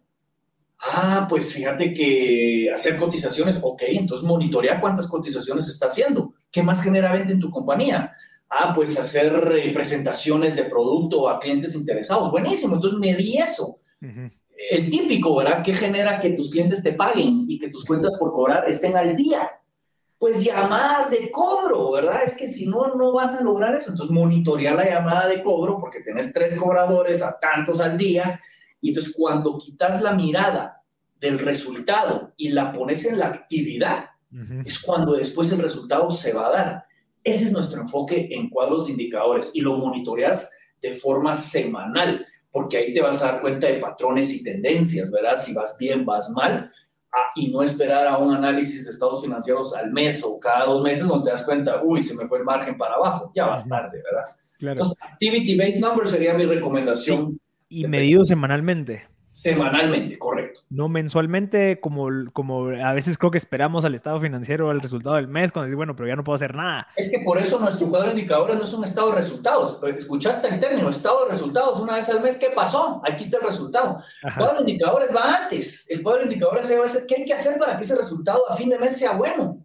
Ah, 0.78 1.26
pues 1.28 1.52
fíjate 1.52 1.94
que 1.94 2.70
hacer 2.74 2.96
cotizaciones, 2.98 3.58
ok, 3.62 3.82
entonces 3.88 4.26
monitorea 4.26 4.80
cuántas 4.80 5.08
cotizaciones 5.08 5.68
está 5.68 5.86
haciendo. 5.86 6.34
¿Qué 6.50 6.62
más 6.62 6.82
genera 6.82 7.12
venta 7.12 7.32
en 7.32 7.40
tu 7.40 7.50
compañía? 7.50 8.12
Ah, 8.48 8.72
pues 8.74 8.98
hacer 8.98 9.52
eh, 9.56 9.72
presentaciones 9.72 10.54
de 10.54 10.64
producto 10.64 11.28
a 11.28 11.40
clientes 11.40 11.74
interesados. 11.74 12.30
Buenísimo, 12.30 12.76
entonces 12.76 12.98
medí 12.98 13.38
eso 13.38 13.78
el 14.70 14.90
típico, 14.90 15.36
¿verdad? 15.36 15.62
¿Qué 15.62 15.74
genera 15.74 16.20
que 16.20 16.30
tus 16.30 16.50
clientes 16.50 16.82
te 16.82 16.92
paguen 16.92 17.44
y 17.48 17.58
que 17.58 17.68
tus 17.68 17.84
cuentas 17.84 18.16
por 18.18 18.32
cobrar 18.32 18.68
estén 18.68 18.96
al 18.96 19.14
día? 19.16 19.60
Pues 20.18 20.42
llamadas 20.42 21.10
de 21.10 21.30
cobro, 21.30 21.92
¿verdad? 21.92 22.22
Es 22.24 22.34
que 22.34 22.48
si 22.48 22.66
no, 22.66 22.94
no 22.94 23.12
vas 23.12 23.34
a 23.34 23.42
lograr 23.42 23.74
eso. 23.74 23.90
Entonces, 23.90 24.14
monitorea 24.14 24.74
la 24.74 24.88
llamada 24.88 25.28
de 25.28 25.42
cobro 25.42 25.78
porque 25.78 26.00
tenés 26.00 26.32
tres 26.32 26.58
cobradores 26.58 27.22
a 27.22 27.38
tantos 27.38 27.80
al 27.80 27.98
día. 27.98 28.40
Y 28.86 28.90
entonces, 28.90 29.14
cuando 29.16 29.58
quitas 29.58 30.00
la 30.00 30.12
mirada 30.12 30.80
del 31.18 31.40
resultado 31.40 32.32
y 32.36 32.50
la 32.50 32.70
pones 32.70 33.04
en 33.04 33.18
la 33.18 33.26
actividad, 33.26 34.10
es 34.64 34.78
cuando 34.78 35.14
después 35.14 35.50
el 35.50 35.58
resultado 35.58 36.08
se 36.08 36.32
va 36.32 36.46
a 36.46 36.50
dar. 36.50 36.84
Ese 37.24 37.44
es 37.44 37.52
nuestro 37.52 37.80
enfoque 37.80 38.28
en 38.30 38.48
cuadros 38.48 38.86
de 38.86 38.92
indicadores 38.92 39.50
y 39.54 39.60
lo 39.60 39.76
monitoreas 39.76 40.52
de 40.80 40.94
forma 40.94 41.34
semanal 41.34 42.24
porque 42.52 42.76
ahí 42.76 42.94
te 42.94 43.02
vas 43.02 43.22
a 43.22 43.32
dar 43.32 43.40
cuenta 43.40 43.66
de 43.66 43.78
patrones 43.80 44.32
y 44.32 44.44
tendencias, 44.44 45.10
¿verdad? 45.10 45.36
Si 45.36 45.52
vas 45.52 45.76
bien, 45.78 46.06
vas 46.06 46.30
mal. 46.30 46.70
y 47.34 47.48
no 47.48 47.62
esperar 47.62 48.06
a 48.06 48.18
un 48.18 48.34
análisis 48.34 48.84
de 48.84 48.90
estados 48.90 49.22
financieros 49.22 49.74
al 49.74 49.90
mes 49.90 50.22
o 50.22 50.38
cada 50.38 50.66
dos 50.66 50.82
meses 50.82 51.08
donde 51.08 51.24
te 51.24 51.30
das 51.30 51.44
cuenta, 51.44 51.82
uy, 51.82 52.04
se 52.04 52.14
me 52.14 52.28
fue 52.28 52.38
el 52.38 52.44
margen 52.44 52.76
para 52.76 52.94
abajo, 52.94 53.32
ya 53.34 53.46
vas 53.46 53.68
tarde, 53.68 54.02
¿verdad? 54.04 54.36
Claro. 54.58 54.72
Entonces, 54.72 54.98
Activity-Based 55.00 55.80
Number 55.80 56.06
sería 56.06 56.34
mi 56.34 56.44
recomendación. 56.44 57.40
Y 57.68 57.86
medido 57.86 58.24
semanalmente. 58.24 59.08
Semanalmente, 59.36 60.18
correcto. 60.18 60.62
No 60.70 60.88
mensualmente, 60.88 61.78
como, 61.78 62.08
como 62.32 62.68
a 62.68 62.94
veces 62.94 63.18
creo 63.18 63.30
que 63.30 63.36
esperamos 63.36 63.84
al 63.84 63.94
estado 63.94 64.18
financiero, 64.18 64.70
al 64.70 64.80
resultado 64.80 65.16
del 65.16 65.28
mes, 65.28 65.52
cuando 65.52 65.66
decimos, 65.66 65.80
bueno, 65.80 65.94
pero 65.94 66.08
ya 66.08 66.16
no 66.16 66.24
puedo 66.24 66.36
hacer 66.36 66.54
nada. 66.54 66.86
Es 66.96 67.10
que 67.10 67.18
por 67.18 67.36
eso 67.38 67.60
nuestro 67.60 67.86
cuadro 67.90 68.06
de 68.06 68.14
indicadores 68.14 68.56
no 68.56 68.62
es 68.62 68.72
un 68.72 68.84
estado 68.84 69.10
de 69.10 69.16
resultados. 69.16 69.78
Escuchaste 69.94 70.48
el 70.48 70.58
término, 70.58 70.88
estado 70.88 71.24
de 71.24 71.32
resultados, 71.32 71.78
una 71.80 71.96
vez 71.96 72.08
al 72.08 72.22
mes, 72.22 72.38
¿qué 72.38 72.48
pasó? 72.54 73.02
Aquí 73.04 73.24
está 73.24 73.36
el 73.36 73.42
resultado. 73.42 73.98
El 74.22 74.32
cuadro 74.32 74.54
de 74.54 74.70
indicadores 74.70 75.14
va 75.14 75.44
antes. 75.44 75.90
El 75.90 76.02
cuadro 76.02 76.20
de 76.20 76.28
indicadores 76.28 76.72
va 76.72 76.80
a 76.80 76.82
decir, 76.84 77.02
¿qué 77.06 77.16
hay 77.16 77.24
que 77.26 77.34
hacer 77.34 77.58
para 77.58 77.76
que 77.76 77.84
ese 77.84 77.94
resultado 77.94 78.50
a 78.50 78.56
fin 78.56 78.70
de 78.70 78.78
mes 78.78 78.96
sea 78.96 79.12
bueno? 79.12 79.58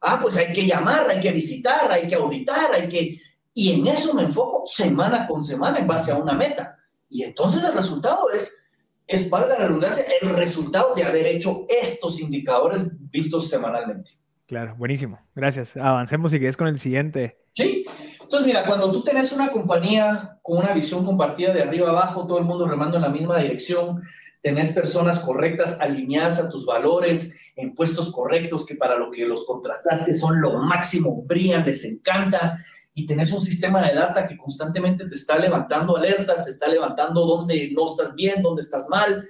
Ah, 0.00 0.18
pues 0.20 0.36
hay 0.36 0.52
que 0.52 0.66
llamar, 0.66 1.08
hay 1.08 1.20
que 1.20 1.30
visitar, 1.30 1.92
hay 1.92 2.08
que 2.08 2.16
auditar, 2.16 2.72
hay 2.72 2.88
que... 2.88 3.18
Y 3.54 3.72
en 3.72 3.86
eso 3.86 4.14
me 4.14 4.22
enfoco 4.22 4.66
semana 4.66 5.28
con 5.28 5.44
semana 5.44 5.78
en 5.78 5.86
base 5.86 6.10
a 6.10 6.16
una 6.16 6.32
meta. 6.32 6.76
Y 7.12 7.22
entonces 7.24 7.62
el 7.64 7.74
resultado 7.74 8.30
es 8.30 8.62
es, 9.06 9.26
para 9.26 9.46
la 9.46 9.56
redundancia, 9.56 10.04
el 10.20 10.30
resultado 10.30 10.94
de 10.94 11.04
haber 11.04 11.26
hecho 11.26 11.66
estos 11.68 12.20
indicadores 12.20 12.90
vistos 13.10 13.48
semanalmente. 13.48 14.12
Claro, 14.46 14.74
buenísimo. 14.76 15.18
Gracias. 15.34 15.76
Avancemos 15.76 16.32
y 16.34 16.40
que 16.40 16.48
es 16.48 16.56
con 16.56 16.68
el 16.68 16.78
siguiente. 16.78 17.38
Sí. 17.52 17.84
Entonces, 18.22 18.46
mira, 18.46 18.64
cuando 18.66 18.90
tú 18.90 19.02
tenés 19.02 19.32
una 19.32 19.50
compañía 19.50 20.38
con 20.42 20.58
una 20.58 20.72
visión 20.72 21.04
compartida 21.04 21.52
de 21.52 21.62
arriba 21.62 21.90
abajo, 21.90 22.26
todo 22.26 22.38
el 22.38 22.44
mundo 22.44 22.66
remando 22.66 22.96
en 22.96 23.02
la 23.02 23.08
misma 23.08 23.38
dirección, 23.38 24.02
tenés 24.42 24.72
personas 24.72 25.18
correctas, 25.18 25.80
alineadas 25.80 26.40
a 26.40 26.50
tus 26.50 26.64
valores, 26.64 27.52
en 27.56 27.74
puestos 27.74 28.12
correctos, 28.12 28.64
que 28.64 28.76
para 28.76 28.96
lo 28.96 29.10
que 29.10 29.26
los 29.26 29.46
contrataste 29.46 30.14
son 30.14 30.40
lo 30.40 30.58
máximo, 30.58 31.22
brillan, 31.22 31.64
les 31.64 31.84
encanta, 31.84 32.58
y 32.94 33.06
tenés 33.06 33.32
un 33.32 33.40
sistema 33.40 33.82
de 33.82 33.94
data 33.94 34.26
que 34.26 34.36
constantemente 34.36 35.06
te 35.06 35.14
está 35.14 35.38
levantando 35.38 35.96
alertas, 35.96 36.44
te 36.44 36.50
está 36.50 36.68
levantando 36.68 37.24
dónde 37.24 37.70
no 37.72 37.86
estás 37.86 38.14
bien, 38.14 38.42
dónde 38.42 38.60
estás 38.60 38.88
mal, 38.88 39.26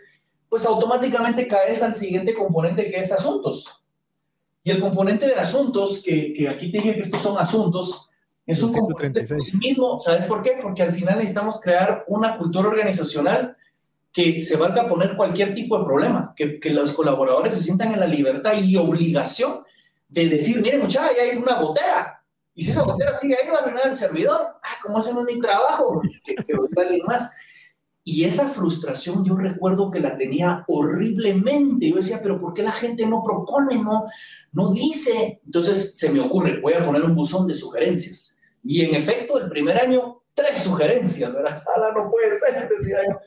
pues 0.48 0.66
automáticamente 0.66 1.46
caes 1.46 1.82
al 1.82 1.92
siguiente 1.92 2.34
componente 2.34 2.90
que 2.90 2.98
es 2.98 3.12
asuntos. 3.12 3.90
Y 4.64 4.70
el 4.70 4.80
componente 4.80 5.26
de 5.26 5.34
asuntos, 5.34 6.02
que, 6.04 6.34
que 6.34 6.48
aquí 6.48 6.70
te 6.70 6.78
dije 6.78 6.94
que 6.94 7.00
estos 7.00 7.20
son 7.20 7.38
asuntos, 7.38 8.12
es 8.46 8.62
un 8.62 8.72
componente 8.72 9.24
por 9.24 9.40
sí 9.40 9.56
mismo. 9.56 10.00
¿Sabes 10.00 10.24
por 10.24 10.42
qué? 10.42 10.58
Porque 10.60 10.82
al 10.82 10.92
final 10.92 11.18
necesitamos 11.18 11.60
crear 11.60 12.04
una 12.08 12.36
cultura 12.36 12.68
organizacional 12.68 13.56
que 14.12 14.38
se 14.40 14.56
valga 14.56 14.82
a 14.82 14.88
poner 14.88 15.16
cualquier 15.16 15.54
tipo 15.54 15.78
de 15.78 15.84
problema, 15.84 16.34
que, 16.36 16.60
que 16.60 16.70
los 16.70 16.92
colaboradores 16.92 17.54
se 17.54 17.62
sientan 17.62 17.94
en 17.94 18.00
la 18.00 18.06
libertad 18.06 18.52
y 18.54 18.76
obligación 18.76 19.62
de 20.08 20.28
decir, 20.28 20.60
miren 20.60 20.82
muchachos, 20.82 21.16
hay 21.18 21.36
una 21.36 21.58
botella, 21.58 22.21
y 22.54 22.64
si 22.64 22.70
esa 22.70 22.82
botella 22.82 23.14
sigue 23.14 23.36
ahí, 23.36 23.48
va 23.48 23.58
a 23.58 23.60
arruinar 23.62 23.88
el 23.88 23.96
servidor. 23.96 24.40
Ah, 24.62 24.76
¿cómo 24.82 24.98
hacemos 24.98 25.24
mi 25.24 25.38
trabajo? 25.40 26.02
Que, 26.24 26.34
que 26.34 26.52
lo 26.52 26.66
diga 26.66 26.82
alguien 26.82 27.06
más. 27.06 27.34
Y 28.04 28.24
esa 28.24 28.48
frustración 28.48 29.24
yo 29.24 29.36
recuerdo 29.36 29.90
que 29.90 30.00
la 30.00 30.18
tenía 30.18 30.64
horriblemente. 30.66 31.88
Yo 31.88 31.96
decía, 31.96 32.18
pero 32.22 32.40
¿por 32.40 32.52
qué 32.52 32.62
la 32.62 32.72
gente 32.72 33.06
no 33.06 33.22
propone, 33.22 33.76
no, 33.76 34.04
no 34.52 34.72
dice? 34.72 35.40
Entonces 35.44 35.96
se 35.96 36.10
me 36.10 36.20
ocurre, 36.20 36.60
voy 36.60 36.74
a 36.74 36.84
poner 36.84 37.04
un 37.04 37.14
buzón 37.14 37.46
de 37.46 37.54
sugerencias. 37.54 38.40
Y 38.64 38.84
en 38.84 38.94
efecto, 38.96 39.38
el 39.38 39.48
primer 39.48 39.78
año, 39.78 40.22
tres 40.34 40.58
sugerencias, 40.62 41.32
¿verdad? 41.32 41.62
no 41.94 42.10
puede 42.10 42.38
ser, 42.38 42.68
decía 42.68 42.98
yo. 43.08 43.18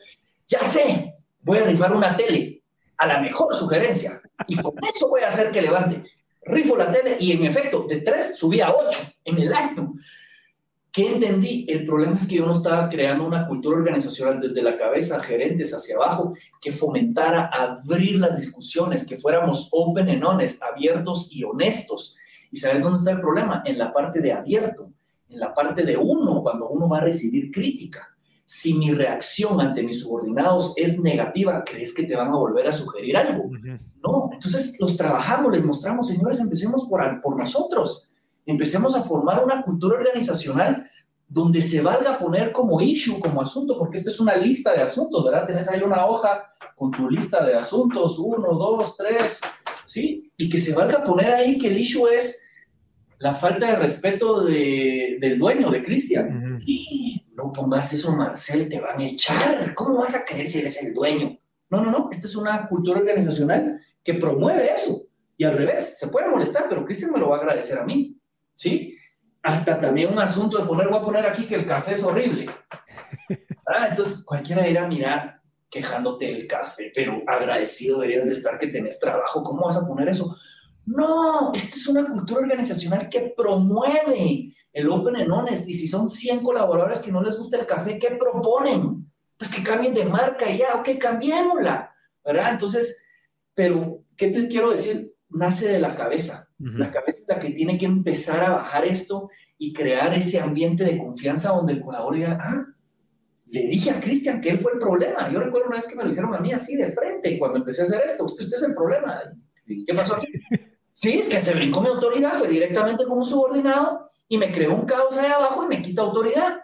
Ya 0.46 0.62
sé, 0.62 1.16
voy 1.40 1.58
a 1.58 1.64
rifar 1.64 1.94
una 1.96 2.16
tele 2.16 2.62
a 2.98 3.06
la 3.06 3.20
mejor 3.20 3.54
sugerencia. 3.56 4.20
Y 4.46 4.56
con 4.60 4.74
eso 4.84 5.08
voy 5.08 5.22
a 5.22 5.28
hacer 5.28 5.50
que 5.50 5.62
levante 5.62 6.04
rifo 6.46 6.76
la 6.76 6.92
tele 6.92 7.16
y 7.18 7.32
en 7.32 7.44
efecto, 7.44 7.86
de 7.88 8.00
3 8.00 8.36
subí 8.36 8.60
a 8.60 8.72
8 8.72 9.15
en 9.26 9.38
el 9.38 9.52
año. 9.52 9.94
¿Qué 10.96 11.12
entendí? 11.12 11.66
El 11.68 11.84
problema 11.84 12.16
es 12.16 12.26
que 12.26 12.36
yo 12.36 12.46
no 12.46 12.54
estaba 12.54 12.88
creando 12.88 13.26
una 13.26 13.46
cultura 13.46 13.76
organizacional 13.76 14.40
desde 14.40 14.62
la 14.62 14.78
cabeza, 14.78 15.20
gerentes 15.20 15.74
hacia 15.74 15.96
abajo, 15.96 16.32
que 16.58 16.72
fomentara 16.72 17.50
abrir 17.52 18.18
las 18.18 18.38
discusiones, 18.38 19.06
que 19.06 19.18
fuéramos 19.18 19.68
open 19.72 20.08
and 20.08 20.24
honest, 20.24 20.62
abiertos 20.62 21.28
y 21.30 21.44
honestos. 21.44 22.16
¿Y 22.50 22.56
sabes 22.56 22.82
dónde 22.82 22.96
está 22.96 23.10
el 23.10 23.20
problema? 23.20 23.62
En 23.66 23.76
la 23.76 23.92
parte 23.92 24.22
de 24.22 24.32
abierto, 24.32 24.90
en 25.28 25.38
la 25.38 25.52
parte 25.52 25.82
de 25.82 25.98
uno, 25.98 26.42
cuando 26.42 26.70
uno 26.70 26.88
va 26.88 26.96
a 26.96 27.02
recibir 27.02 27.50
crítica. 27.50 28.16
Si 28.46 28.72
mi 28.72 28.94
reacción 28.94 29.60
ante 29.60 29.82
mis 29.82 30.00
subordinados 30.00 30.72
es 30.76 30.98
negativa, 31.00 31.62
¿crees 31.62 31.92
que 31.92 32.04
te 32.04 32.16
van 32.16 32.28
a 32.28 32.38
volver 32.38 32.68
a 32.68 32.72
sugerir 32.72 33.18
algo? 33.18 33.50
No, 34.02 34.30
entonces 34.32 34.80
los 34.80 34.96
trabajamos, 34.96 35.52
les 35.52 35.62
mostramos, 35.62 36.06
señores, 36.06 36.40
empecemos 36.40 36.88
por, 36.88 37.20
por 37.20 37.36
nosotros. 37.36 38.08
Empecemos 38.46 38.94
a 38.96 39.02
formar 39.02 39.44
una 39.44 39.62
cultura 39.62 39.98
organizacional 39.98 40.88
donde 41.28 41.60
se 41.60 41.82
valga 41.82 42.16
poner 42.16 42.52
como 42.52 42.80
issue, 42.80 43.18
como 43.18 43.42
asunto, 43.42 43.76
porque 43.78 43.98
esta 43.98 44.10
es 44.10 44.20
una 44.20 44.36
lista 44.36 44.72
de 44.72 44.82
asuntos, 44.82 45.24
¿verdad? 45.24 45.46
Tenés 45.46 45.68
ahí 45.68 45.82
una 45.82 46.06
hoja 46.06 46.44
con 46.76 46.90
tu 46.92 47.10
lista 47.10 47.44
de 47.44 47.54
asuntos, 47.54 48.18
uno, 48.18 48.54
dos, 48.54 48.96
tres, 48.96 49.40
¿sí? 49.84 50.32
Y 50.36 50.48
que 50.48 50.58
se 50.58 50.74
valga 50.74 51.02
poner 51.02 51.32
ahí 51.32 51.58
que 51.58 51.66
el 51.66 51.78
issue 51.78 52.06
es 52.08 52.46
la 53.18 53.34
falta 53.34 53.66
de 53.66 53.76
respeto 53.76 54.44
de, 54.44 55.18
del 55.20 55.38
dueño, 55.38 55.70
de 55.70 55.82
Cristian. 55.82 56.60
Y 56.64 57.24
no 57.34 57.52
pongas 57.52 57.92
eso, 57.92 58.14
Marcel, 58.14 58.68
te 58.68 58.80
van 58.80 59.00
a 59.00 59.04
echar. 59.04 59.74
¿Cómo 59.74 59.98
vas 59.98 60.14
a 60.14 60.24
creer 60.24 60.46
si 60.46 60.60
eres 60.60 60.82
el 60.82 60.94
dueño? 60.94 61.38
No, 61.70 61.82
no, 61.82 61.90
no. 61.90 62.08
Esta 62.12 62.26
es 62.26 62.36
una 62.36 62.66
cultura 62.66 63.00
organizacional 63.00 63.80
que 64.02 64.14
promueve 64.14 64.70
eso. 64.72 65.02
Y 65.36 65.44
al 65.44 65.56
revés, 65.56 65.98
se 65.98 66.08
puede 66.08 66.28
molestar, 66.28 66.66
pero 66.68 66.84
Cristian 66.84 67.12
me 67.12 67.18
lo 67.18 67.28
va 67.28 67.36
a 67.36 67.40
agradecer 67.40 67.78
a 67.78 67.84
mí. 67.84 68.15
¿Sí? 68.56 68.96
Hasta 69.42 69.80
también 69.80 70.12
un 70.12 70.18
asunto 70.18 70.58
de 70.58 70.66
poner, 70.66 70.88
voy 70.88 70.98
a 70.98 71.02
poner 71.02 71.26
aquí 71.26 71.46
que 71.46 71.54
el 71.54 71.66
café 71.66 71.94
es 71.94 72.02
horrible. 72.02 72.46
Ah, 73.68 73.88
entonces 73.88 74.22
cualquiera 74.22 74.68
irá 74.68 74.84
a 74.84 74.86
mirar 74.86 75.40
quejándote 75.68 76.26
del 76.26 76.46
café, 76.46 76.92
pero 76.94 77.20
agradecido 77.26 77.98
deberías 77.98 78.26
de 78.26 78.32
estar 78.32 78.56
que 78.58 78.68
tenés 78.68 79.00
trabajo. 79.00 79.42
¿Cómo 79.42 79.66
vas 79.66 79.76
a 79.76 79.86
poner 79.86 80.08
eso? 80.08 80.36
No, 80.86 81.52
esta 81.52 81.74
es 81.74 81.86
una 81.88 82.06
cultura 82.06 82.42
organizacional 82.42 83.08
que 83.08 83.34
promueve 83.36 84.54
el 84.72 84.88
Open 84.88 85.16
and 85.16 85.32
Honest. 85.32 85.68
Y 85.68 85.74
si 85.74 85.88
son 85.88 86.08
100 86.08 86.44
colaboradores 86.44 87.00
que 87.00 87.10
no 87.10 87.22
les 87.22 87.36
gusta 87.36 87.58
el 87.58 87.66
café, 87.66 87.98
¿qué 87.98 88.16
proponen? 88.18 89.10
Pues 89.36 89.50
que 89.50 89.64
cambien 89.64 89.94
de 89.94 90.04
marca 90.04 90.48
y 90.48 90.58
ya, 90.58 90.76
ok, 90.76 90.90
cambiémosla, 90.98 91.92
¿verdad? 92.24 92.52
Entonces, 92.52 93.04
pero, 93.52 94.04
¿qué 94.16 94.28
te 94.28 94.46
quiero 94.46 94.70
decir? 94.70 95.12
Nace 95.28 95.68
de 95.68 95.80
la 95.80 95.96
cabeza. 95.96 96.45
La 96.58 96.90
cabeza 96.90 97.20
es 97.20 97.28
la 97.28 97.38
que 97.38 97.50
tiene 97.50 97.76
que 97.76 97.84
empezar 97.84 98.42
a 98.42 98.50
bajar 98.50 98.86
esto 98.86 99.28
y 99.58 99.74
crear 99.74 100.14
ese 100.14 100.40
ambiente 100.40 100.84
de 100.84 100.96
confianza 100.96 101.50
donde 101.50 101.74
el 101.74 101.82
colaborador 101.82 102.14
diga, 102.14 102.38
ah, 102.40 102.66
le 103.48 103.66
dije 103.66 103.90
a 103.90 104.00
Cristian 104.00 104.40
que 104.40 104.50
él 104.50 104.58
fue 104.58 104.72
el 104.72 104.78
problema. 104.78 105.30
Yo 105.30 105.38
recuerdo 105.38 105.68
una 105.68 105.76
vez 105.76 105.86
que 105.86 105.94
me 105.94 106.02
lo 106.02 106.10
dijeron 106.10 106.34
a 106.34 106.40
mí 106.40 106.52
así 106.52 106.76
de 106.76 106.92
frente 106.92 107.38
cuando 107.38 107.58
empecé 107.58 107.82
a 107.82 107.84
hacer 107.84 108.02
esto, 108.06 108.26
es 108.26 108.36
que 108.36 108.44
usted 108.44 108.56
es 108.56 108.62
el 108.62 108.74
problema. 108.74 109.20
¿Qué 109.66 109.94
pasó? 109.94 110.16
Sí, 110.98 111.18
es 111.18 111.28
que 111.28 111.42
se 111.42 111.52
brincó 111.52 111.82
mi 111.82 111.88
autoridad, 111.88 112.38
fue 112.38 112.48
directamente 112.48 113.04
como 113.04 113.22
subordinado 113.26 114.08
y 114.28 114.38
me 114.38 114.50
creó 114.50 114.74
un 114.74 114.86
caos 114.86 115.14
ahí 115.18 115.30
abajo 115.30 115.62
y 115.62 115.68
me 115.68 115.82
quita 115.82 116.00
autoridad. 116.00 116.62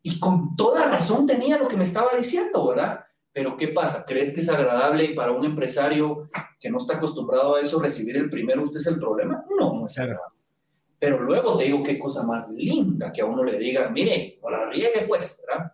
Y 0.00 0.20
con 0.20 0.54
toda 0.54 0.86
razón 0.86 1.26
tenía 1.26 1.58
lo 1.58 1.66
que 1.66 1.76
me 1.76 1.82
estaba 1.82 2.16
diciendo, 2.16 2.68
¿verdad? 2.68 3.00
Pero 3.34 3.56
¿qué 3.56 3.68
pasa? 3.68 4.04
¿Crees 4.06 4.32
que 4.32 4.40
es 4.40 4.48
agradable 4.48 5.12
para 5.12 5.32
un 5.32 5.44
empresario 5.44 6.30
que 6.60 6.70
no 6.70 6.78
está 6.78 6.94
acostumbrado 6.96 7.56
a 7.56 7.60
eso 7.60 7.82
recibir 7.82 8.16
el 8.16 8.30
primero? 8.30 8.62
¿Usted 8.62 8.78
es 8.78 8.86
el 8.86 9.00
problema? 9.00 9.44
No, 9.58 9.74
no 9.74 9.86
es 9.86 9.98
agradable. 9.98 10.38
Pero 11.00 11.20
luego 11.20 11.56
te 11.58 11.64
digo 11.64 11.82
qué 11.82 11.98
cosa 11.98 12.22
más 12.22 12.50
linda 12.52 13.12
que 13.12 13.22
a 13.22 13.26
uno 13.26 13.42
le 13.42 13.58
diga, 13.58 13.90
mire, 13.90 14.38
o 14.40 14.48
la 14.48 14.70
riegue 14.70 15.04
pues, 15.08 15.44
¿verdad? 15.46 15.72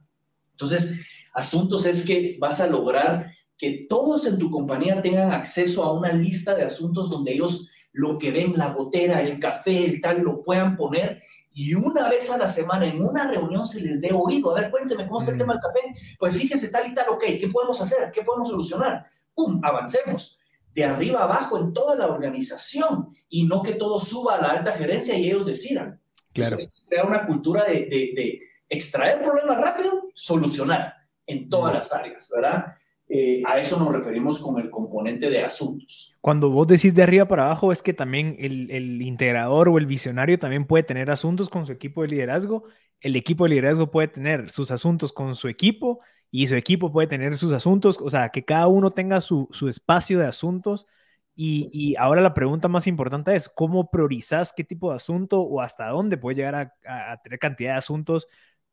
Entonces, 0.53 1.07
asuntos 1.35 1.85
es 1.85 2.07
que 2.07 2.39
vas 2.41 2.63
a 2.63 2.67
lograr 2.67 3.31
que 3.59 3.87
todos 3.91 4.27
en 4.27 4.39
tu 4.39 4.51
compañía 4.51 5.03
tengan 5.03 5.31
acceso 5.31 5.85
a 5.85 5.93
una 5.93 6.15
lista 6.15 6.55
de 6.55 6.65
asuntos 6.65 7.11
donde 7.11 7.35
ellos 7.35 7.71
lo 7.93 8.17
que 8.17 8.31
ven, 8.31 8.55
la 8.57 8.73
gotera, 8.73 9.21
el 9.21 9.39
café, 9.39 9.85
el 9.85 10.01
tal, 10.01 10.23
lo 10.23 10.43
puedan 10.43 10.79
poner 10.79 11.21
y 11.53 11.75
una 11.75 12.09
vez 12.09 12.31
a 12.31 12.39
la 12.39 12.47
semana 12.47 12.87
en 12.87 13.03
una 13.03 13.29
reunión 13.29 13.67
se 13.67 13.81
les 13.81 14.01
dé 14.01 14.13
oído. 14.13 14.57
A 14.57 14.61
ver, 14.61 14.71
cuénteme 14.71 15.07
cómo 15.07 15.21
está 15.21 15.33
el 15.33 15.39
tema 15.39 15.55
del 15.55 15.63
café. 15.63 15.81
Pues 16.19 16.37
fíjese 16.37 16.69
tal 16.69 16.91
y 16.91 16.95
tal, 16.95 17.09
ok, 17.09 17.25
¿qué 17.41 17.49
podemos 17.53 17.81
hacer? 17.81 18.11
¿Qué 18.13 18.23
podemos 18.23 18.49
solucionar? 18.49 19.07
¡Pum! 19.35 19.61
Avancemos 19.63 20.41
de 20.73 20.85
arriba 20.85 21.25
abajo 21.25 21.59
en 21.59 21.73
toda 21.73 21.97
la 21.97 22.07
organización 22.07 23.09
y 23.29 23.45
no 23.45 23.63
que 23.63 23.75
todo 23.75 23.99
suba 23.99 24.37
a 24.37 24.41
la 24.41 24.49
alta 24.51 24.73
gerencia 24.73 25.19
y 25.19 25.27
ellos 25.27 25.47
decidan. 25.47 26.01
Claro. 26.33 26.59
crear 26.89 27.07
una 27.07 27.27
cultura 27.27 27.65
de, 27.65 27.87
de, 27.87 28.13
de 28.15 28.41
extraer 28.69 29.21
problemas 29.21 29.61
rápido, 29.61 30.05
solucionar 30.15 30.95
en 31.27 31.49
todas 31.49 31.75
las 31.75 31.93
áreas, 31.93 32.31
¿verdad? 32.33 32.77
Eh, 33.13 33.43
a 33.45 33.59
eso 33.59 33.77
nos 33.77 33.93
referimos 33.93 34.41
con 34.41 34.61
el 34.61 34.71
componente 34.71 35.29
de 35.29 35.43
asuntos. 35.43 36.17
Cuando 36.21 36.51
vos 36.51 36.69
decís 36.69 36.95
de 36.95 37.03
arriba 37.03 37.27
para 37.27 37.47
abajo, 37.47 37.73
es 37.73 37.83
que 37.83 37.93
también 37.93 38.37
el, 38.39 38.71
el, 38.71 39.03
integrador 39.03 39.69
o 39.69 39.79
el 39.79 39.87
visionario 39.87 40.39
también 40.39 40.65
puede 40.65 40.85
tener 40.85 41.11
asuntos 41.11 41.49
con 41.49 41.67
su 41.67 41.73
equipo 41.73 42.03
de 42.03 42.09
liderazgo. 42.09 42.63
El 43.01 43.17
equipo 43.17 43.45
de 43.45 43.51
liderazgo 43.51 43.91
puede 43.91 44.07
tener 44.07 44.51
sus 44.51 44.71
asuntos 44.71 45.13
con 45.13 45.35
su 45.35 45.49
equipo 45.49 45.99
y 46.31 46.47
su 46.47 46.55
equipo 46.55 46.93
puede 46.93 47.09
tener 47.09 47.37
sus 47.37 47.53
asuntos. 47.53 47.99
O 48.01 48.09
sea, 48.09 48.29
que 48.29 48.45
cada 48.45 48.69
uno 48.69 48.93
tenga 48.93 49.21
su, 49.21 49.49
su 49.51 49.69
espacio 49.69 50.21
de 50.21 50.27
asuntos 50.27 50.87
Y, 51.35 51.97
ahora 51.99 52.21
la 52.21 52.35
pregunta 52.35 52.69
más 52.69 52.87
importante 52.87 53.35
es, 53.35 53.49
¿cómo 53.49 53.91
priorizas 53.91 54.53
qué 54.55 54.63
tipo 54.63 54.91
de 54.91 54.97
asunto 54.97 55.41
o 55.41 55.61
hasta 55.63 55.89
dónde 55.89 56.17
puedes 56.19 56.37
llegar 56.39 56.55
a, 56.87 57.17
tener 57.23 57.39
cantidad 57.41 57.73
de 57.73 57.79
asuntos 57.79 58.29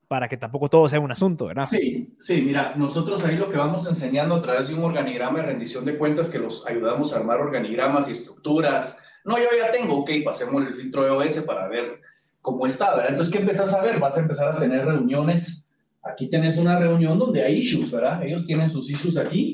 para 0.08 0.30
que 0.30 0.38
tampoco 0.38 0.70
todo 0.70 0.88
sea 0.88 1.00
un 1.00 1.12
asunto, 1.12 1.48
¿verdad? 1.48 1.66
Sí, 1.66 2.16
sí, 2.18 2.42
mira, 2.42 2.74
nosotros 2.78 3.24
ahí 3.26 3.36
lo 3.36 3.50
que 3.50 3.58
vamos 3.58 3.88
enseñando 3.88 4.36
a 4.36 4.42
través 4.42 4.70
de 4.70 4.76
un 4.76 4.84
organigrama 4.84 5.40
de 5.40 5.48
rendición 5.48 5.84
de 5.84 5.98
cuentas 5.98 6.30
que 6.30 6.40
los 6.40 6.66
ayudamos 6.66 7.14
a 7.14 7.18
armar 7.18 7.40
organigramas 7.40 8.08
y 8.08 8.14
estructuras. 8.14 9.04
No, 9.26 9.38
yo 9.38 9.46
ya 9.58 9.70
tengo, 9.70 9.98
ok, 9.98 10.10
pasemos 10.24 10.66
el 10.66 10.76
filtro 10.76 11.04
de 11.04 11.10
OS 11.10 11.40
para 11.42 11.68
ver 11.68 12.00
cómo 12.42 12.66
está, 12.66 12.92
¿verdad? 12.92 13.10
Entonces, 13.10 13.34
¿qué 13.34 13.40
empezás 13.40 13.74
a 13.74 13.82
ver? 13.82 14.00
Vas 14.00 14.18
a 14.18 14.22
empezar 14.22 14.56
a 14.56 14.58
tener 14.58 14.86
reuniones. 14.86 15.74
Aquí 16.02 16.30
tenés 16.30 16.58
una 16.58 16.80
reunión 16.80 17.20
donde 17.20 17.44
hay 17.44 17.58
issues, 17.58 17.92
¿verdad? 17.92 18.24
Ellos 18.24 18.46
tienen 18.46 18.70
sus 18.70 18.90
issues 18.90 19.18
aquí 19.18 19.52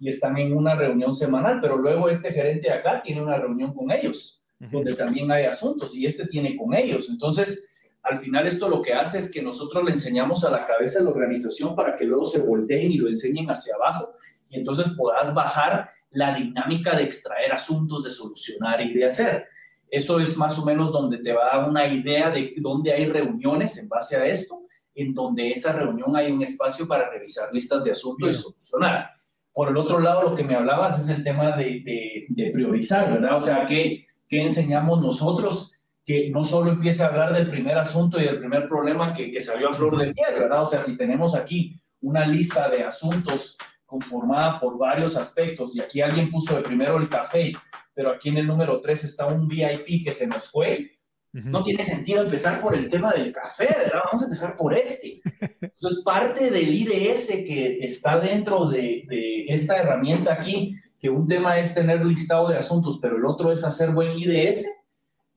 y 0.00 0.08
están 0.08 0.38
en 0.38 0.56
una 0.56 0.74
reunión 0.74 1.14
semanal, 1.14 1.60
pero 1.60 1.76
luego 1.76 2.08
este 2.08 2.32
gerente 2.32 2.72
acá 2.72 3.02
tiene 3.02 3.22
una 3.22 3.36
reunión 3.36 3.74
con 3.74 3.90
ellos, 3.90 4.42
donde 4.58 4.94
también 4.94 5.30
hay 5.30 5.44
asuntos 5.44 5.94
y 5.94 6.06
este 6.06 6.26
tiene 6.26 6.56
con 6.56 6.72
ellos. 6.72 7.10
Entonces, 7.10 7.69
al 8.02 8.18
final 8.18 8.46
esto 8.46 8.68
lo 8.68 8.80
que 8.80 8.94
hace 8.94 9.18
es 9.18 9.30
que 9.30 9.42
nosotros 9.42 9.84
le 9.84 9.92
enseñamos 9.92 10.44
a 10.44 10.50
la 10.50 10.66
cabeza 10.66 10.98
de 10.98 11.04
la 11.04 11.10
organización 11.10 11.76
para 11.76 11.96
que 11.96 12.04
luego 12.04 12.24
se 12.24 12.40
volteen 12.40 12.92
y 12.92 12.96
lo 12.96 13.08
enseñen 13.08 13.50
hacia 13.50 13.74
abajo 13.74 14.14
y 14.48 14.58
entonces 14.58 14.94
puedas 14.96 15.34
bajar 15.34 15.88
la 16.10 16.34
dinámica 16.34 16.96
de 16.96 17.04
extraer 17.04 17.52
asuntos, 17.52 18.04
de 18.04 18.10
solucionar 18.10 18.80
y 18.80 18.92
de 18.94 19.06
hacer. 19.06 19.46
Eso 19.90 20.20
es 20.20 20.36
más 20.36 20.58
o 20.58 20.64
menos 20.64 20.92
donde 20.92 21.18
te 21.18 21.32
va 21.32 21.46
a 21.46 21.56
dar 21.58 21.68
una 21.68 21.86
idea 21.86 22.30
de 22.30 22.54
dónde 22.58 22.92
hay 22.92 23.06
reuniones 23.06 23.76
en 23.78 23.88
base 23.88 24.16
a 24.16 24.26
esto, 24.26 24.62
en 24.94 25.14
donde 25.14 25.50
esa 25.50 25.72
reunión 25.72 26.16
hay 26.16 26.30
un 26.30 26.42
espacio 26.42 26.86
para 26.86 27.10
revisar 27.10 27.52
listas 27.52 27.84
de 27.84 27.92
asuntos 27.92 28.28
y 28.28 28.32
solucionar. 28.32 29.10
Por 29.52 29.68
el 29.68 29.76
otro 29.76 29.98
lado, 29.98 30.30
lo 30.30 30.34
que 30.34 30.44
me 30.44 30.54
hablabas 30.54 30.98
es 30.98 31.16
el 31.16 31.24
tema 31.24 31.56
de, 31.56 31.82
de, 32.28 32.50
priorizar, 32.52 33.12
¿verdad? 33.12 33.36
O 33.36 33.40
sea, 33.40 33.66
¿qué, 33.66 34.06
¿qué, 34.28 34.42
enseñamos 34.42 35.02
nosotros? 35.02 35.74
Que 36.10 36.28
no 36.28 36.42
solo 36.42 36.72
empiece 36.72 37.04
a 37.04 37.06
hablar 37.06 37.32
del 37.32 37.48
primer 37.48 37.78
asunto 37.78 38.20
y 38.20 38.24
del 38.24 38.40
primer 38.40 38.68
problema 38.68 39.14
que, 39.14 39.30
que 39.30 39.38
salió 39.38 39.68
a 39.68 39.72
flor 39.72 39.96
de 39.96 40.12
piel, 40.12 40.40
¿verdad? 40.40 40.62
O 40.62 40.66
sea, 40.66 40.82
si 40.82 40.96
tenemos 40.96 41.36
aquí 41.36 41.80
una 42.00 42.24
lista 42.24 42.68
de 42.68 42.82
asuntos 42.82 43.56
conformada 43.86 44.58
por 44.58 44.76
varios 44.76 45.16
aspectos 45.16 45.76
y 45.76 45.80
aquí 45.80 46.00
alguien 46.00 46.28
puso 46.28 46.56
de 46.56 46.62
primero 46.62 46.96
el 46.96 47.08
café, 47.08 47.52
pero 47.94 48.10
aquí 48.10 48.28
en 48.30 48.38
el 48.38 48.46
número 48.48 48.80
3 48.80 49.04
está 49.04 49.26
un 49.26 49.46
VIP 49.46 50.04
que 50.04 50.12
se 50.12 50.26
nos 50.26 50.50
fue, 50.50 50.98
no 51.32 51.62
tiene 51.62 51.84
sentido 51.84 52.24
empezar 52.24 52.60
por 52.60 52.74
el 52.74 52.90
tema 52.90 53.12
del 53.12 53.32
café, 53.32 53.66
¿verdad? 53.66 54.00
Vamos 54.04 54.22
a 54.22 54.24
empezar 54.24 54.56
por 54.56 54.76
este. 54.76 55.20
Entonces, 55.60 56.02
parte 56.04 56.50
del 56.50 56.74
IDS 56.74 57.28
que 57.46 57.84
está 57.84 58.18
dentro 58.18 58.68
de, 58.68 59.04
de, 59.06 59.44
esta 59.46 59.76
herramienta 59.76 60.32
aquí, 60.32 60.74
que 60.98 61.08
un 61.08 61.28
tema 61.28 61.60
es 61.60 61.72
tener 61.72 62.04
listado 62.04 62.48
de 62.48 62.58
asuntos, 62.58 62.98
pero 63.00 63.16
el 63.16 63.24
otro 63.24 63.52
es 63.52 63.62
hacer 63.62 63.90
buen 63.90 64.18
IDS. 64.18 64.66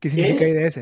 ¿Qué 0.04 0.10
significa 0.10 0.46
IDS? 0.46 0.80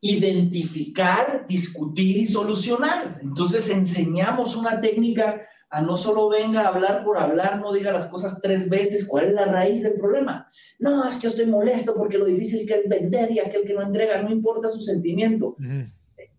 Identificar, 0.00 1.44
discutir 1.48 2.16
y 2.18 2.26
solucionar. 2.26 3.18
Entonces, 3.20 3.68
enseñamos 3.70 4.54
una 4.54 4.80
técnica 4.80 5.42
a 5.68 5.82
no 5.82 5.96
solo 5.96 6.28
venga 6.28 6.60
a 6.60 6.68
hablar 6.68 7.02
por 7.02 7.18
hablar, 7.18 7.58
no 7.58 7.72
diga 7.72 7.90
las 7.90 8.06
cosas 8.06 8.40
tres 8.40 8.70
veces, 8.70 9.08
¿cuál 9.08 9.26
es 9.26 9.32
la 9.32 9.46
raíz 9.46 9.82
del 9.82 9.94
problema? 9.94 10.46
No, 10.78 11.08
es 11.08 11.16
que 11.16 11.22
yo 11.22 11.30
estoy 11.30 11.46
molesto 11.46 11.92
porque 11.96 12.18
lo 12.18 12.26
difícil 12.26 12.64
que 12.68 12.74
es 12.74 12.88
vender 12.88 13.32
y 13.32 13.40
aquel 13.40 13.64
que 13.64 13.74
no 13.74 13.82
entrega, 13.82 14.22
no 14.22 14.30
importa 14.30 14.68
su 14.68 14.80
sentimiento. 14.80 15.56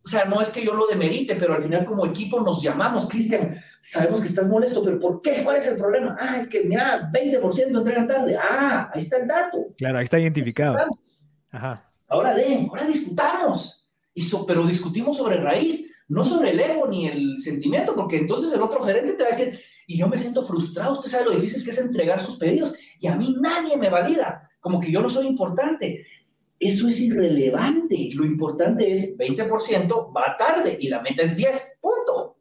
O 0.01 0.09
sea, 0.09 0.23
no 0.23 0.39
es 0.39 0.47
que 0.47 0.63
yo 0.63 0.73
lo 0.73 0.87
demerite, 0.87 1.35
pero 1.35 1.55
al 1.55 1.61
final 1.61 1.83
como 1.83 2.05
equipo 2.05 2.39
nos 2.39 2.61
llamamos, 2.63 3.09
Cristian, 3.09 3.61
sabemos 3.81 4.21
que 4.21 4.29
estás 4.29 4.47
molesto, 4.47 4.81
pero 4.81 4.97
¿por 4.97 5.21
qué? 5.21 5.43
¿Cuál 5.43 5.57
es 5.57 5.67
el 5.67 5.77
problema? 5.77 6.15
Ah, 6.17 6.37
es 6.37 6.47
que 6.47 6.63
mira, 6.63 7.11
20% 7.11 7.77
entregan 7.77 8.07
tarde. 8.07 8.37
Ah, 8.41 8.89
ahí 8.93 9.01
está 9.01 9.17
el 9.17 9.27
dato. 9.27 9.73
Claro, 9.77 9.97
ahí 9.97 10.05
está 10.05 10.17
identificado. 10.17 10.77
Ajá. 11.51 11.86
Ahora 12.07 12.33
de, 12.33 12.67
ahora 12.69 12.85
discutamos. 12.85 13.89
Y 14.13 14.27
pero 14.47 14.65
discutimos 14.65 15.17
sobre 15.17 15.37
raíz 15.37 15.87
no 16.07 16.23
sobre 16.23 16.51
el 16.51 16.59
ego 16.59 16.87
ni 16.87 17.07
el 17.07 17.39
sentimiento, 17.39 17.93
porque 17.93 18.17
entonces 18.17 18.51
el 18.53 18.61
otro 18.61 18.81
gerente 18.81 19.13
te 19.13 19.23
va 19.23 19.29
a 19.29 19.37
decir, 19.37 19.59
y 19.85 19.97
yo 19.97 20.07
me 20.07 20.17
siento 20.17 20.41
frustrado, 20.41 20.93
usted 20.93 21.09
sabe 21.09 21.25
lo 21.25 21.31
difícil 21.31 21.63
que 21.63 21.71
es 21.71 21.79
entregar 21.79 22.21
sus 22.21 22.37
pedidos 22.37 22.73
y 22.99 23.07
a 23.07 23.15
mí 23.15 23.35
nadie 23.39 23.77
me 23.77 23.89
valida, 23.89 24.49
como 24.59 24.79
que 24.79 24.91
yo 24.91 25.01
no 25.01 25.09
soy 25.09 25.27
importante. 25.27 26.05
Eso 26.59 26.87
es 26.87 26.99
irrelevante. 27.01 28.09
Lo 28.13 28.25
importante 28.25 28.91
es 28.91 29.15
20% 29.15 30.15
va 30.15 30.35
tarde 30.37 30.75
y 30.79 30.87
la 30.87 31.01
meta 31.01 31.21
es 31.21 31.35
10, 31.35 31.79
punto. 31.79 32.37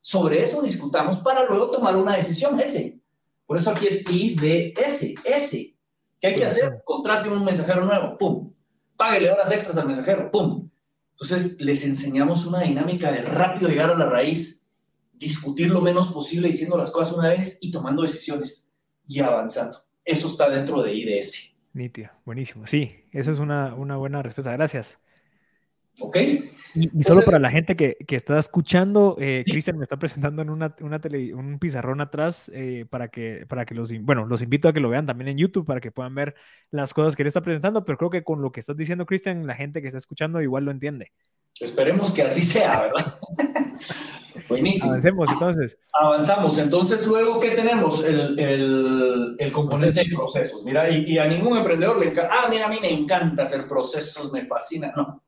Sobre 0.00 0.42
eso 0.42 0.60
discutamos 0.60 1.18
para 1.18 1.44
luego 1.44 1.70
tomar 1.70 1.96
una 1.96 2.16
decisión 2.16 2.58
ese. 2.58 2.98
Por 3.46 3.58
eso 3.58 3.70
aquí 3.70 3.86
es 3.86 4.04
IDS, 4.10 5.14
S. 5.24 5.76
¿Qué 6.20 6.26
hay 6.26 6.34
que 6.34 6.44
hacer? 6.44 6.82
Contrate 6.84 7.28
un 7.28 7.44
mensajero 7.44 7.84
nuevo, 7.84 8.18
pum. 8.18 8.52
Páguele 9.02 9.32
horas 9.32 9.50
extras 9.50 9.76
al 9.78 9.88
mensajero, 9.88 10.30
pum. 10.30 10.70
Entonces, 11.10 11.60
les 11.60 11.84
enseñamos 11.84 12.46
una 12.46 12.60
dinámica 12.60 13.10
de 13.10 13.22
rápido 13.22 13.68
llegar 13.68 13.90
a 13.90 13.96
la 13.96 14.08
raíz, 14.08 14.70
discutir 15.12 15.70
lo 15.70 15.80
menos 15.80 16.12
posible 16.12 16.46
diciendo 16.46 16.78
las 16.78 16.92
cosas 16.92 17.14
una 17.18 17.30
vez 17.30 17.58
y 17.60 17.72
tomando 17.72 18.02
decisiones 18.02 18.76
y 19.08 19.18
avanzando. 19.18 19.76
Eso 20.04 20.28
está 20.28 20.48
dentro 20.48 20.80
de 20.84 20.94
IDS. 20.94 21.60
Nitia, 21.72 22.14
buenísimo. 22.24 22.64
Sí, 22.68 23.04
esa 23.10 23.32
es 23.32 23.40
una, 23.40 23.74
una 23.74 23.96
buena 23.96 24.22
respuesta. 24.22 24.52
Gracias. 24.52 25.00
Ok. 25.98 26.16
Y, 26.74 27.02
solo 27.02 27.22
para 27.22 27.38
la 27.38 27.50
gente 27.50 27.76
que, 27.76 27.96
que 28.06 28.16
está 28.16 28.38
escuchando, 28.38 29.16
eh, 29.20 29.42
Cristian 29.44 29.76
me 29.76 29.82
está 29.82 29.98
presentando 29.98 30.40
en 30.40 30.48
una, 30.48 30.74
una 30.80 31.00
tele, 31.00 31.34
un 31.34 31.58
pizarrón 31.58 32.00
atrás 32.00 32.50
eh, 32.54 32.86
para, 32.88 33.08
que, 33.08 33.44
para 33.46 33.66
que 33.66 33.74
los, 33.74 33.92
bueno, 34.00 34.24
los 34.24 34.40
invito 34.40 34.68
a 34.68 34.72
que 34.72 34.80
lo 34.80 34.88
vean 34.88 35.04
también 35.04 35.28
en 35.28 35.36
YouTube 35.36 35.66
para 35.66 35.80
que 35.80 35.92
puedan 35.92 36.14
ver 36.14 36.34
las 36.70 36.94
cosas 36.94 37.14
que 37.14 37.22
él 37.22 37.28
está 37.28 37.42
presentando, 37.42 37.84
pero 37.84 37.98
creo 37.98 38.10
que 38.10 38.24
con 38.24 38.40
lo 38.40 38.52
que 38.52 38.60
estás 38.60 38.76
diciendo, 38.76 39.04
Cristian, 39.04 39.46
la 39.46 39.54
gente 39.54 39.82
que 39.82 39.88
está 39.88 39.98
escuchando 39.98 40.40
igual 40.40 40.64
lo 40.64 40.70
entiende. 40.70 41.12
Esperemos 41.60 42.10
que 42.12 42.22
así 42.22 42.42
sea, 42.42 42.80
¿verdad? 42.80 43.18
Buenísimo. 44.48 44.90
Avancemos 44.92 45.30
entonces. 45.30 45.78
Avanzamos. 45.92 46.58
Entonces, 46.58 47.06
luego, 47.06 47.38
¿qué 47.38 47.50
tenemos? 47.50 48.02
El, 48.04 48.38
el, 48.38 49.36
el 49.38 49.52
componente 49.52 50.00
de 50.00 50.14
procesos. 50.14 50.64
Mira, 50.64 50.88
y, 50.90 51.04
y, 51.12 51.18
a 51.18 51.26
ningún 51.26 51.56
emprendedor 51.56 51.98
le 51.98 52.08
encanta. 52.08 52.30
Ah, 52.32 52.46
mira, 52.48 52.66
a 52.66 52.68
mí 52.68 52.78
me 52.80 52.90
encanta 52.90 53.42
hacer 53.42 53.68
procesos, 53.68 54.32
me 54.32 54.44
fascina. 54.46 54.92
No, 54.96 55.22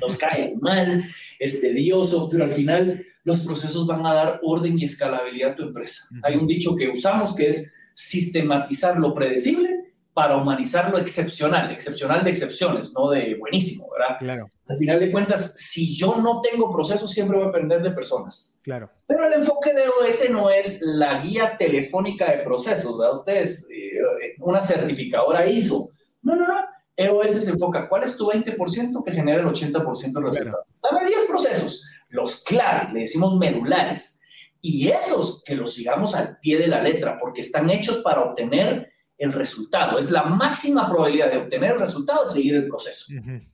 nos 0.00 0.16
cae 0.16 0.54
mal, 0.60 1.04
es 1.38 1.60
tedioso, 1.60 2.28
pero 2.30 2.44
al 2.44 2.52
final 2.52 3.04
los 3.24 3.40
procesos 3.40 3.86
van 3.86 4.04
a 4.06 4.14
dar 4.14 4.40
orden 4.42 4.78
y 4.78 4.84
escalabilidad 4.84 5.52
a 5.52 5.56
tu 5.56 5.62
empresa. 5.64 6.02
Hay 6.22 6.36
un 6.36 6.46
dicho 6.46 6.76
que 6.76 6.88
usamos 6.88 7.34
que 7.34 7.48
es 7.48 7.72
sistematizar 7.94 8.98
lo 8.98 9.14
predecible 9.14 9.94
para 10.12 10.36
humanizar 10.36 10.90
lo 10.90 10.98
excepcional, 10.98 11.72
excepcional 11.72 12.22
de 12.22 12.30
excepciones, 12.30 12.92
no 12.92 13.10
de 13.10 13.34
buenísimo, 13.34 13.88
¿verdad? 13.90 14.16
Claro. 14.18 14.50
Al 14.66 14.78
final 14.78 15.00
de 15.00 15.10
cuentas, 15.10 15.54
si 15.58 15.94
yo 15.94 16.16
no 16.16 16.40
tengo 16.40 16.70
procesos, 16.70 17.10
siempre 17.10 17.36
voy 17.36 17.46
a 17.46 17.48
aprender 17.48 17.82
de 17.82 17.90
personas. 17.90 18.58
Claro. 18.62 18.88
Pero 19.06 19.26
el 19.26 19.34
enfoque 19.34 19.74
de 19.74 19.88
OS 19.88 20.30
no 20.30 20.50
es 20.50 20.80
la 20.82 21.18
guía 21.18 21.56
telefónica 21.58 22.30
de 22.30 22.44
procesos, 22.44 22.96
¿verdad? 22.96 23.14
Ustedes, 23.14 23.68
eh, 23.70 24.36
una 24.38 24.60
certificadora 24.60 25.46
ISO. 25.46 25.90
No, 26.22 26.36
no, 26.36 26.46
no. 26.46 26.73
EOS 26.96 27.44
se 27.44 27.50
enfoca, 27.50 27.88
¿cuál 27.88 28.04
es 28.04 28.16
tu 28.16 28.26
20% 28.26 29.04
que 29.04 29.12
genera 29.12 29.40
el 29.40 29.46
80% 29.46 30.12
del 30.12 30.22
resultado? 30.22 30.64
Dame 30.82 31.06
10 31.06 31.26
procesos, 31.26 31.86
los 32.08 32.42
clave, 32.44 32.92
le 32.92 33.00
decimos 33.00 33.36
medulares, 33.36 34.20
y 34.60 34.88
esos 34.88 35.42
que 35.44 35.54
los 35.54 35.74
sigamos 35.74 36.14
al 36.14 36.38
pie 36.38 36.58
de 36.58 36.68
la 36.68 36.82
letra, 36.82 37.18
porque 37.18 37.40
están 37.40 37.68
hechos 37.68 37.98
para 37.98 38.22
obtener 38.22 38.90
el 39.18 39.32
resultado. 39.32 39.98
Es 39.98 40.10
la 40.10 40.24
máxima 40.24 40.88
probabilidad 40.88 41.30
de 41.30 41.38
obtener 41.38 41.72
el 41.72 41.80
resultado, 41.80 42.26
seguir 42.26 42.54
el 42.54 42.68
proceso. 42.68 43.12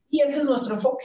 Y 0.08 0.20
ese 0.20 0.40
es 0.40 0.44
nuestro 0.44 0.74
enfoque, 0.74 1.04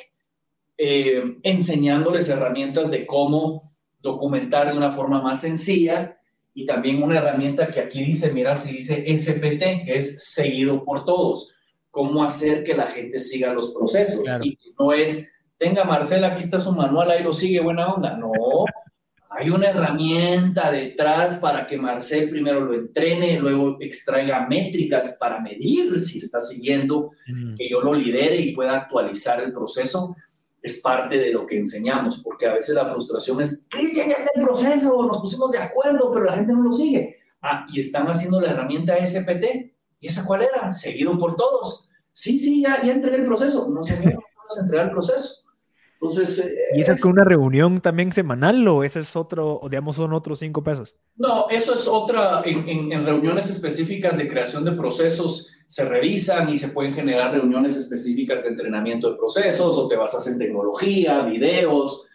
eh, 0.77 1.23
enseñándoles 1.43 2.29
herramientas 2.29 2.91
de 2.91 3.05
cómo 3.07 3.73
documentar 3.99 4.71
de 4.71 4.77
una 4.77 4.91
forma 4.91 5.21
más 5.21 5.41
sencilla 5.41 6.19
y 6.53 6.65
también 6.65 7.01
una 7.01 7.17
herramienta 7.17 7.69
que 7.69 7.79
aquí 7.79 8.03
dice, 8.03 8.31
mira, 8.31 8.55
si 8.55 8.73
dice 8.73 9.05
SPT, 9.07 9.85
que 9.85 9.95
es 9.95 10.23
seguido 10.25 10.85
por 10.85 11.03
todos 11.03 11.54
cómo 11.95 12.25
hacer 12.25 12.61
que 12.65 12.73
la 12.73 12.87
gente 12.87 13.21
siga 13.21 13.53
los 13.53 13.73
procesos. 13.73 14.27
Y 14.43 14.59
no 14.77 14.91
es, 14.91 15.33
tenga 15.57 15.85
Marcela, 15.85 16.27
aquí 16.27 16.41
está 16.41 16.59
su 16.59 16.73
manual, 16.73 17.09
ahí 17.09 17.23
lo 17.23 17.31
sigue, 17.31 17.61
buena 17.61 17.93
onda. 17.93 18.17
No, 18.17 18.33
hay 19.29 19.49
una 19.49 19.69
herramienta 19.69 20.69
detrás 20.71 21.37
para 21.37 21.65
que 21.65 21.77
Marcel 21.77 22.29
primero 22.29 22.59
lo 22.59 22.73
entrene, 22.73 23.39
luego 23.39 23.77
extraiga 23.79 24.45
métricas 24.45 25.15
para 25.17 25.39
medir 25.39 26.01
si 26.01 26.17
está 26.17 26.41
siguiendo, 26.41 27.11
mm. 27.27 27.55
que 27.55 27.69
yo 27.69 27.79
lo 27.79 27.93
lidere 27.93 28.41
y 28.41 28.53
pueda 28.53 28.75
actualizar 28.75 29.41
el 29.41 29.53
proceso. 29.53 30.17
Es 30.61 30.81
parte 30.81 31.17
de 31.17 31.31
lo 31.31 31.45
que 31.45 31.57
enseñamos, 31.57 32.21
porque 32.21 32.45
a 32.45 32.55
veces 32.55 32.75
la 32.75 32.85
frustración 32.85 33.39
es, 33.39 33.67
Cristian, 33.69 34.09
ya 34.09 34.15
está 34.15 34.31
el 34.35 34.43
proceso, 34.43 35.01
nos 35.07 35.21
pusimos 35.21 35.49
de 35.53 35.59
acuerdo, 35.59 36.11
pero 36.11 36.25
la 36.25 36.33
gente 36.33 36.51
no 36.51 36.63
lo 36.63 36.73
sigue. 36.73 37.15
Ah, 37.41 37.65
y 37.71 37.79
están 37.79 38.05
haciendo 38.07 38.41
la 38.41 38.51
herramienta 38.51 38.97
SPT. 38.97 39.71
¿Y 40.01 40.07
esa 40.07 40.25
cuál 40.25 40.41
era? 40.41 40.73
Seguido 40.73 41.17
por 41.17 41.37
todos. 41.37 41.84
Sí, 42.15 42.39
sí, 42.39 42.61
ya, 42.61 42.81
ya 42.81 42.93
entregué 42.93 43.17
el 43.17 43.25
proceso. 43.25 43.69
No, 43.69 43.83
señor, 43.83 44.13
no 44.13 44.19
a 44.19 44.61
entregar 44.63 44.85
el 44.85 44.91
proceso. 44.93 45.43
Entonces, 45.95 46.53
¿Y 46.73 46.81
esa 46.81 46.93
es, 46.93 47.01
con 47.01 47.11
una 47.11 47.25
reunión 47.25 47.81
también 47.81 48.11
semanal 48.11 48.65
o 48.67 48.83
ese 48.83 48.99
es 48.99 49.15
otro, 49.15 49.59
digamos, 49.69 49.97
son 49.97 50.13
otros 50.13 50.39
cinco 50.39 50.63
pesos? 50.63 50.95
No, 51.17 51.49
eso 51.49 51.73
es 51.73 51.87
otra, 51.87 52.41
en, 52.45 52.91
en, 52.91 53.05
reuniones 53.05 53.49
específicas 53.49 54.17
de 54.17 54.27
creación 54.27 54.63
de 54.63 54.73
procesos 54.73 55.51
se 55.67 55.83
revisan 55.83 56.47
y 56.49 56.55
se 56.55 56.69
pueden 56.69 56.93
generar 56.93 57.33
reuniones 57.33 57.75
específicas 57.75 58.43
de 58.43 58.49
entrenamiento 58.49 59.11
de 59.11 59.17
procesos 59.17 59.77
o 59.77 59.87
te 59.87 59.97
basas 59.97 60.25
en 60.27 60.37
tecnología, 60.37 61.21
videos. 61.23 62.07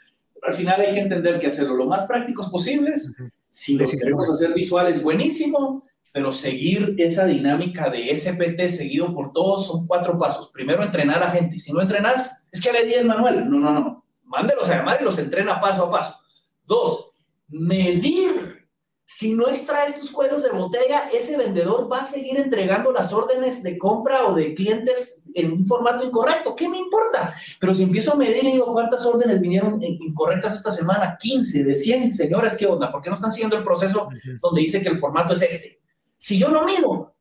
Al 0.43 0.55
final 0.55 0.81
hay 0.81 0.95
que 0.95 1.01
entender 1.01 1.39
que 1.39 1.49
hacerlo 1.49 1.75
lo 1.75 1.87
más 1.87 2.07
prácticos 2.07 2.49
posibles. 2.49 3.17
Si 3.51 3.77
los 3.77 3.91
queremos 3.91 4.31
hacer 4.31 4.55
visuales, 4.55 5.03
buenísimo, 5.03 5.85
pero 6.13 6.33
seguir 6.33 6.97
esa 6.99 7.27
dinámica 7.27 7.89
de 7.89 8.15
SPT 8.15 8.69
seguido 8.69 9.15
por 9.15 9.33
todos 9.33 9.67
son 9.67 9.87
cuatro 9.87 10.19
pasos. 10.19 10.51
Primero, 10.53 10.83
entrenar 10.83 11.23
a 11.23 11.31
gente. 11.31 11.59
Si 11.59 11.73
no 11.73 11.81
entrenas, 11.81 12.49
es 12.51 12.61
que 12.61 12.73
le 12.73 12.85
di 12.85 12.95
el 12.95 13.07
manual. 13.07 13.49
No, 13.49 13.59
no, 13.59 13.73
no. 13.73 14.05
Mándelos 14.25 14.69
a 14.69 14.77
llamar 14.77 14.99
y 15.01 15.05
los 15.05 15.19
entrena 15.19 15.61
paso 15.61 15.85
a 15.85 15.91
paso. 15.91 16.17
Dos, 16.65 17.13
medir. 17.49 18.61
Si 19.05 19.35
no 19.35 19.49
extraes 19.49 19.99
tus 19.99 20.13
cueros 20.13 20.45
de 20.45 20.51
botella, 20.51 21.09
ese 21.13 21.37
vendedor 21.37 21.91
va 21.91 22.03
a 22.03 22.05
seguir 22.05 22.39
entregando 22.39 22.93
las 22.93 23.13
órdenes 23.13 23.61
de 23.65 23.77
compra 23.77 24.27
o 24.27 24.37
de 24.37 24.55
clientes 24.55 25.25
en 25.35 25.51
un 25.51 25.67
formato 25.67 26.05
incorrecto. 26.05 26.55
¿Qué 26.55 26.69
me 26.69 26.79
importa? 26.79 27.35
Pero 27.59 27.75
si 27.75 27.83
empiezo 27.83 28.13
a 28.13 28.17
medir 28.17 28.45
y 28.45 28.53
digo 28.53 28.73
cuántas 28.73 29.05
órdenes 29.05 29.41
vinieron 29.41 29.83
incorrectas 29.83 30.55
esta 30.55 30.71
semana, 30.71 31.17
15 31.19 31.65
de 31.65 31.75
100, 31.75 32.13
señores, 32.13 32.57
¿qué 32.57 32.67
onda? 32.67 32.93
¿Por 32.93 33.03
qué 33.03 33.11
no 33.11 33.17
están 33.17 33.33
siguiendo 33.33 33.57
el 33.57 33.65
proceso 33.65 34.09
donde 34.41 34.61
dice 34.61 34.81
que 34.81 34.89
el 34.89 34.99
formato 34.99 35.33
es 35.33 35.43
este? 35.43 35.80
Si 36.21 36.39
yo 36.39 36.51
no 36.51 36.67
mido, 36.67 37.15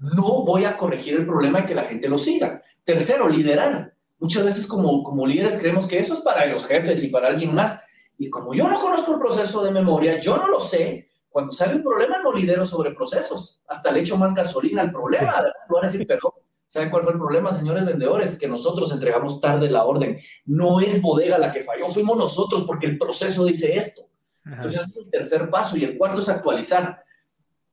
no 0.00 0.44
voy 0.44 0.64
a 0.64 0.76
corregir 0.76 1.14
el 1.14 1.26
problema 1.26 1.60
de 1.60 1.66
que 1.66 1.76
la 1.76 1.84
gente 1.84 2.08
lo 2.08 2.18
siga. 2.18 2.60
Tercero, 2.82 3.28
liderar. 3.28 3.94
Muchas 4.18 4.44
veces 4.44 4.66
como, 4.66 5.04
como 5.04 5.24
líderes 5.24 5.60
creemos 5.60 5.86
que 5.86 6.00
eso 6.00 6.14
es 6.14 6.20
para 6.20 6.44
los 6.46 6.66
jefes 6.66 7.04
y 7.04 7.08
para 7.08 7.28
alguien 7.28 7.54
más. 7.54 7.86
Y 8.18 8.28
como 8.30 8.52
yo 8.52 8.68
no 8.68 8.80
conozco 8.80 9.14
el 9.14 9.20
proceso 9.20 9.62
de 9.62 9.70
memoria, 9.70 10.18
yo 10.18 10.36
no 10.36 10.48
lo 10.48 10.58
sé, 10.58 11.08
cuando 11.28 11.52
sale 11.52 11.76
un 11.76 11.84
problema 11.84 12.18
no 12.18 12.32
lidero 12.32 12.66
sobre 12.66 12.90
procesos. 12.90 13.62
Hasta 13.68 13.92
le 13.92 14.00
echo 14.00 14.16
más 14.16 14.34
gasolina 14.34 14.82
al 14.82 14.90
problema. 14.90 15.34
Sí. 15.34 15.50
Van 15.68 15.84
a 15.84 15.86
decir, 15.86 16.04
perdón, 16.04 16.32
¿saben 16.66 16.90
cuál 16.90 17.04
fue 17.04 17.12
el 17.12 17.18
problema, 17.20 17.52
señores 17.52 17.86
vendedores? 17.86 18.36
Que 18.36 18.48
nosotros 18.48 18.90
entregamos 18.90 19.40
tarde 19.40 19.70
la 19.70 19.84
orden. 19.84 20.18
No 20.46 20.80
es 20.80 21.00
bodega 21.00 21.38
la 21.38 21.52
que 21.52 21.62
falló, 21.62 21.88
fuimos 21.88 22.16
nosotros 22.16 22.64
porque 22.66 22.86
el 22.86 22.98
proceso 22.98 23.44
dice 23.44 23.76
esto. 23.76 24.02
Entonces, 24.44 24.80
ese 24.80 24.90
es 24.90 24.96
el 25.04 25.10
tercer 25.12 25.48
paso. 25.48 25.76
Y 25.76 25.84
el 25.84 25.96
cuarto 25.96 26.18
es 26.18 26.28
actualizar 26.28 27.04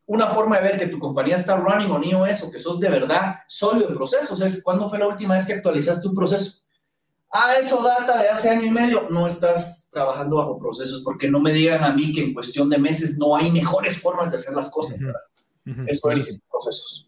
una 0.09 0.27
forma 0.27 0.57
de 0.57 0.63
ver 0.63 0.79
que 0.79 0.87
tu 0.87 0.97
compañía 0.97 1.35
está 1.35 1.55
running 1.55 1.91
on 1.91 2.03
iOS 2.03 2.43
o 2.43 2.51
que 2.51 2.57
sos 2.57 2.79
de 2.79 2.89
verdad 2.89 3.35
sólido 3.47 3.89
en 3.89 3.95
procesos 3.95 4.41
es 4.41 4.63
cuándo 4.63 4.89
fue 4.89 4.97
la 4.97 5.07
última 5.07 5.35
vez 5.35 5.45
que 5.45 5.53
actualizaste 5.53 6.07
un 6.07 6.15
proceso. 6.15 6.63
Ah, 7.31 7.53
eso 7.61 7.83
data 7.83 8.19
de 8.19 8.27
hace 8.27 8.49
año 8.49 8.65
y 8.65 8.71
medio. 8.71 9.07
No 9.11 9.27
estás 9.27 9.87
trabajando 9.91 10.37
bajo 10.37 10.57
procesos 10.57 11.03
porque 11.03 11.29
no 11.29 11.39
me 11.39 11.53
digan 11.53 11.83
a 11.83 11.93
mí 11.93 12.11
que 12.11 12.23
en 12.23 12.33
cuestión 12.33 12.71
de 12.71 12.79
meses 12.79 13.19
no 13.19 13.35
hay 13.35 13.51
mejores 13.51 14.01
formas 14.01 14.31
de 14.31 14.37
hacer 14.37 14.55
las 14.55 14.71
cosas. 14.71 14.99
Eso 15.85 16.09
es 16.09 16.41
procesos. 16.49 17.05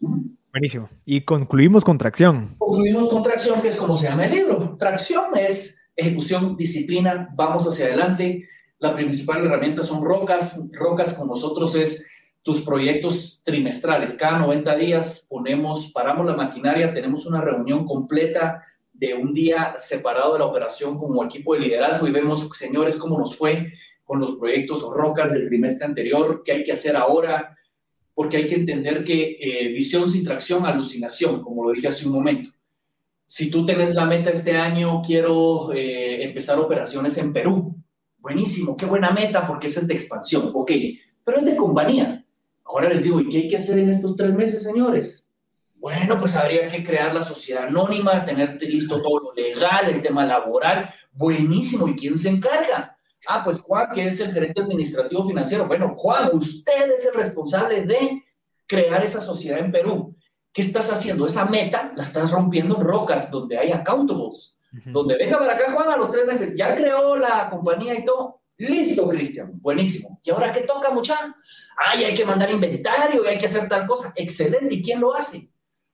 Buenísimo. 0.52 0.88
Y 1.04 1.22
concluimos 1.22 1.84
con 1.84 1.98
tracción. 1.98 2.54
Concluimos 2.56 3.08
con 3.08 3.24
tracción, 3.24 3.60
que 3.60 3.68
es 3.68 3.76
como 3.76 3.96
se 3.96 4.08
llama 4.08 4.26
el 4.26 4.32
libro. 4.32 4.76
Tracción 4.78 5.36
es 5.36 5.90
ejecución, 5.96 6.56
disciplina, 6.56 7.30
vamos 7.34 7.66
hacia 7.66 7.86
adelante. 7.86 8.48
La 8.78 8.94
principal 8.94 9.44
herramienta 9.44 9.82
son 9.82 10.04
rocas. 10.04 10.70
Rocas 10.72 11.14
con 11.14 11.26
nosotros 11.26 11.74
es 11.74 12.08
tus 12.42 12.62
proyectos 12.62 13.40
trimestrales. 13.44 14.14
Cada 14.14 14.38
90 14.38 14.76
días 14.76 15.26
ponemos, 15.30 15.92
paramos 15.92 16.26
la 16.26 16.34
maquinaria, 16.34 16.92
tenemos 16.92 17.24
una 17.26 17.40
reunión 17.40 17.86
completa 17.86 18.62
de 18.92 19.14
un 19.14 19.32
día 19.32 19.74
separado 19.78 20.34
de 20.34 20.40
la 20.40 20.46
operación 20.46 20.98
como 20.98 21.24
equipo 21.24 21.54
de 21.54 21.60
liderazgo 21.60 22.06
y 22.06 22.12
vemos, 22.12 22.48
señores, 22.52 22.96
cómo 22.96 23.18
nos 23.18 23.36
fue 23.36 23.66
con 24.04 24.20
los 24.20 24.32
proyectos 24.32 24.82
o 24.82 24.92
rocas 24.92 25.32
del 25.32 25.46
trimestre 25.48 25.86
anterior, 25.86 26.42
qué 26.44 26.52
hay 26.52 26.64
que 26.64 26.72
hacer 26.72 26.96
ahora, 26.96 27.56
porque 28.12 28.36
hay 28.36 28.46
que 28.46 28.56
entender 28.56 29.04
que 29.04 29.38
eh, 29.40 29.68
visión 29.68 30.08
sin 30.08 30.24
tracción, 30.24 30.66
alucinación, 30.66 31.42
como 31.42 31.64
lo 31.64 31.72
dije 31.72 31.88
hace 31.88 32.06
un 32.06 32.12
momento. 32.12 32.50
Si 33.24 33.50
tú 33.50 33.64
tenés 33.64 33.94
la 33.94 34.04
meta 34.04 34.30
este 34.30 34.56
año, 34.56 35.00
quiero 35.00 35.72
eh, 35.72 36.24
empezar 36.24 36.58
operaciones 36.58 37.16
en 37.16 37.32
Perú. 37.32 37.74
Buenísimo, 38.18 38.76
qué 38.76 38.84
buena 38.84 39.10
meta, 39.10 39.46
porque 39.46 39.68
esa 39.68 39.80
es 39.80 39.88
de 39.88 39.94
expansión, 39.94 40.50
ok, 40.52 40.70
pero 41.24 41.38
es 41.38 41.44
de 41.44 41.56
compañía 41.56 42.21
Ahora 42.72 42.88
les 42.88 43.02
digo, 43.02 43.20
¿y 43.20 43.28
qué 43.28 43.38
hay 43.38 43.48
que 43.48 43.58
hacer 43.58 43.78
en 43.78 43.90
estos 43.90 44.16
tres 44.16 44.32
meses, 44.32 44.62
señores? 44.62 45.30
Bueno, 45.74 46.18
pues 46.18 46.34
habría 46.36 46.68
que 46.68 46.82
crear 46.82 47.14
la 47.14 47.22
sociedad 47.22 47.64
anónima, 47.64 48.24
tener 48.24 48.56
listo 48.62 49.02
todo 49.02 49.20
lo 49.20 49.34
legal, 49.34 49.90
el 49.90 50.00
tema 50.00 50.24
laboral. 50.24 50.88
Buenísimo. 51.12 51.86
¿Y 51.86 51.94
quién 51.94 52.16
se 52.16 52.30
encarga? 52.30 52.96
Ah, 53.28 53.42
pues 53.44 53.60
Juan, 53.60 53.88
que 53.92 54.06
es 54.06 54.20
el 54.20 54.32
gerente 54.32 54.62
administrativo 54.62 55.22
financiero. 55.22 55.66
Bueno, 55.66 55.94
Juan, 55.98 56.30
usted 56.32 56.92
es 56.92 57.06
el 57.06 57.14
responsable 57.14 57.82
de 57.82 58.22
crear 58.66 59.04
esa 59.04 59.20
sociedad 59.20 59.58
en 59.58 59.70
Perú. 59.70 60.16
¿Qué 60.52 60.62
estás 60.62 60.90
haciendo? 60.90 61.26
Esa 61.26 61.44
meta 61.44 61.92
la 61.94 62.04
estás 62.04 62.30
rompiendo 62.30 62.76
en 62.76 62.84
rocas 62.84 63.30
donde 63.30 63.58
hay 63.58 63.70
accountables. 63.70 64.56
Donde 64.86 65.18
venga 65.18 65.38
para 65.38 65.54
acá, 65.54 65.72
Juan, 65.72 65.90
a 65.90 65.96
los 65.98 66.10
tres 66.10 66.24
meses, 66.24 66.56
ya 66.56 66.74
creó 66.74 67.16
la 67.16 67.50
compañía 67.50 67.94
y 67.94 68.04
todo. 68.06 68.41
Listo, 68.58 69.08
Cristian, 69.08 69.60
buenísimo. 69.60 70.20
¿Y 70.22 70.30
ahora 70.30 70.52
qué 70.52 70.60
toca, 70.60 70.90
mucha? 70.90 71.34
Ay, 71.76 72.04
hay 72.04 72.14
que 72.14 72.24
mandar 72.24 72.50
inventario 72.50 73.24
y 73.24 73.28
hay 73.28 73.38
que 73.38 73.46
hacer 73.46 73.68
tal 73.68 73.86
cosa. 73.86 74.12
Excelente, 74.14 74.74
¿y 74.74 74.82
quién 74.82 75.00
lo 75.00 75.14
hace? 75.14 75.36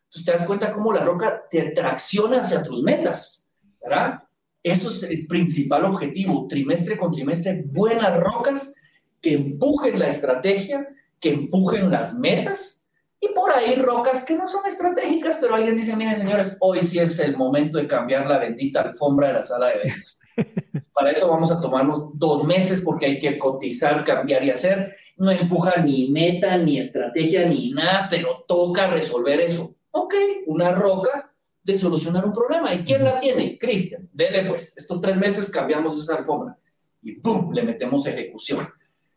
Entonces 0.09 0.24
te 0.24 0.32
das 0.32 0.46
cuenta 0.46 0.72
cómo 0.72 0.92
la 0.92 1.04
roca 1.04 1.44
te 1.50 1.70
tracciona 1.70 2.40
hacia 2.40 2.62
tus 2.62 2.82
metas, 2.82 3.52
¿verdad? 3.80 4.22
Eso 4.62 4.90
es 4.90 5.02
el 5.04 5.26
principal 5.26 5.84
objetivo, 5.84 6.46
trimestre 6.48 6.96
con 6.96 7.12
trimestre, 7.12 7.62
buenas 7.66 8.18
rocas 8.18 8.74
que 9.20 9.34
empujen 9.34 9.98
la 9.98 10.09
estrategia, 10.09 10.88
que 11.20 11.30
empujen 11.30 11.90
las 11.90 12.14
metas 12.18 12.90
y 13.20 13.28
por 13.34 13.52
ahí 13.52 13.74
rocas 13.74 14.24
que 14.24 14.36
no 14.36 14.46
son 14.46 14.64
estratégicas, 14.66 15.38
pero 15.40 15.54
alguien 15.54 15.76
dice, 15.76 15.96
miren 15.96 16.16
señores, 16.16 16.56
hoy 16.61 16.80
sí 16.80 16.98
es 17.00 17.18
el 17.18 17.36
momento 17.36 17.78
de 17.78 17.86
cambiar 17.86 18.26
la 18.26 18.38
bendita 18.38 18.82
alfombra 18.82 19.28
de 19.28 19.34
la 19.34 19.42
sala 19.42 19.68
de 19.68 19.78
ventas. 19.78 20.20
Para 20.99 21.12
eso 21.12 21.28
vamos 21.28 21.53
a 21.53 21.61
tomarnos 21.61 22.18
dos 22.18 22.42
meses 22.42 22.82
porque 22.84 23.07
hay 23.07 23.18
que 23.20 23.38
cotizar, 23.38 24.05
cambiar 24.05 24.42
y 24.42 24.51
hacer. 24.51 24.96
No 25.16 25.30
empuja 25.30 25.80
ni 25.80 26.11
meta, 26.11 26.59
ni 26.59 26.76
estrategia, 26.76 27.46
ni 27.46 27.70
nada, 27.70 28.09
pero 28.11 28.44
toca 28.49 28.88
resolver 28.88 29.40
eso. 29.40 29.76
Ok, 29.92 30.14
una 30.46 30.72
roca 30.72 31.32
de 31.62 31.74
solucionar 31.74 32.24
un 32.24 32.32
problema. 32.32 32.74
¿Y 32.74 32.82
quién 32.82 33.05
la 33.05 33.20
tiene? 33.20 33.57
Cristian. 33.57 34.09
Dele 34.12 34.44
pues, 34.44 34.76
estos 34.76 35.01
tres 35.01 35.16
meses 35.16 35.49
cambiamos 35.51 35.96
esa 36.03 36.16
alfombra 36.16 36.59
y 37.01 37.12
¡pum! 37.12 37.53
le 37.53 37.62
metemos 37.62 38.05
ejecución. 38.05 38.68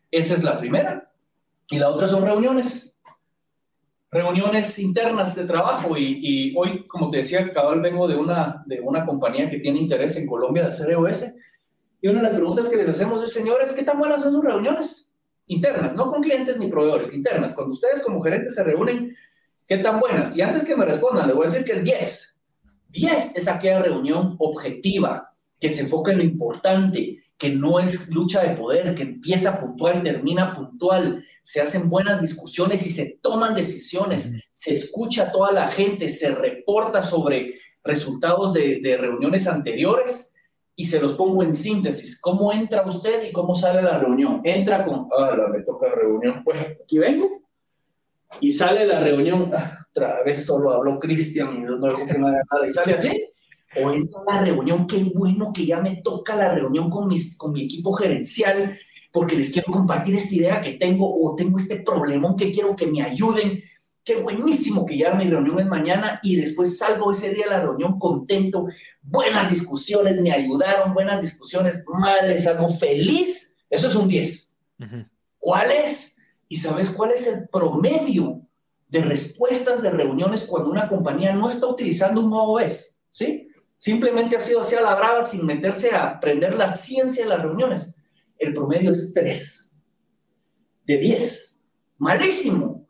Esa 0.08 0.36
es 0.36 0.44
la 0.44 0.60
primera. 0.60 1.10
Y 1.68 1.80
la 1.80 1.88
otra 1.88 2.06
son 2.06 2.24
reuniones. 2.24 3.00
Reuniones 4.08 4.78
internas 4.78 5.34
de 5.34 5.46
trabajo. 5.46 5.96
Y, 5.98 6.54
hoy, 6.56 6.86
como 6.86 7.10
te 7.10 7.16
decía, 7.16 7.52
cabal 7.52 7.80
vengo 7.80 8.06
de 8.06 8.14
una, 8.14 8.62
de 8.66 8.80
una 8.80 9.04
compañía 9.04 9.50
que 9.50 9.58
tiene 9.58 9.80
interés 9.80 10.16
en 10.16 10.28
Colombia 10.28 10.62
de 10.62 10.68
hacer 10.68 10.88
EOS 10.92 11.34
y 12.02 12.08
una 12.08 12.18
de 12.18 12.24
las 12.24 12.34
preguntas 12.34 12.68
que 12.68 12.76
les 12.76 12.88
hacemos 12.88 13.22
es, 13.22 13.32
señores, 13.32 13.72
¿qué 13.72 13.84
tan 13.84 13.96
buenas 13.96 14.24
son 14.24 14.32
sus 14.32 14.44
reuniones? 14.44 15.14
Internas, 15.46 15.94
no 15.94 16.10
con 16.10 16.20
clientes 16.20 16.58
ni 16.58 16.66
proveedores, 16.66 17.14
internas. 17.14 17.54
Cuando 17.54 17.74
ustedes 17.74 18.02
como 18.02 18.20
gerentes 18.20 18.56
se 18.56 18.64
reúnen, 18.64 19.14
¿qué 19.68 19.78
tan 19.78 20.00
buenas? 20.00 20.36
Y 20.36 20.42
antes 20.42 20.64
que 20.64 20.74
me 20.74 20.84
respondan, 20.84 21.28
les 21.28 21.36
voy 21.36 21.46
a 21.46 21.50
decir 21.50 21.64
que 21.64 21.74
es 21.74 21.84
10. 21.84 22.42
10 22.88 23.36
es 23.36 23.48
aquella 23.48 23.82
reunión 23.82 24.34
objetiva, 24.40 25.32
que 25.60 25.68
se 25.68 25.82
enfoca 25.82 26.10
en 26.10 26.18
lo 26.18 26.24
importante, 26.24 27.18
que 27.38 27.50
no 27.50 27.78
es 27.78 28.10
lucha 28.10 28.42
de 28.42 28.56
poder, 28.56 28.96
que 28.96 29.02
empieza 29.02 29.60
puntual, 29.60 30.02
termina 30.02 30.52
puntual, 30.52 31.24
se 31.44 31.60
hacen 31.60 31.88
buenas 31.88 32.20
discusiones 32.20 32.84
y 32.84 32.90
se 32.90 33.18
toman 33.22 33.54
decisiones, 33.54 34.50
se 34.52 34.72
escucha 34.72 35.28
a 35.28 35.32
toda 35.32 35.52
la 35.52 35.68
gente, 35.68 36.08
se 36.08 36.34
reporta 36.34 37.00
sobre 37.00 37.60
resultados 37.84 38.52
de, 38.52 38.80
de 38.82 38.96
reuniones 38.96 39.46
anteriores 39.46 40.31
y 40.74 40.84
se 40.84 41.00
los 41.00 41.12
pongo 41.12 41.42
en 41.42 41.52
síntesis. 41.52 42.20
¿Cómo 42.20 42.52
entra 42.52 42.86
usted 42.86 43.28
y 43.28 43.32
cómo 43.32 43.54
sale 43.54 43.82
la 43.82 43.98
reunión? 43.98 44.40
Entra 44.44 44.84
con, 44.84 45.08
ah, 45.16 45.36
me 45.52 45.60
toca 45.62 45.88
reunión, 45.88 46.42
pues 46.44 46.60
aquí 46.82 46.98
vengo. 46.98 47.42
Y 48.40 48.52
sale 48.52 48.86
la 48.86 49.00
reunión, 49.00 49.52
ah, 49.54 49.86
otra 49.90 50.22
vez 50.24 50.44
solo 50.44 50.70
habló 50.72 50.98
Cristian 50.98 51.56
y 51.56 51.60
no 51.60 51.78
dejo 51.78 52.06
que 52.06 52.18
me 52.18 52.28
haga 52.28 52.42
nada, 52.50 52.66
y 52.66 52.70
sale 52.70 52.94
así. 52.94 53.28
O 53.82 53.90
entra 53.90 54.20
la 54.26 54.42
reunión, 54.42 54.86
qué 54.86 55.02
bueno 55.14 55.52
que 55.52 55.64
ya 55.66 55.80
me 55.80 55.96
toca 55.96 56.36
la 56.36 56.54
reunión 56.54 56.90
con, 56.90 57.08
mis, 57.08 57.36
con 57.38 57.52
mi 57.52 57.64
equipo 57.64 57.92
gerencial, 57.92 58.76
porque 59.10 59.36
les 59.36 59.52
quiero 59.52 59.72
compartir 59.72 60.14
esta 60.14 60.34
idea 60.34 60.60
que 60.60 60.72
tengo 60.72 61.10
o 61.10 61.34
tengo 61.36 61.58
este 61.58 61.76
problemón 61.82 62.36
que 62.36 62.52
quiero 62.52 62.74
que 62.76 62.86
me 62.86 63.02
ayuden 63.02 63.62
qué 64.04 64.16
buenísimo 64.16 64.84
que 64.84 64.98
ya 64.98 65.14
mi 65.14 65.28
reunión 65.28 65.60
es 65.60 65.66
mañana 65.66 66.20
y 66.22 66.36
después 66.36 66.78
salgo 66.78 67.12
ese 67.12 67.34
día 67.34 67.46
a 67.46 67.50
la 67.50 67.60
reunión 67.60 67.98
contento, 67.98 68.66
buenas 69.00 69.50
discusiones, 69.50 70.20
me 70.20 70.32
ayudaron, 70.32 70.92
buenas 70.94 71.20
discusiones, 71.20 71.84
madre, 71.88 72.38
salgo 72.38 72.68
feliz, 72.68 73.56
eso 73.70 73.86
es 73.86 73.94
un 73.94 74.08
10. 74.08 74.58
¿Cuál 75.38 75.70
es? 75.70 76.18
¿Y 76.48 76.56
sabes 76.56 76.90
cuál 76.90 77.12
es 77.12 77.26
el 77.26 77.48
promedio 77.48 78.42
de 78.88 79.00
respuestas 79.00 79.82
de 79.82 79.90
reuniones 79.90 80.44
cuando 80.44 80.70
una 80.70 80.88
compañía 80.88 81.32
no 81.32 81.48
está 81.48 81.66
utilizando 81.66 82.20
un 82.20 82.30
nuevo 82.30 82.58
¿Sí? 83.10 83.48
Simplemente 83.78 84.36
ha 84.36 84.40
sido 84.40 84.60
así 84.60 84.76
a 84.76 84.80
la 84.80 84.94
brava 84.94 85.22
sin 85.22 85.46
meterse 85.46 85.94
a 85.94 86.04
aprender 86.04 86.54
la 86.54 86.68
ciencia 86.68 87.24
de 87.24 87.30
las 87.30 87.42
reuniones. 87.42 87.96
El 88.38 88.52
promedio 88.52 88.90
es 88.90 89.12
3 89.14 89.76
de 90.86 90.96
10. 90.98 91.62
Malísimo. 91.98 92.81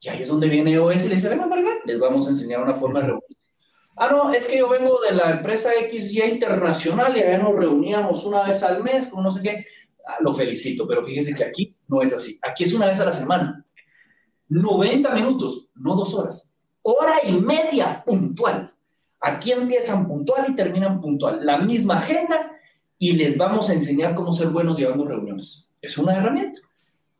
Y 0.00 0.08
ahí 0.08 0.22
es 0.22 0.28
donde 0.28 0.48
viene 0.48 0.78
OS 0.78 1.04
y 1.04 1.08
le 1.08 1.14
dice, 1.16 1.38
les 1.84 1.98
vamos 1.98 2.26
a 2.26 2.30
enseñar 2.30 2.62
una 2.62 2.74
forma 2.74 3.00
de 3.00 3.06
reunirse. 3.06 3.36
Ah, 3.96 4.08
no, 4.10 4.32
es 4.32 4.46
que 4.46 4.56
yo 4.56 4.68
vengo 4.68 4.98
de 5.00 5.14
la 5.14 5.30
empresa 5.30 5.70
XY 5.72 6.22
Internacional 6.22 7.14
y 7.14 7.20
allá 7.20 7.36
nos 7.36 7.54
reuníamos 7.54 8.24
una 8.24 8.44
vez 8.44 8.62
al 8.62 8.82
mes 8.82 9.08
con 9.08 9.22
no 9.22 9.30
sé 9.30 9.42
qué. 9.42 9.66
Ah, 10.06 10.16
lo 10.20 10.32
felicito, 10.32 10.88
pero 10.88 11.04
fíjese 11.04 11.34
que 11.34 11.44
aquí 11.44 11.76
no 11.86 12.00
es 12.00 12.14
así. 12.14 12.38
Aquí 12.42 12.64
es 12.64 12.72
una 12.72 12.86
vez 12.86 12.98
a 12.98 13.04
la 13.04 13.12
semana. 13.12 13.62
90 14.48 15.14
minutos, 15.14 15.70
no 15.74 15.94
dos 15.94 16.14
horas. 16.14 16.58
Hora 16.80 17.16
y 17.24 17.32
media 17.32 18.02
puntual. 18.02 18.74
Aquí 19.20 19.52
empiezan 19.52 20.08
puntual 20.08 20.46
y 20.48 20.56
terminan 20.56 20.98
puntual. 20.98 21.44
La 21.44 21.58
misma 21.58 21.98
agenda 21.98 22.56
y 22.98 23.12
les 23.12 23.36
vamos 23.36 23.68
a 23.68 23.74
enseñar 23.74 24.14
cómo 24.14 24.32
ser 24.32 24.48
buenos 24.48 24.78
llevando 24.78 25.04
reuniones. 25.04 25.74
Es 25.82 25.98
una 25.98 26.16
herramienta. 26.16 26.60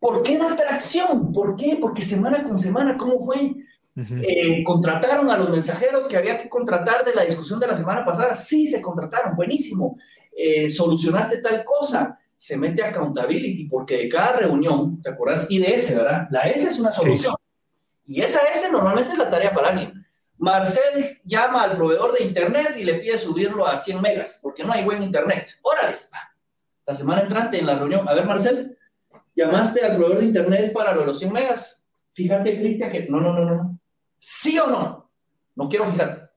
¿Por 0.01 0.23
qué 0.23 0.39
da 0.39 0.53
atracción? 0.53 1.31
¿Por 1.33 1.55
qué? 1.55 1.77
Porque 1.81 2.03
semana 2.03 2.43
con 2.43 2.59
semana, 2.59 2.97
¿cómo 2.97 3.25
fue? 3.25 3.55
Eh, 3.95 4.65
contrataron 4.65 5.31
a 5.31 5.37
los 5.37 5.51
mensajeros 5.51 6.07
que 6.07 6.17
había 6.17 6.39
que 6.39 6.49
contratar 6.49 7.05
de 7.05 7.15
la 7.15 7.23
discusión 7.23 7.61
de 7.61 7.67
la 7.67 7.77
semana 7.77 8.05
pasada. 8.05 8.33
Sí, 8.33 8.67
se 8.67 8.81
contrataron, 8.81 9.37
buenísimo. 9.37 9.99
Eh, 10.35 10.71
solucionaste 10.71 11.43
tal 11.43 11.63
cosa. 11.65 12.19
Se 12.35 12.57
mete 12.57 12.83
accountability 12.83 13.69
porque 13.69 13.99
de 13.99 14.09
cada 14.09 14.33
reunión, 14.33 15.03
¿te 15.03 15.11
acuerdas? 15.11 15.51
IDS, 15.51 15.95
¿verdad? 15.95 16.29
La 16.31 16.41
S 16.49 16.67
es 16.67 16.81
una 16.81 16.91
solución. 16.91 17.35
Y 18.07 18.23
esa 18.23 18.41
S 18.55 18.73
normalmente 18.73 19.13
es 19.13 19.19
la 19.19 19.29
tarea 19.29 19.53
para 19.53 19.69
alguien. 19.69 20.07
Marcel 20.39 21.19
llama 21.25 21.63
al 21.65 21.77
proveedor 21.77 22.13
de 22.17 22.25
internet 22.25 22.75
y 22.79 22.85
le 22.85 22.95
pide 22.95 23.19
subirlo 23.19 23.67
a 23.67 23.77
100 23.77 24.01
megas, 24.01 24.41
porque 24.43 24.65
no 24.65 24.73
hay 24.73 24.83
buen 24.83 25.03
internet. 25.03 25.59
Órale, 25.61 25.95
la 26.87 26.95
semana 26.95 27.21
entrante 27.21 27.59
en 27.59 27.67
la 27.67 27.75
reunión. 27.75 28.09
A 28.09 28.15
ver, 28.15 28.25
Marcel, 28.25 28.79
llamaste 29.45 29.83
al 29.83 29.97
proveedor 29.97 30.21
de 30.21 30.27
internet 30.27 30.73
para 30.73 30.95
los 30.95 31.19
100 31.19 31.33
megas. 31.33 31.89
Fíjate, 32.13 32.59
Cristian, 32.59 32.91
que 32.91 33.09
no, 33.09 33.21
no, 33.21 33.33
no, 33.33 33.45
no. 33.45 33.81
¿Sí 34.19 34.59
o 34.59 34.67
no? 34.67 35.11
No 35.57 35.69
quiero 35.69 35.87
fijarte. 35.87 36.31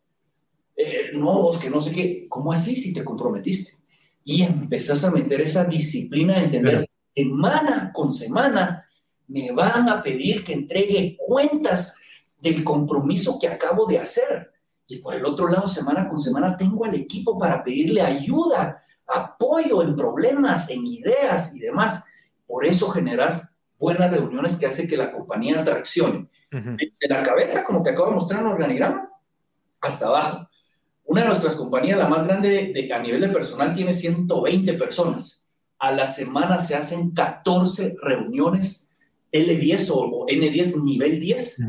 Eh, 0.76 1.12
no, 1.14 1.52
es 1.52 1.58
que 1.58 1.70
no 1.70 1.82
sé 1.82 1.92
qué. 1.92 2.28
¿Cómo 2.30 2.52
así 2.52 2.76
si 2.76 2.94
te 2.94 3.04
comprometiste? 3.04 3.74
Y 4.24 4.44
empezás 4.44 5.04
a 5.04 5.12
meter 5.12 5.42
esa 5.42 5.66
disciplina 5.66 6.36
de 6.36 6.46
entender 6.46 6.88
semana 7.14 7.92
con 7.94 8.12
semana 8.12 8.88
me 9.28 9.52
van 9.52 9.90
a 9.90 10.02
pedir 10.02 10.44
que 10.44 10.54
entregue 10.54 11.18
cuentas 11.18 12.00
del 12.40 12.64
compromiso 12.64 13.40
que 13.40 13.48
acabo 13.48 13.86
de 13.86 14.00
hacer. 14.00 14.52
Y 14.88 14.98
por 14.98 15.16
el 15.16 15.26
otro 15.26 15.48
lado, 15.48 15.68
semana 15.68 16.10
con 16.10 16.20
semana, 16.20 16.58
tengo 16.58 16.86
al 16.86 16.96
equipo 16.96 17.38
para 17.38 17.64
pedirle 17.64 18.02
ayuda, 18.02 18.84
apoyo 19.08 19.82
en 19.82 19.96
problemas, 19.96 20.70
en 20.70 20.86
ideas 20.86 21.56
y 21.56 21.60
demás. 21.60 22.06
Por 22.54 22.68
eso 22.68 22.88
generas 22.90 23.58
buenas 23.80 24.12
reuniones 24.12 24.58
que 24.58 24.68
hace 24.68 24.88
que 24.88 24.96
la 24.96 25.12
compañía 25.12 25.64
traccione. 25.64 26.28
De 26.52 27.08
la 27.10 27.24
cabeza, 27.24 27.64
como 27.66 27.82
te 27.82 27.90
acabo 27.90 28.10
de 28.10 28.14
mostrar 28.14 28.42
en 28.42 28.46
el 28.46 28.54
organigrama, 28.54 29.10
hasta 29.82 30.06
abajo. 30.06 30.48
Una 31.06 31.22
de 31.22 31.28
nuestras 31.30 31.56
compañías, 31.56 31.98
la 31.98 32.08
más 32.08 32.28
grande 32.28 32.92
a 32.94 33.00
nivel 33.00 33.22
de 33.22 33.30
personal, 33.30 33.74
tiene 33.74 33.92
120 33.92 34.72
personas. 34.76 35.50
A 35.80 35.94
la 35.94 36.06
semana 36.06 36.60
se 36.60 36.76
hacen 36.76 37.10
14 37.16 37.96
reuniones 38.04 38.96
L10 39.32 39.90
o, 39.92 40.28
N10 40.28 40.84
nivel 40.84 41.20
10 41.20 41.60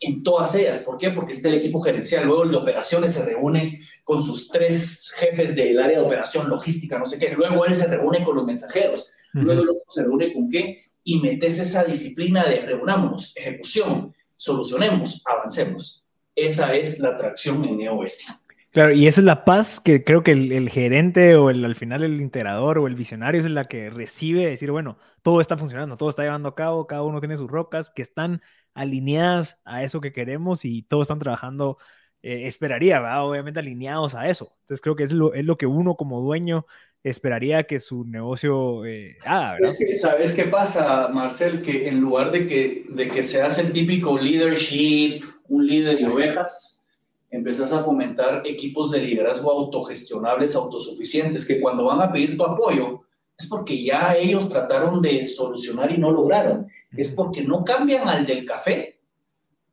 en 0.00 0.24
todas 0.24 0.56
ellas. 0.56 0.80
¿Por 0.80 0.98
qué? 0.98 1.12
Porque 1.12 1.30
está 1.30 1.50
el 1.50 1.54
equipo 1.54 1.80
gerencial. 1.80 2.26
Luego 2.26 2.42
el 2.42 2.50
de 2.50 2.56
operaciones 2.56 3.12
se 3.12 3.24
reúne 3.24 3.78
con 4.02 4.20
sus 4.20 4.48
tres 4.48 5.12
jefes 5.16 5.54
del 5.54 5.78
área 5.78 6.00
de 6.00 6.04
operación, 6.04 6.50
logística, 6.50 6.98
no 6.98 7.06
sé 7.06 7.16
qué. 7.16 7.30
Luego 7.30 7.64
él 7.64 7.76
se 7.76 7.86
reúne 7.86 8.24
con 8.24 8.34
los 8.34 8.44
mensajeros. 8.44 9.08
Luego 9.32 9.82
se 9.88 10.02
reúne 10.02 10.32
con 10.32 10.48
qué 10.48 10.92
y 11.04 11.20
metes 11.20 11.58
esa 11.58 11.84
disciplina 11.84 12.44
de 12.44 12.60
reunámonos, 12.60 13.36
ejecución, 13.36 14.14
solucionemos, 14.36 15.22
avancemos. 15.24 16.04
Esa 16.34 16.74
es 16.74 16.98
la 16.98 17.10
atracción 17.10 17.64
en 17.64 17.80
EOS. 17.80 18.26
Claro, 18.72 18.92
y 18.92 19.06
esa 19.06 19.20
es 19.20 19.26
la 19.26 19.44
paz 19.44 19.80
que 19.80 20.02
creo 20.02 20.22
que 20.22 20.32
el, 20.32 20.70
gerente 20.70 21.36
o 21.36 21.50
el, 21.50 21.62
al 21.62 21.74
final 21.74 22.02
el 22.04 22.22
integrador 22.22 22.78
o 22.78 22.86
el 22.86 22.94
visionario 22.94 23.38
es 23.38 23.50
la 23.50 23.64
que 23.64 23.90
recibe 23.90 24.46
decir, 24.46 24.70
bueno, 24.70 24.96
todo 25.20 25.42
está 25.42 25.58
funcionando, 25.58 25.98
todo 25.98 26.08
está 26.08 26.22
llevando 26.22 26.48
a 26.48 26.54
cabo, 26.54 26.86
cada 26.86 27.02
uno 27.02 27.20
tiene 27.20 27.36
sus 27.36 27.50
rocas 27.50 27.90
que 27.90 28.00
están 28.00 28.40
alineadas 28.72 29.60
a 29.66 29.84
eso 29.84 30.00
que 30.00 30.12
queremos 30.12 30.64
y 30.64 30.82
todos 30.82 31.02
están 31.02 31.18
trabajando, 31.18 31.76
eh, 32.22 32.46
esperaría, 32.46 33.22
obviamente 33.22 33.60
alineados 33.60 34.14
a 34.14 34.28
eso. 34.28 34.56
Entonces 34.60 34.80
creo 34.80 34.96
que 34.96 35.04
es 35.04 35.12
lo, 35.12 35.34
es 35.34 35.44
lo 35.44 35.58
que 35.58 35.66
uno 35.66 35.94
como 35.94 36.22
dueño 36.22 36.66
esperaría 37.04 37.64
que 37.64 37.80
su 37.80 38.04
negocio 38.04 38.84
eh, 38.84 39.16
haga. 39.24 39.58
Es 39.60 39.78
que, 39.78 39.94
¿sabes 39.96 40.32
qué 40.32 40.44
pasa, 40.44 41.08
Marcel? 41.08 41.60
Que 41.60 41.88
en 41.88 42.00
lugar 42.00 42.30
de 42.30 42.46
que, 42.46 42.86
de 42.88 43.08
que 43.08 43.22
seas 43.22 43.58
el 43.58 43.72
típico 43.72 44.16
leadership, 44.18 45.22
un 45.48 45.66
líder 45.66 45.98
de 45.98 46.06
ovejas, 46.06 46.84
empezás 47.30 47.72
a 47.72 47.82
fomentar 47.82 48.42
equipos 48.46 48.90
de 48.90 49.02
liderazgo 49.02 49.50
autogestionables, 49.50 50.54
autosuficientes, 50.54 51.46
que 51.46 51.60
cuando 51.60 51.86
van 51.86 52.00
a 52.00 52.12
pedir 52.12 52.36
tu 52.36 52.44
apoyo, 52.44 53.02
es 53.36 53.46
porque 53.46 53.82
ya 53.82 54.14
ellos 54.14 54.48
trataron 54.48 55.02
de 55.02 55.24
solucionar 55.24 55.90
y 55.90 55.98
no 55.98 56.12
lograron. 56.12 56.68
Es 56.96 57.10
porque 57.12 57.42
no 57.42 57.64
cambian 57.64 58.08
al 58.08 58.26
del 58.26 58.44
café, 58.44 59.00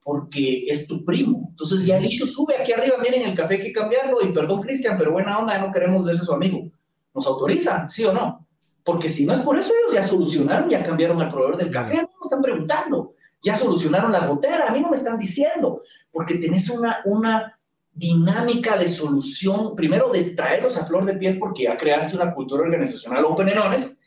porque 0.02 0.66
es 0.68 0.88
tu 0.88 1.06
primo. 1.06 1.50
Entonces 1.52 1.86
ya 1.86 1.98
el 1.98 2.06
issue 2.06 2.26
sube 2.26 2.56
aquí 2.56 2.72
arriba, 2.72 2.96
miren 2.98 3.22
el 3.22 3.36
café 3.36 3.56
hay 3.56 3.62
que 3.62 3.74
cambiarlo 3.74 4.18
y 4.24 4.32
perdón 4.32 4.62
Cristian, 4.62 4.98
pero 4.98 5.12
buena 5.12 5.38
onda, 5.38 5.60
no 5.60 5.72
queremos 5.72 6.06
de 6.06 6.14
ese 6.14 6.24
su 6.24 6.34
amigo 6.34 6.72
nos 7.20 7.28
autorizan, 7.28 7.90
¿sí 7.90 8.06
o 8.06 8.14
no? 8.14 8.48
Porque 8.84 9.10
si 9.10 9.26
no 9.26 9.34
es 9.34 9.40
por 9.40 9.58
eso, 9.58 9.74
ellos 9.78 9.94
ya 9.94 10.04
solucionaron, 10.04 10.70
ya 10.70 10.84
cambiaron 10.84 11.22
al 11.22 11.30
proveedor 11.30 11.58
del 11.58 11.70
café, 11.70 11.96
no 11.98 12.02
me 12.02 12.24
están 12.24 12.42
preguntando, 12.42 13.12
ya 13.42 13.56
solucionaron 13.56 14.12
la 14.12 14.26
gotera, 14.26 14.68
a 14.68 14.74
mí 14.74 14.82
no 14.82 14.90
me 14.90 14.96
están 14.96 15.18
diciendo, 15.18 15.82
porque 16.12 16.36
tenés 16.36 16.70
una, 16.70 17.00
una 17.06 17.60
dinámica 17.94 18.78
de 18.78 18.88
solución, 18.88 19.76
primero 19.76 20.10
de 20.10 20.32
traerlos 20.32 20.78
a 20.78 20.86
flor 20.86 21.06
de 21.06 21.16
piel 21.16 21.38
porque 21.38 21.64
ya 21.64 21.78
creaste 21.78 22.16
una 22.16 22.34
cultura 22.34 22.64
organizacional 22.64 23.26
open 23.26 23.50
and 23.50 23.60
honest 23.60 24.02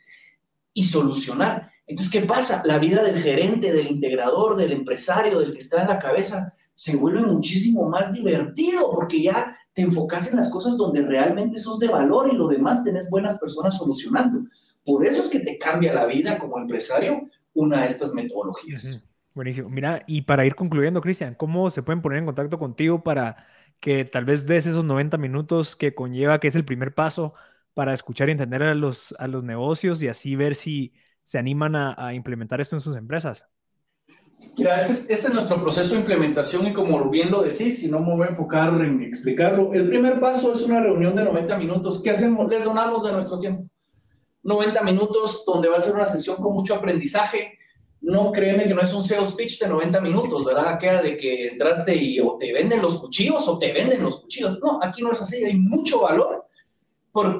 y 0.73 0.83
solucionar. 0.83 1.69
Entonces, 1.85 2.11
¿qué 2.11 2.21
pasa? 2.21 2.63
La 2.65 2.79
vida 2.79 3.03
del 3.03 3.21
gerente, 3.21 3.71
del 3.71 3.91
integrador, 3.91 4.55
del 4.55 4.71
empresario, 4.71 5.39
del 5.39 5.53
que 5.53 5.59
está 5.59 5.81
en 5.81 5.89
la 5.89 5.99
cabeza, 5.99 6.51
se 6.73 6.95
vuelve 6.95 7.21
muchísimo 7.21 7.87
más 7.87 8.11
divertido 8.13 8.89
porque 8.89 9.21
ya 9.21 9.55
te 9.73 9.81
enfocas 9.81 10.31
en 10.31 10.37
las 10.37 10.49
cosas 10.49 10.77
donde 10.77 11.01
realmente 11.01 11.57
sos 11.57 11.79
de 11.79 11.87
valor 11.87 12.29
y 12.31 12.37
lo 12.37 12.47
demás 12.47 12.83
tenés 12.83 13.09
buenas 13.09 13.37
personas 13.39 13.77
solucionando. 13.77 14.47
Por 14.85 15.05
eso 15.05 15.23
es 15.23 15.29
que 15.29 15.39
te 15.39 15.57
cambia 15.57 15.93
la 15.93 16.05
vida 16.05 16.37
como 16.37 16.59
empresario 16.59 17.29
una 17.53 17.81
de 17.81 17.87
estas 17.87 18.13
metodologías. 18.13 19.07
Buenísimo. 19.33 19.69
Mira, 19.69 20.03
y 20.05 20.21
para 20.21 20.45
ir 20.45 20.55
concluyendo, 20.55 21.01
Cristian, 21.01 21.35
¿cómo 21.35 21.71
se 21.71 21.81
pueden 21.81 22.01
poner 22.01 22.19
en 22.19 22.25
contacto 22.25 22.59
contigo 22.59 23.03
para 23.03 23.47
que 23.79 24.05
tal 24.05 24.25
vez 24.25 24.45
des 24.45 24.67
esos 24.67 24.85
90 24.85 25.17
minutos 25.17 25.75
que 25.75 25.95
conlleva, 25.95 26.39
que 26.39 26.47
es 26.47 26.55
el 26.55 26.65
primer 26.65 26.93
paso 26.93 27.33
para 27.73 27.93
escuchar 27.93 28.29
y 28.29 28.33
entender 28.33 28.61
a 28.61 28.75
los, 28.75 29.15
a 29.17 29.27
los 29.27 29.43
negocios 29.43 30.03
y 30.03 30.07
así 30.07 30.35
ver 30.35 30.53
si 30.53 30.93
se 31.23 31.39
animan 31.39 31.75
a, 31.75 31.95
a 31.97 32.13
implementar 32.13 32.61
esto 32.61 32.75
en 32.75 32.81
sus 32.81 32.95
empresas? 32.95 33.49
Mira, 34.57 34.75
este 34.75 34.91
es, 34.91 35.09
este 35.09 35.27
es, 35.27 35.33
nuestro 35.33 35.61
proceso 35.61 35.95
de 35.95 36.01
implementación 36.01 36.67
y 36.67 36.73
como 36.73 37.09
bien 37.09 37.31
lo 37.31 37.41
decís, 37.41 37.79
si 37.79 37.89
no 37.89 37.99
me 37.99 38.15
voy 38.15 38.27
a 38.27 38.29
enfocar 38.29 38.69
en 38.81 39.01
explicarlo, 39.01 39.73
el 39.73 39.87
primer 39.87 40.19
paso 40.19 40.51
es 40.53 40.61
una 40.61 40.79
reunión 40.79 41.15
de 41.15 41.23
90 41.23 41.57
minutos. 41.57 42.01
¿Qué 42.03 42.11
hacemos? 42.11 42.49
Les 42.49 42.63
donamos 42.63 43.03
de 43.03 43.11
nuestro 43.11 43.39
tiempo. 43.39 43.65
90 44.43 44.81
minutos 44.83 45.43
donde 45.45 45.69
va 45.69 45.77
a 45.77 45.81
ser 45.81 45.95
una 45.95 46.05
sesión 46.05 46.37
con 46.37 46.53
mucho 46.53 46.75
aprendizaje. 46.75 47.57
No 48.01 48.31
créeme 48.31 48.65
que 48.65 48.73
no 48.73 48.81
es 48.81 48.93
un 48.93 49.03
sales 49.03 49.31
pitch 49.31 49.59
de 49.59 49.67
90 49.69 50.01
minutos, 50.01 50.43
¿verdad? 50.43 50.77
Queda 50.77 51.01
de 51.01 51.15
que 51.15 51.47
entraste 51.47 51.95
y 51.95 52.19
o 52.19 52.37
te 52.37 52.51
venden 52.51 52.81
los 52.81 52.99
cuchillos 52.99 53.47
o 53.47 53.57
te 53.57 53.71
venden 53.71 54.03
los 54.03 54.21
cuchillos. 54.21 54.59
No, 54.59 54.79
aquí 54.83 55.01
no 55.01 55.11
es 55.11 55.21
así, 55.21 55.43
hay 55.43 55.55
mucho 55.55 56.01
valor 56.01 56.42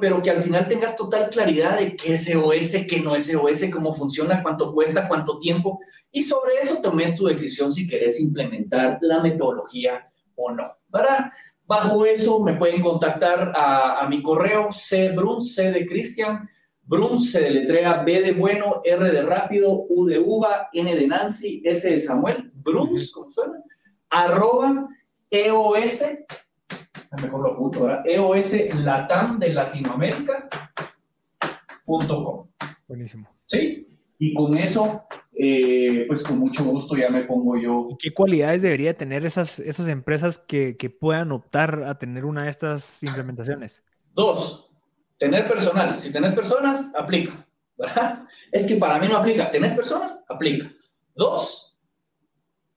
pero 0.00 0.22
que 0.22 0.30
al 0.30 0.42
final 0.42 0.68
tengas 0.68 0.96
total 0.96 1.30
claridad 1.30 1.78
de 1.78 1.96
qué 1.96 2.12
es 2.12 2.26
SOS, 2.26 2.86
qué 2.88 3.00
no 3.00 3.16
es 3.16 3.26
SOS, 3.26 3.70
cómo 3.72 3.92
funciona, 3.92 4.42
cuánto 4.42 4.72
cuesta, 4.72 5.08
cuánto 5.08 5.38
tiempo, 5.38 5.80
y 6.12 6.22
sobre 6.22 6.54
eso 6.62 6.80
tomes 6.80 7.16
tu 7.16 7.26
decisión 7.26 7.72
si 7.72 7.88
querés 7.88 8.20
implementar 8.20 8.98
la 9.00 9.20
metodología 9.20 10.08
o 10.36 10.52
no. 10.52 10.76
Para, 10.88 11.32
bajo 11.66 12.06
eso 12.06 12.38
me 12.38 12.54
pueden 12.54 12.80
contactar 12.82 13.52
a, 13.56 14.06
mi 14.08 14.22
correo 14.22 14.68
cbruns, 14.70 15.54
c 15.54 15.72
de 15.72 15.86
Cristian, 15.86 16.46
Bruns 16.86 17.32
se 17.32 17.40
deletrea 17.40 18.02
B 18.02 18.20
de 18.20 18.32
bueno, 18.32 18.82
R 18.84 19.10
de 19.10 19.22
rápido, 19.22 19.86
U 19.88 20.04
de 20.04 20.18
uva, 20.18 20.68
N 20.72 20.94
de 20.94 21.06
Nancy, 21.06 21.62
S 21.64 21.90
de 21.90 21.98
Samuel, 21.98 22.52
Bruns, 22.54 23.10
¿cómo 23.10 23.32
suena? 23.32 23.62
Arroba 24.10 24.86
EOS 25.30 26.04
mejor 27.22 27.42
lo 27.42 27.52
apunto, 27.52 27.84
¿verdad? 27.84 28.06
EOS 28.06 28.74
Latam 28.76 29.38
de 29.38 29.54
Latinoamérica.com. 29.54 32.48
Buenísimo. 32.86 33.28
¿Sí? 33.46 33.88
Y 34.18 34.34
con 34.34 34.54
eso 34.56 35.06
eh, 35.36 36.04
pues 36.06 36.22
con 36.22 36.38
mucho 36.38 36.64
gusto 36.64 36.96
ya 36.96 37.08
me 37.08 37.24
pongo 37.24 37.58
yo. 37.58 37.88
¿Y 37.90 37.96
qué 37.96 38.14
cualidades 38.14 38.62
debería 38.62 38.96
tener 38.96 39.26
esas, 39.26 39.58
esas 39.58 39.88
empresas 39.88 40.38
que, 40.38 40.76
que 40.76 40.90
puedan 40.90 41.32
optar 41.32 41.82
a 41.84 41.98
tener 41.98 42.24
una 42.24 42.44
de 42.44 42.50
estas 42.50 43.02
implementaciones? 43.02 43.82
Dos, 44.12 44.70
tener 45.18 45.48
personal. 45.48 45.98
Si 45.98 46.12
tenés 46.12 46.32
personas, 46.32 46.94
aplica. 46.94 47.46
¿verdad? 47.76 48.24
Es 48.52 48.64
que 48.64 48.76
para 48.76 49.00
mí 49.00 49.08
no 49.08 49.16
aplica. 49.16 49.50
¿Tenés 49.50 49.72
personas? 49.72 50.24
Aplica. 50.28 50.72
Dos, 51.16 51.80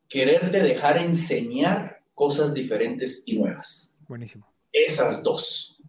quererte 0.10 0.62
dejar 0.62 0.98
enseñar 0.98 2.02
cosas 2.16 2.56
diferentes 2.56 3.24
y 3.28 3.38
nuevas. 3.38 3.97
Buenísimo. 4.08 4.48
Esas 4.72 5.24
dos. 5.24 5.82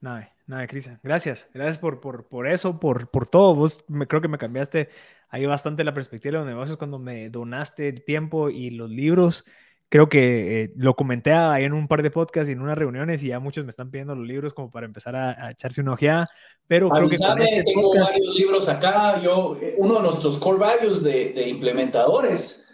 Nada, 0.00 0.32
nada, 0.46 0.66
Cristian. 0.66 0.98
Gracias. 1.02 1.48
Gracias 1.52 1.78
por, 1.78 2.00
por, 2.00 2.26
por 2.28 2.46
eso, 2.46 2.80
por, 2.80 3.10
por 3.10 3.28
todo. 3.28 3.54
Vos 3.54 3.84
me, 3.88 4.06
creo 4.06 4.20
que 4.20 4.28
me 4.28 4.38
cambiaste 4.38 4.88
ahí 5.28 5.46
bastante 5.46 5.84
la 5.84 5.94
perspectiva 5.94 6.32
de 6.32 6.38
los 6.38 6.46
negocios 6.46 6.78
cuando 6.78 6.98
me 6.98 7.28
donaste 7.30 7.88
el 7.88 8.04
tiempo 8.04 8.50
y 8.50 8.70
los 8.70 8.90
libros. 8.90 9.44
Creo 9.88 10.08
que 10.08 10.62
eh, 10.62 10.72
lo 10.76 10.94
comenté 10.94 11.32
ahí 11.32 11.64
en 11.64 11.72
un 11.72 11.88
par 11.88 12.02
de 12.02 12.10
podcasts 12.10 12.48
y 12.48 12.52
en 12.52 12.60
unas 12.60 12.78
reuniones 12.78 13.24
y 13.24 13.28
ya 13.28 13.40
muchos 13.40 13.64
me 13.64 13.70
están 13.70 13.90
pidiendo 13.90 14.14
los 14.14 14.26
libros 14.26 14.54
como 14.54 14.70
para 14.70 14.86
empezar 14.86 15.16
a, 15.16 15.46
a 15.46 15.50
echarse 15.50 15.80
una 15.80 15.94
ojeada. 15.94 16.28
Pero 16.66 16.88
creo 16.88 17.08
que 17.08 17.16
este 17.16 17.62
tengo 17.64 17.82
podcast... 17.82 18.10
varios 18.12 18.34
libros 18.36 18.68
acá. 18.68 19.20
Yo, 19.20 19.58
eh, 19.60 19.74
uno 19.78 19.96
de 19.96 20.02
nuestros 20.02 20.38
core 20.38 20.58
values 20.58 21.02
de, 21.02 21.32
de 21.32 21.48
implementadores 21.48 22.69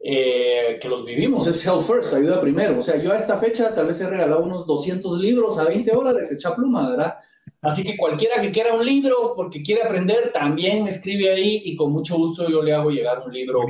eh, 0.00 0.78
que 0.80 0.88
los 0.88 1.04
vivimos, 1.04 1.46
es 1.46 1.66
Help 1.66 1.82
First, 1.82 2.14
ayuda 2.14 2.40
primero. 2.40 2.78
O 2.78 2.82
sea, 2.82 2.96
yo 2.96 3.12
a 3.12 3.16
esta 3.16 3.38
fecha 3.38 3.74
tal 3.74 3.86
vez 3.86 4.00
he 4.00 4.08
regalado 4.08 4.44
unos 4.44 4.66
200 4.66 5.20
libros 5.20 5.58
a 5.58 5.64
20 5.64 5.90
dólares, 5.90 6.30
echa 6.32 6.54
pluma, 6.54 6.90
¿verdad? 6.90 7.16
Así 7.60 7.82
que 7.82 7.96
cualquiera 7.96 8.40
que 8.40 8.52
quiera 8.52 8.74
un 8.74 8.86
libro 8.86 9.34
porque 9.34 9.62
quiere 9.62 9.82
aprender, 9.82 10.30
también 10.32 10.84
me 10.84 10.90
escribe 10.90 11.30
ahí 11.30 11.62
y 11.64 11.74
con 11.74 11.92
mucho 11.92 12.16
gusto 12.16 12.48
yo 12.48 12.62
le 12.62 12.72
hago 12.72 12.90
llegar 12.90 13.22
un 13.26 13.32
libro. 13.32 13.66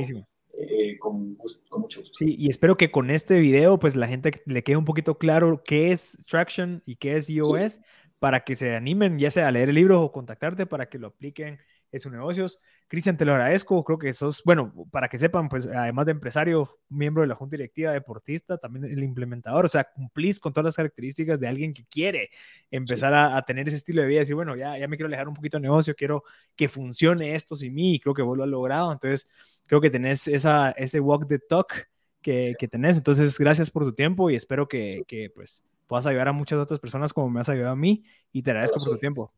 Eh, 0.61 0.97
con, 0.99 1.35
con, 1.35 1.81
mucho 1.81 2.01
gusto. 2.01 2.17
Sí, 2.19 2.35
y 2.37 2.49
espero 2.49 2.75
que 2.75 2.91
con 2.91 3.09
este 3.09 3.39
video, 3.39 3.79
pues 3.79 3.95
la 3.95 4.07
gente 4.07 4.41
le 4.45 4.61
quede 4.61 4.75
un 4.75 4.85
poquito 4.85 5.17
claro 5.17 5.63
qué 5.63 5.91
es 5.91 6.17
Traction 6.29 6.83
y 6.85 6.97
qué 6.97 7.15
es 7.15 7.29
iOS, 7.29 7.73
sí. 7.75 7.81
para 8.19 8.43
que 8.43 8.57
se 8.57 8.75
animen, 8.75 9.17
ya 9.17 9.31
sea 9.31 9.47
a 9.47 9.51
leer 9.51 9.69
el 9.69 9.75
libro 9.75 10.01
o 10.01 10.11
contactarte 10.11 10.65
para 10.65 10.89
que 10.89 10.99
lo 10.99 11.07
apliquen 11.07 11.59
en 11.91 11.99
sus 11.99 12.11
negocios. 12.11 12.61
Cristian, 12.87 13.17
te 13.17 13.25
lo 13.25 13.33
agradezco. 13.33 13.83
Creo 13.83 13.99
que 13.99 14.13
sos, 14.13 14.41
bueno, 14.43 14.73
para 14.91 15.07
que 15.09 15.17
sepan, 15.17 15.49
pues 15.49 15.67
además 15.67 16.05
de 16.05 16.11
empresario, 16.11 16.79
miembro 16.89 17.21
de 17.21 17.27
la 17.27 17.35
Junta 17.35 17.55
Directiva, 17.55 17.91
deportista, 17.91 18.57
también 18.57 18.85
el 18.85 19.03
implementador. 19.03 19.65
O 19.65 19.67
sea, 19.67 19.83
cumplís 19.83 20.39
con 20.39 20.53
todas 20.53 20.65
las 20.65 20.75
características 20.75 21.39
de 21.39 21.47
alguien 21.47 21.73
que 21.73 21.85
quiere 21.85 22.29
empezar 22.71 23.11
sí. 23.11 23.15
a, 23.15 23.37
a, 23.37 23.41
tener 23.43 23.67
ese 23.67 23.77
estilo 23.77 24.01
de 24.01 24.07
vida. 24.07 24.19
Decir, 24.21 24.35
bueno, 24.35 24.55
ya, 24.55 24.77
ya 24.77 24.87
me 24.87 24.97
quiero 24.97 25.07
alejar 25.07 25.27
un 25.27 25.35
poquito 25.35 25.57
del 25.57 25.63
negocio, 25.63 25.95
quiero 25.95 26.23
que 26.55 26.67
funcione 26.67 27.35
esto 27.35 27.55
sin 27.55 27.73
mí. 27.73 27.95
Y 27.95 27.99
creo 27.99 28.13
que 28.13 28.21
vos 28.21 28.37
lo 28.37 28.43
has 28.43 28.49
logrado. 28.49 28.91
Entonces, 28.91 29.27
creo 29.67 29.81
que 29.81 29.89
tenés 29.89 30.27
esa, 30.27 30.71
ese 30.71 30.99
walk 30.99 31.27
the 31.27 31.39
talk 31.39 31.87
que, 32.21 32.55
que 32.57 32.67
tenés. 32.67 32.97
Entonces, 32.97 33.37
gracias 33.37 33.69
por 33.71 33.83
tu 33.83 33.93
tiempo 33.93 34.29
y 34.29 34.35
espero 34.35 34.67
que, 34.67 35.03
que 35.07 35.29
pues 35.29 35.63
puedas 35.87 36.05
ayudar 36.05 36.27
a 36.27 36.33
muchas 36.33 36.59
otras 36.59 36.79
personas 36.79 37.13
como 37.13 37.29
me 37.29 37.39
has 37.39 37.49
ayudado 37.49 37.73
a 37.73 37.75
mí. 37.75 38.03
Y 38.31 38.43
te 38.43 38.51
agradezco 38.51 38.79
por 38.79 38.93
tu 38.93 38.97
tiempo. 38.97 39.33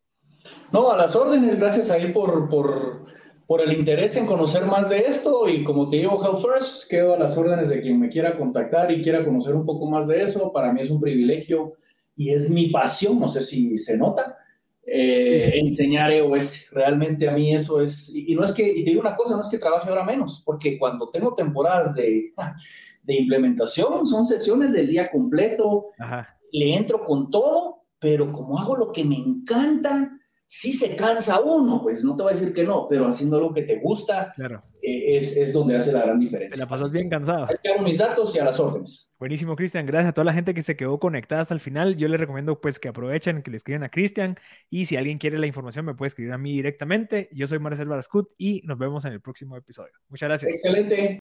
No, 0.72 0.92
a 0.92 0.98
las 0.98 1.16
órdenes, 1.16 1.60
gracias 1.60 1.92
ahí 1.92 2.12
por, 2.12 2.50
por, 2.50 3.06
por, 3.46 3.62
el 3.62 3.74
interés 3.74 4.16
en 4.18 4.26
conocer 4.26 4.66
más 4.66 4.90
de 4.90 5.00
esto 5.00 5.50
y 5.50 5.64
como 5.64 5.90
te 5.90 5.98
digo, 5.98 6.18
Health 6.24 6.42
First, 6.42 6.90
quedo 6.90 7.14
a 7.14 7.20
las 7.20 7.38
órdenes 7.38 7.70
de 7.70 7.82
quien 7.82 8.00
me 8.00 8.10
quiera 8.10 8.38
contactar 8.38 8.92
y 8.92 9.02
quiera 9.02 9.26
conocer 9.26 9.56
un 9.56 9.66
poco 9.66 9.90
más 9.90 10.08
de 10.08 10.24
eso. 10.24 10.52
Para 10.54 10.72
mí 10.72 10.82
es 10.82 10.90
un 10.90 11.02
privilegio 11.02 11.74
y 12.16 12.30
es 12.34 12.50
mi 12.50 12.70
pasión, 12.70 13.20
no 13.20 13.28
sé 13.28 13.42
si 13.42 13.78
se 13.78 13.98
nota, 13.98 14.38
eh, 14.86 15.52
sí. 15.54 15.60
enseñar 15.60 16.12
EOS. 16.12 16.72
Realmente 16.72 17.28
a 17.28 17.34
mí 17.34 17.54
eso 17.54 17.82
es, 17.82 18.14
y, 18.14 18.32
y, 18.32 18.36
no 18.36 18.44
es 18.44 18.52
que, 18.52 18.68
y 18.68 18.84
te 18.84 18.92
digo 18.92 19.02
una 19.02 19.16
cosa, 19.16 19.36
no 19.36 19.42
es 19.42 19.50
que 19.50 19.58
trabaje 19.58 19.90
ahora 19.90 20.06
menos, 20.06 20.42
porque 20.46 20.78
cuando 20.78 21.10
tengo 21.10 21.36
temporadas 21.36 21.96
de, 21.96 22.34
de 23.04 23.16
implementación, 23.16 24.06
son 24.06 24.26
sesiones 24.26 24.74
del 24.74 24.88
día 24.88 25.12
completo, 25.12 25.88
Ajá. 26.00 26.38
le 26.52 26.76
entro 26.76 27.04
con 27.04 27.30
todo, 27.30 27.84
pero 28.00 28.32
como 28.32 28.60
hago 28.60 28.76
lo 28.76 28.92
que 28.92 29.04
me 29.04 29.16
encanta, 29.16 30.12
sí 30.54 30.74
se 30.74 30.98
cansa 30.98 31.40
uno, 31.40 31.82
pues 31.82 32.04
no 32.04 32.14
te 32.14 32.24
voy 32.24 32.34
a 32.34 32.36
decir 32.36 32.54
que 32.54 32.66
no, 32.66 32.86
pero 32.90 33.08
haciendo 33.08 33.40
lo 33.40 33.54
que 33.54 33.62
te 33.62 33.80
gusta 33.80 34.34
claro. 34.36 34.62
eh, 34.82 35.16
es, 35.16 35.38
es, 35.38 35.54
donde 35.54 35.78
hace 35.78 35.94
la 35.94 36.02
gran 36.02 36.20
diferencia. 36.20 36.56
Te 36.56 36.58
la 36.58 36.68
pasas 36.68 36.92
bien 36.92 37.10
cansado. 37.10 37.46
Ahí 37.46 37.72
hago 37.72 37.82
mis 37.82 37.98
datos 37.98 38.36
y 38.36 38.40
a 38.40 38.44
las 38.44 38.60
órdenes. 38.60 39.16
Buenísimo, 39.18 39.56
Cristian. 39.56 39.86
Gracias 39.86 40.10
a 40.10 40.14
toda 40.14 40.26
la 40.26 40.34
gente 40.34 40.54
que 40.54 40.62
se 40.62 40.76
quedó 40.76 41.00
conectada 41.00 41.42
hasta 41.42 41.54
el 41.54 41.62
final. 41.62 41.96
Yo 41.96 42.10
les 42.10 42.20
recomiendo 42.20 42.60
pues 42.60 42.80
que 42.80 42.90
aprovechen, 42.90 43.44
que 43.44 43.52
le 43.52 43.56
escriban 43.56 43.84
a 43.84 43.90
Cristian 43.90 44.38
y 44.70 44.88
si 44.88 44.98
alguien 44.98 45.20
quiere 45.20 45.40
la 45.40 45.48
información 45.48 45.86
me 45.86 45.96
puede 45.96 46.08
escribir 46.08 46.34
a 46.34 46.38
mí 46.38 46.52
directamente. 46.52 47.30
Yo 47.32 47.48
soy 47.48 47.60
Marcel 47.60 47.88
Barascut 47.88 48.30
y 48.38 48.62
nos 48.66 48.78
vemos 48.78 49.06
en 49.06 49.14
el 49.14 49.22
próximo 49.22 49.56
episodio. 49.56 49.94
Muchas 50.10 50.28
gracias. 50.28 50.52
Excelente. 50.54 51.10